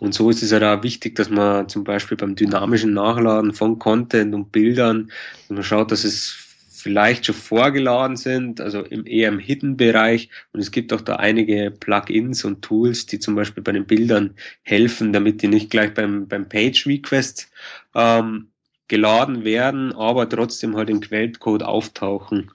[0.00, 3.78] Und so ist es ja da wichtig, dass man zum Beispiel beim dynamischen Nachladen von
[3.78, 5.10] Content und Bildern,
[5.48, 6.47] man schaut, dass es
[6.82, 10.28] vielleicht schon vorgeladen sind, also im, eher im Hidden-Bereich.
[10.52, 14.34] Und es gibt auch da einige Plugins und Tools, die zum Beispiel bei den Bildern
[14.62, 17.50] helfen, damit die nicht gleich beim, beim Page-Request
[17.94, 18.48] ähm,
[18.88, 22.50] geladen werden, aber trotzdem halt im Quellcode auftauchen.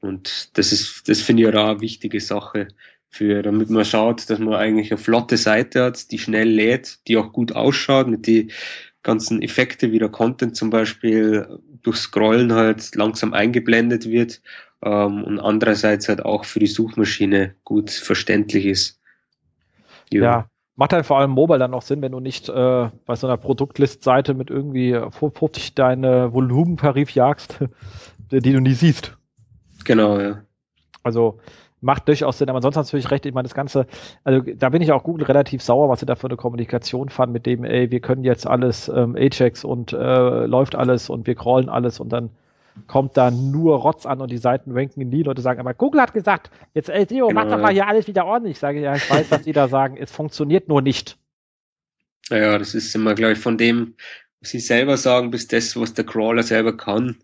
[0.00, 2.68] Und das ist, das finde ich ja eine wichtige Sache
[3.08, 7.16] für, damit man schaut, dass man eigentlich eine flotte Seite hat, die schnell lädt, die
[7.16, 8.52] auch gut ausschaut, mit die
[9.06, 14.42] ganzen Effekte wie der Content zum Beispiel durch Scrollen halt langsam eingeblendet wird
[14.82, 19.00] ähm, und andererseits halt auch für die Suchmaschine gut verständlich ist.
[20.12, 20.22] Ja.
[20.22, 20.46] ja.
[20.74, 23.38] Macht halt vor allem Mobile dann noch Sinn, wenn du nicht äh, bei so einer
[23.38, 27.60] Produktlist-Seite mit irgendwie 50 deine Volumentarif jagst,
[28.30, 29.16] die du nie siehst.
[29.84, 30.42] Genau, ja.
[31.02, 31.38] Also
[31.80, 33.86] macht durchaus Sinn, aber hast du natürlich recht, ich meine, das Ganze,
[34.24, 37.32] also da bin ich auch Google relativ sauer, was sie da für eine Kommunikation fahren,
[37.32, 41.34] mit dem, ey, wir können jetzt alles ähm, Ajax und äh, läuft alles und wir
[41.34, 42.30] crawlen alles und dann
[42.86, 45.22] kommt da nur Rotz an und die Seiten ranken nie.
[45.22, 48.06] Leute sagen aber, Google hat gesagt, jetzt ey, Theo, genau, mach doch mal hier alles
[48.06, 48.52] wieder ordentlich.
[48.52, 51.16] Ich sage, ja, ich weiß, was die da sagen, es funktioniert nur nicht.
[52.28, 53.94] Ja, das ist immer, glaube ich, von dem,
[54.40, 57.16] was sie selber sagen, bis das, was der Crawler selber kann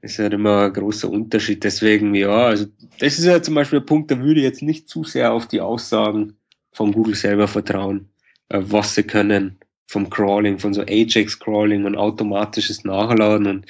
[0.00, 1.64] ist halt immer ein großer Unterschied.
[1.64, 2.66] Deswegen, ja, also
[2.98, 5.46] das ist ja zum Beispiel ein Punkt, da würde ich jetzt nicht zu sehr auf
[5.46, 6.36] die Aussagen
[6.72, 8.08] von Google selber vertrauen,
[8.48, 13.66] äh, was sie können vom Crawling, von so Ajax-Crawling und automatisches Nachladen und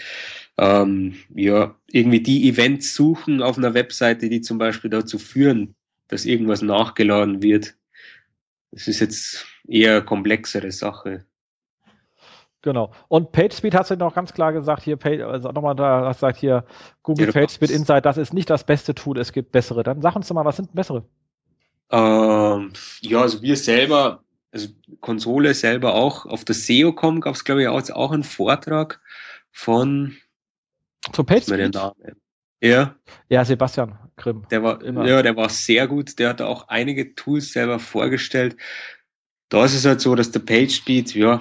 [0.59, 5.77] ähm, ja, irgendwie die Events suchen auf einer Webseite, die zum Beispiel dazu führen,
[6.09, 7.77] dass irgendwas nachgeladen wird.
[8.73, 11.25] Das ist jetzt eher eine komplexere Sache.
[12.63, 12.93] Genau.
[13.07, 16.65] Und PageSpeed hast du noch ganz klar gesagt, hier, also nochmal da, hast gesagt hier,
[17.03, 19.85] Google ja, PageSpeed Insight, das ist nicht das beste Tool, es gibt bessere.
[19.85, 21.05] Dann sag uns doch mal, was sind bessere?
[21.91, 24.69] Ähm, ja, also wir selber, also
[25.01, 29.01] Konsole selber auch, auf der SEO.com gab es, glaube ich, auch, auch einen Vortrag
[29.53, 30.17] von
[31.13, 31.79] zu PageSpeed?
[32.61, 32.97] Ja.
[33.29, 34.47] Ja, Sebastian Grimm.
[34.51, 35.07] Der war, Immer.
[35.07, 36.19] ja, der war sehr gut.
[36.19, 38.57] Der hat auch einige Tools selber vorgestellt.
[39.49, 41.41] Da ist es halt so, dass der PageSpeed, ja,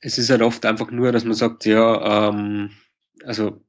[0.00, 2.70] es ist halt oft einfach nur, dass man sagt, ja, ähm,
[3.24, 3.60] also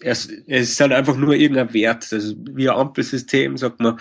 [0.00, 2.12] es, es ist halt einfach nur irgendein Wert.
[2.12, 3.98] Also wie ein Ampelsystem sagt man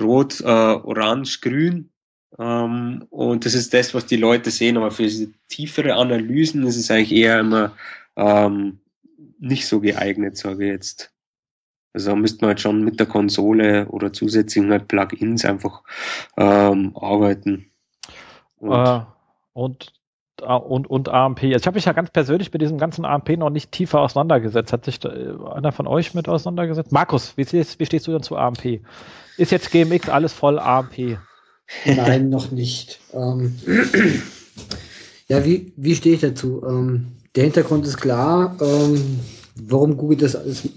[0.00, 1.90] rot, äh, orange, grün.
[2.38, 4.76] Ähm, und das ist das, was die Leute sehen.
[4.76, 5.08] Aber für
[5.48, 7.76] tiefere Analysen ist es eigentlich eher immer
[8.16, 8.80] ähm,
[9.38, 11.14] nicht so geeignet, sage ich jetzt.
[11.92, 15.84] Also da müsste man halt schon mit der Konsole oder zusätzlichen halt Plugins einfach
[16.36, 17.70] ähm, arbeiten.
[18.56, 19.04] Und, uh,
[19.52, 19.92] und
[20.44, 21.42] und, und AMP.
[21.42, 24.72] Also ich habe mich ja ganz persönlich mit diesem ganzen AMP noch nicht tiefer auseinandergesetzt.
[24.72, 25.10] Hat sich da
[25.54, 26.92] einer von euch mit auseinandergesetzt?
[26.92, 28.80] Markus, wie, wie stehst du denn zu AMP?
[29.36, 31.18] Ist jetzt GMX alles voll AMP?
[31.84, 33.00] Nein, noch nicht.
[33.12, 33.58] Ähm,
[35.28, 36.62] ja, wie, wie stehe ich dazu?
[36.66, 39.20] Ähm, der Hintergrund ist klar, ähm,
[39.56, 40.68] warum Google das alles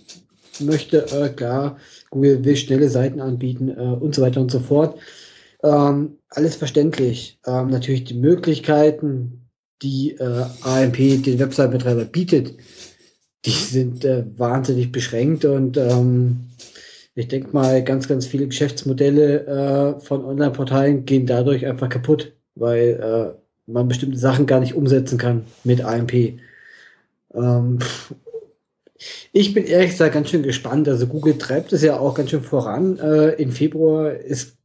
[0.60, 1.06] möchte.
[1.12, 1.78] Äh, klar,
[2.10, 4.98] Google will schnelle Seiten anbieten äh, und so weiter und so fort.
[5.64, 7.40] Ähm, alles verständlich.
[7.46, 9.47] Ähm, natürlich die Möglichkeiten,
[9.82, 12.56] die äh, AMP den Website-Betreiber bietet,
[13.46, 16.48] die sind äh, wahnsinnig beschränkt und ähm,
[17.16, 19.48] ich denke mal, ganz, ganz viele Geschäftsmodelle
[19.98, 25.18] äh, von Online-Portalen gehen dadurch einfach kaputt, weil äh, man bestimmte Sachen gar nicht umsetzen
[25.18, 26.40] kann mit AMP.
[27.34, 27.80] Ähm,
[29.32, 30.88] ich bin ehrlich gesagt ganz schön gespannt.
[30.88, 33.00] Also Google treibt es ja auch ganz schön voran.
[33.00, 34.58] Äh, Im Februar ist,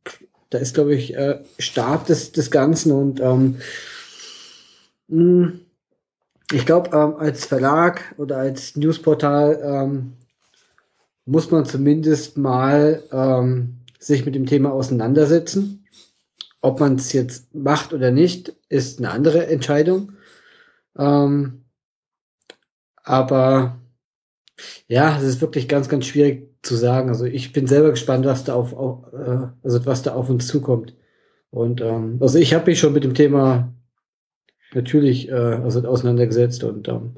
[0.51, 3.57] da ist, glaube ich, äh, Start des, des Ganzen und ähm, hm.
[6.53, 10.13] Ich glaube, ähm, als Verlag oder als Newsportal ähm,
[11.27, 15.87] muss man zumindest mal ähm, sich mit dem Thema auseinandersetzen.
[16.61, 20.13] Ob man es jetzt macht oder nicht, ist eine andere Entscheidung.
[20.97, 21.65] Ähm,
[23.03, 23.79] aber
[24.87, 27.09] ja, es ist wirklich ganz, ganz schwierig zu sagen.
[27.09, 30.47] Also ich bin selber gespannt, was da auf, auf äh, also was da auf uns
[30.47, 30.95] zukommt.
[31.51, 33.73] Und ähm, also ich habe mich schon mit dem Thema
[34.74, 37.15] natürlich äh, also auseinandergesetzt und ähm,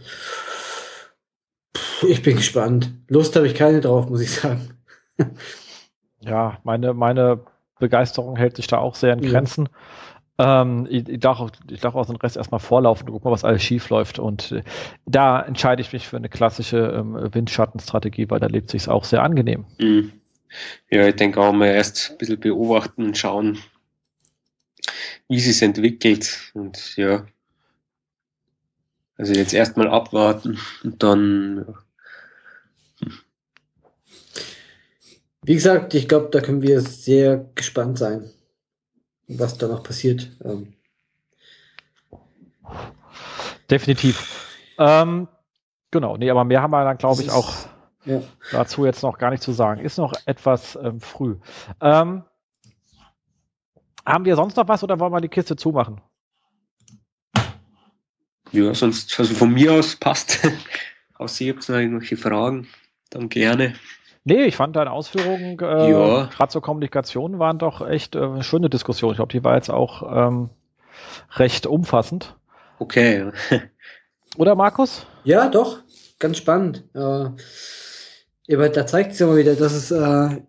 [2.09, 2.91] Ich bin gespannt.
[3.09, 4.71] Lust habe ich keine drauf, muss ich sagen.
[6.21, 7.41] ja, meine, meine
[7.79, 9.69] Begeisterung hält sich da auch sehr in Grenzen.
[10.39, 10.63] Ja.
[10.63, 13.45] Ähm, ich, ich, darf auch, ich darf auch den Rest erstmal vorlaufen, guck mal, was
[13.45, 14.19] alles schief läuft.
[14.19, 14.63] Und äh,
[15.07, 19.23] da entscheide ich mich für eine klassische ähm, Windschattenstrategie, weil da lebt sich auch sehr
[19.23, 19.65] angenehm.
[19.79, 20.13] Mhm.
[20.91, 23.59] Ja, ich denke auch mal erst ein bisschen beobachten und schauen,
[25.29, 26.53] wie sich entwickelt.
[26.55, 27.27] Und ja,
[29.17, 31.67] also jetzt erstmal abwarten und dann.
[33.01, 33.09] Ja.
[35.43, 38.31] Wie gesagt, ich glaube, da können wir sehr gespannt sein,
[39.29, 40.31] was da noch passiert.
[40.43, 40.73] Ähm.
[43.71, 44.51] Definitiv.
[44.79, 45.29] Ähm,
[45.91, 47.53] genau, nee, aber mehr haben wir dann, glaube ich, auch
[48.07, 48.23] ja.
[48.53, 49.81] dazu jetzt noch gar nicht zu sagen.
[49.81, 51.37] Ist noch etwas ähm, früh.
[51.81, 52.25] Ähm,
[54.07, 56.01] haben wir sonst noch was oder wollen wir die Kiste zumachen?
[58.55, 60.39] Ja, sonst, also von mir aus passt.
[61.19, 62.69] Außer ihr habt noch irgendwelche Fragen,
[63.11, 63.75] dann gerne.
[64.23, 66.27] Nee, ich fand deine Ausführungen äh, ja.
[66.27, 69.11] gerade zur Kommunikation waren doch echt äh, schöne Diskussion.
[69.11, 70.51] Ich glaube, die war jetzt auch ähm,
[71.33, 72.37] recht umfassend.
[72.79, 73.33] Okay.
[74.37, 75.05] Oder Markus?
[75.25, 75.81] Ja, doch.
[76.21, 76.85] Ganz spannend.
[76.95, 77.31] Äh,
[78.55, 80.43] aber da zeigt es ja mal wieder, dass es äh,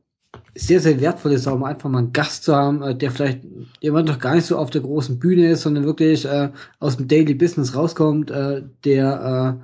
[0.56, 3.42] sehr, sehr wertvoll ist, auch einfach mal einen Gast zu haben, äh, der vielleicht
[3.82, 6.50] jemand noch gar nicht so auf der großen Bühne ist, sondern wirklich äh,
[6.80, 9.60] aus dem Daily Business rauskommt, äh, der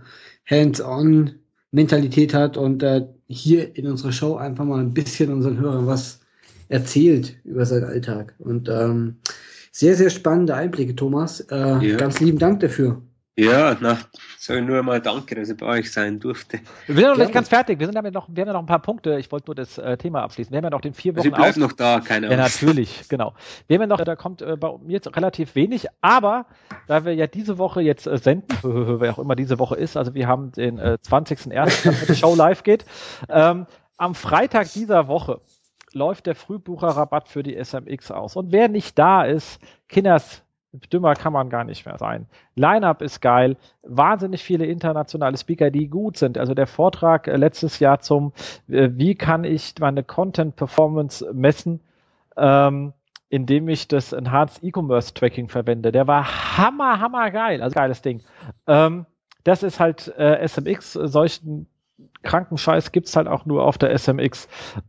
[0.48, 1.32] äh, Hands-on
[1.72, 6.20] Mentalität hat und äh, hier in unserer Show einfach mal ein bisschen unseren Hörern was
[6.68, 8.34] erzählt über seinen Alltag.
[8.40, 9.18] Und ähm,
[9.72, 11.40] sehr, sehr spannende Einblicke, Thomas.
[11.42, 11.98] Äh, ja.
[11.98, 13.02] Ganz lieben Dank dafür.
[13.38, 13.98] Ja, na,
[14.38, 16.60] soll nur mal danke, dass ich bei euch sein durfte.
[16.88, 17.80] Wir sind noch nicht ganz fertig.
[17.80, 19.18] Wir, sind damit noch, wir haben ja noch ein paar Punkte.
[19.20, 20.52] Ich wollte nur das äh, Thema abschließen.
[20.52, 21.34] Wir haben ja noch den vier Wochen.
[21.34, 22.40] Also ich noch da, keine Ahnung.
[22.40, 23.34] Ja, natürlich, genau.
[23.68, 26.46] Wir haben ja noch, da kommt äh, bei mir jetzt relativ wenig, aber
[26.88, 30.14] da wir ja diese Woche jetzt äh, senden, wer auch immer diese Woche ist, also
[30.14, 32.86] wir haben den äh, 20.01., wenn die Show live geht.
[33.30, 35.40] Ähm, am Freitag dieser Woche
[35.94, 38.36] läuft der Frühbucherrabatt für die SMX aus.
[38.36, 42.28] Und wer nicht da ist, Kinders, Dümmer kann man gar nicht mehr sein.
[42.56, 46.38] Line-up ist geil, wahnsinnig viele internationale Speaker, die gut sind.
[46.38, 48.32] Also der Vortrag äh, letztes Jahr zum,
[48.70, 51.82] äh, wie kann ich meine Content-Performance messen,
[52.38, 52.94] ähm,
[53.30, 55.92] indem ich das Enhanced E-Commerce Tracking verwende.
[55.92, 58.22] Der war hammer, hammer geil, also geiles Ding.
[58.68, 59.06] Ähm,
[59.44, 61.68] das ist halt äh, SMX, solchen
[62.24, 64.48] kranken Scheiß gibt's halt auch nur auf der SMX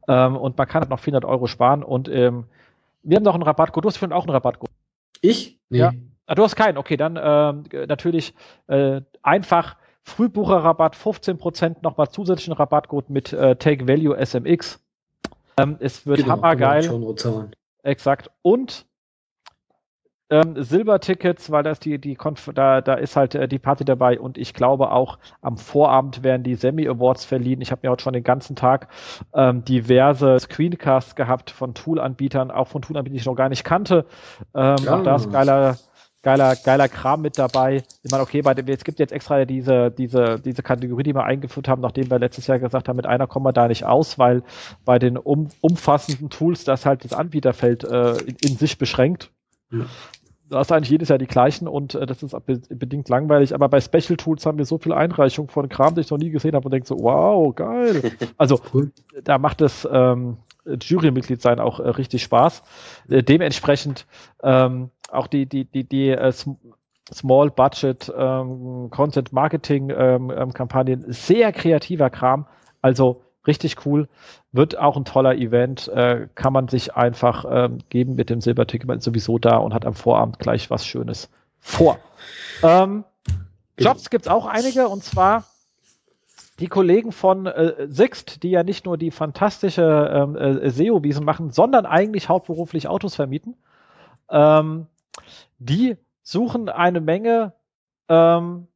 [0.09, 2.45] ähm, und man kann halt noch 400 Euro sparen und ähm,
[3.03, 3.85] wir haben noch einen Rabattcode.
[3.85, 4.71] Du hast auch einen Rabattcode.
[5.23, 5.59] Ich?
[5.71, 5.79] Nee.
[5.79, 5.93] Ja.
[6.27, 6.77] Ah, du hast keinen.
[6.77, 8.35] Okay, dann ähm, natürlich
[8.67, 14.81] äh, einfach Frühbucherrabatt, 15% nochmal zusätzlichen Rabattcode mit äh, Take Value SMX.
[15.57, 16.85] Ähm, es wird genau, hammergeil.
[17.83, 18.31] Exakt.
[18.43, 18.87] Und
[20.33, 24.19] ähm, Silbertickets, weil das die, die Konf da, da ist halt äh, die Party dabei
[24.19, 27.61] und ich glaube auch am Vorabend werden die Semi Awards verliehen.
[27.61, 28.89] Ich habe mir heute schon den ganzen Tag
[29.35, 34.07] ähm, diverse Screencasts gehabt von Tool-Anbietern, auch von Tool-Anbietern, die ich noch gar nicht kannte.
[34.55, 34.97] Ähm, ja.
[34.97, 35.77] Auch da ist geiler,
[36.23, 37.83] geiler, geiler Kram mit dabei.
[38.03, 41.25] Ich meine, okay, bei dem, es gibt jetzt extra diese, diese, diese Kategorie, die wir
[41.25, 44.19] eingeführt haben, nachdem wir letztes Jahr gesagt haben, mit einer kommen wir da nicht aus,
[44.19, 44.43] weil
[44.87, 49.31] bei den um, umfassenden Tools das halt das Anbieterfeld äh, in, in sich beschränkt.
[49.71, 49.85] Ja
[50.53, 53.55] du hast eigentlich jedes Jahr die gleichen und äh, das ist bedingt langweilig.
[53.55, 56.31] Aber bei Special Tools haben wir so viel Einreichung von Kram, den ich noch nie
[56.31, 58.13] gesehen habe und denke so, wow, geil.
[58.37, 58.93] Also cool.
[59.25, 62.63] da macht das ähm, Jurymitglied sein auch äh, richtig Spaß.
[63.09, 64.07] Äh, dementsprechend
[64.43, 66.33] ähm, auch die, die, die, die äh,
[67.13, 72.47] Small Budget ähm, Content Marketing ähm, ähm, Kampagnen, sehr kreativer Kram.
[72.81, 74.09] Also richtig cool.
[74.53, 75.89] Wird auch ein toller Event.
[75.89, 78.89] Äh, kann man sich einfach ähm, geben mit dem Silberticket.
[78.89, 81.29] Man ist sowieso da und hat am Vorabend gleich was Schönes
[81.61, 81.99] vor.
[82.63, 83.05] Ähm,
[83.79, 85.45] Jobs gibt's auch einige und zwar
[86.59, 91.51] die Kollegen von äh, Sixt, die ja nicht nur die fantastische ähm, äh, SEO-Wiesen machen,
[91.51, 93.57] sondern eigentlich hauptberuflich Autos vermieten.
[94.31, 94.87] Ähm,
[95.59, 97.55] die suchen eine Menge
[98.09, 98.69] ähm,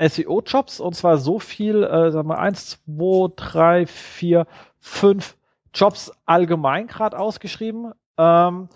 [0.00, 4.46] SEO-Jobs und zwar so viel, äh, sagen wir, eins, zwei, drei, vier,
[4.78, 5.36] fünf
[5.74, 7.92] Jobs allgemein gerade ausgeschrieben.
[8.16, 8.68] Ähm,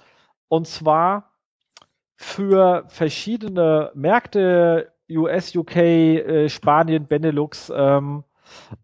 [0.48, 1.30] und zwar
[2.16, 8.24] für verschiedene Märkte, US, UK, äh, Spanien, Benelux, ähm,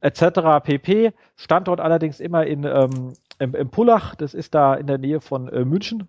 [0.00, 0.62] etc.
[0.62, 1.12] pp.
[1.36, 5.48] Standort allerdings immer in, ähm, im, im Pullach, das ist da in der Nähe von
[5.48, 6.08] äh, München.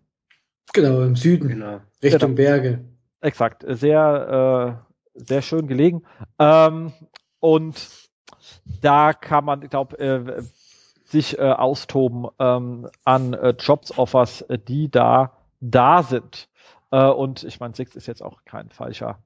[0.73, 1.81] Genau, im Süden, genau.
[2.01, 2.49] Richtung genau.
[2.49, 2.79] Berge.
[3.21, 4.90] Exakt, sehr, äh,
[5.27, 6.03] sehr schön gelegen.
[6.39, 6.93] Ähm,
[7.39, 8.09] und
[8.81, 10.43] da kann man, ich glaube, äh,
[11.05, 16.49] sich äh, austoben ähm, an äh, Jobs-Offers, äh, die da da sind.
[16.91, 19.19] Äh, und ich meine, Six ist jetzt auch kein falscher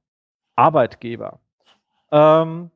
[0.56, 1.40] Arbeitgeber.
[2.12, 2.72] Ähm,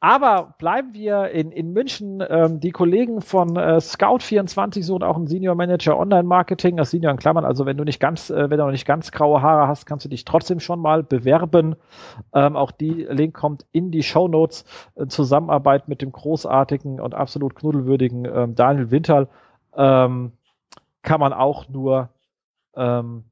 [0.00, 2.22] Aber bleiben wir in, in München.
[2.28, 6.76] Ähm, die Kollegen von äh, Scout24 suchen auch einen Senior Manager Online-Marketing.
[6.76, 7.44] Das Senior in Klammern.
[7.44, 10.04] Also wenn du nicht ganz, äh, wenn du noch nicht ganz graue Haare hast, kannst
[10.04, 11.74] du dich trotzdem schon mal bewerben.
[12.32, 14.64] Ähm, auch die Link kommt in die Show Notes.
[14.94, 19.28] Äh, Zusammenarbeit mit dem großartigen und absolut knuddelwürdigen ähm, Daniel Winterl
[19.76, 20.30] ähm,
[21.02, 22.10] kann man auch nur
[22.76, 23.24] ähm,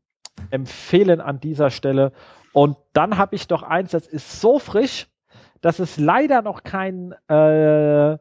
[0.51, 2.11] empfehlen an dieser Stelle.
[2.53, 5.07] Und dann habe ich doch eins, das ist so frisch
[5.67, 8.19] dass es leider noch keinen äh,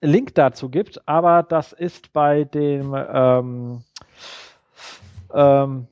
[0.00, 3.84] Link dazu gibt, aber das ist bei dem ähm,
[5.32, 5.86] ähm,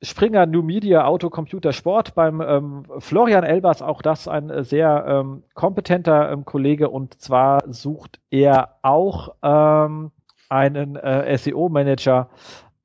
[0.00, 5.42] Springer New Media Auto Computer Sport beim ähm, Florian Elbers, auch das ein sehr ähm,
[5.52, 10.12] kompetenter ähm, Kollege und zwar sucht er auch ähm,
[10.48, 12.30] einen äh, SEO-Manager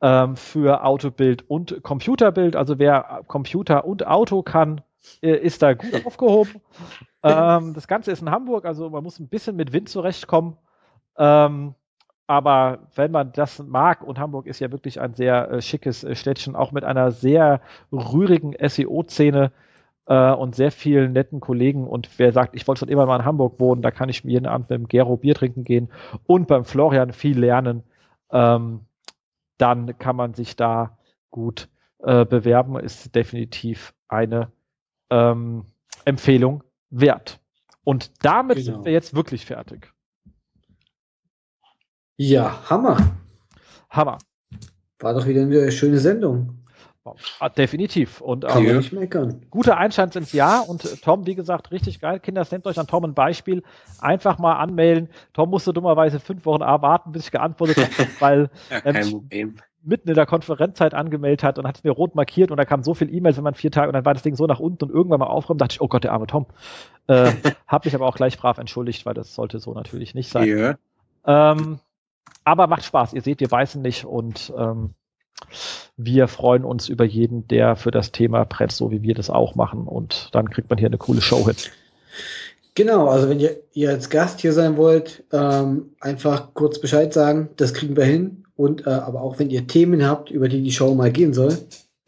[0.02, 2.58] ähm, für Autobild und Computerbild.
[2.58, 6.62] Also wer Computer und Auto kann, äh, ist da gut aufgehoben.
[7.24, 10.58] ähm, das Ganze ist in Hamburg, also man muss ein bisschen mit Wind zurechtkommen.
[11.18, 11.76] Ähm,
[12.28, 16.16] aber wenn man das mag, und Hamburg ist ja wirklich ein sehr äh, schickes äh,
[16.16, 17.62] Städtchen, auch mit einer sehr
[17.92, 19.52] rührigen SEO-Szene
[20.06, 21.86] äh, und sehr vielen netten Kollegen.
[21.86, 24.32] Und wer sagt, ich wollte schon immer mal in Hamburg wohnen, da kann ich mir
[24.32, 25.90] jeden Abend mit dem Gero Bier trinken gehen
[26.26, 27.84] und beim Florian viel lernen.
[28.32, 28.82] Ähm,
[29.58, 30.98] dann kann man sich da
[31.30, 31.68] gut
[32.00, 32.80] äh, bewerben.
[32.80, 34.52] Ist definitiv eine
[35.14, 35.66] ähm,
[36.06, 37.40] Empfehlung wert.
[37.84, 38.78] Und damit genau.
[38.78, 39.92] sind wir jetzt wirklich fertig.
[42.18, 42.98] Ja, Hammer.
[43.90, 44.18] Hammer.
[45.00, 46.64] War doch wieder eine schöne Sendung.
[47.40, 48.22] Ah, definitiv.
[48.22, 49.46] Und Kann ähm, nicht meckern.
[49.50, 50.70] guter Einstand ins Jahr.
[50.70, 52.22] Und Tom, wie gesagt, richtig geil.
[52.22, 53.62] Kinder, nehmt euch an Tom ein Beispiel.
[54.00, 55.10] Einfach mal anmelden.
[55.34, 60.16] Tom musste dummerweise fünf Wochen warten, bis ich geantwortet habe, weil ja, ähm, mitten in
[60.16, 63.12] der Konferenzzeit angemeldet hat und hat es mir rot markiert und da kamen so viele
[63.12, 65.20] E-Mails, wenn man vier Tage und dann war das Ding so nach unten und irgendwann
[65.20, 66.46] mal aufräumen, dachte ich, oh Gott, der arme Tom.
[67.08, 67.32] Äh,
[67.68, 70.48] hab mich aber auch gleich brav entschuldigt, weil das sollte so natürlich nicht sein.
[70.48, 70.76] Ja.
[71.26, 71.80] Ähm,
[72.44, 73.14] aber macht Spaß.
[73.14, 74.92] Ihr seht, wir beißen nicht und ähm,
[75.98, 79.56] wir freuen uns über jeden, der für das Thema brennt, so wie wir das auch
[79.56, 79.88] machen.
[79.88, 81.56] Und dann kriegt man hier eine coole Show hin.
[82.76, 87.50] Genau, also wenn ihr, ihr als Gast hier sein wollt, ähm, einfach kurz Bescheid sagen,
[87.58, 88.43] das kriegen wir hin.
[88.56, 91.58] Und äh, aber auch wenn ihr Themen habt, über die die Show mal gehen soll.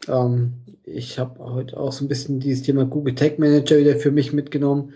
[0.08, 0.54] Ähm,
[0.84, 4.32] ich habe heute auch so ein bisschen dieses Thema Google Tag Manager wieder für mich
[4.32, 4.92] mitgenommen.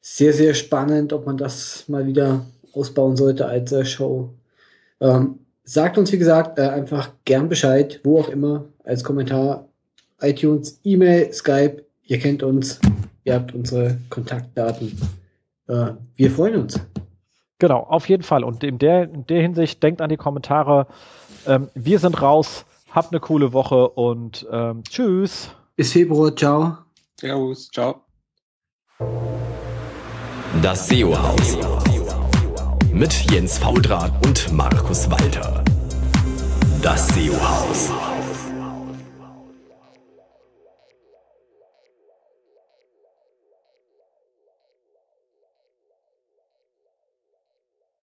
[0.00, 4.34] Sehr, sehr spannend, ob man das mal wieder ausbauen sollte als äh, Show.
[5.00, 9.68] Ähm, sagt uns, wie gesagt, äh, einfach gern Bescheid, wo auch immer, als Kommentar,
[10.20, 11.84] iTunes, E-Mail, Skype.
[12.04, 12.80] Ihr kennt uns,
[13.24, 14.96] ihr habt unsere Kontaktdaten.
[15.68, 16.80] Äh, wir freuen uns.
[17.62, 18.42] Genau, auf jeden Fall.
[18.42, 20.88] Und in der, in der Hinsicht denkt an die Kommentare.
[21.46, 22.64] Ähm, wir sind raus.
[22.90, 25.48] Habt eine coole Woche und ähm, tschüss.
[25.76, 26.34] Bis Februar.
[26.34, 26.78] Ciao.
[27.20, 27.70] Servus.
[27.70, 28.00] Ciao.
[30.60, 31.56] Das SEO-Haus.
[32.92, 35.62] Mit Jens Faudrat und Markus Walter.
[36.82, 37.92] Das SEO-Haus.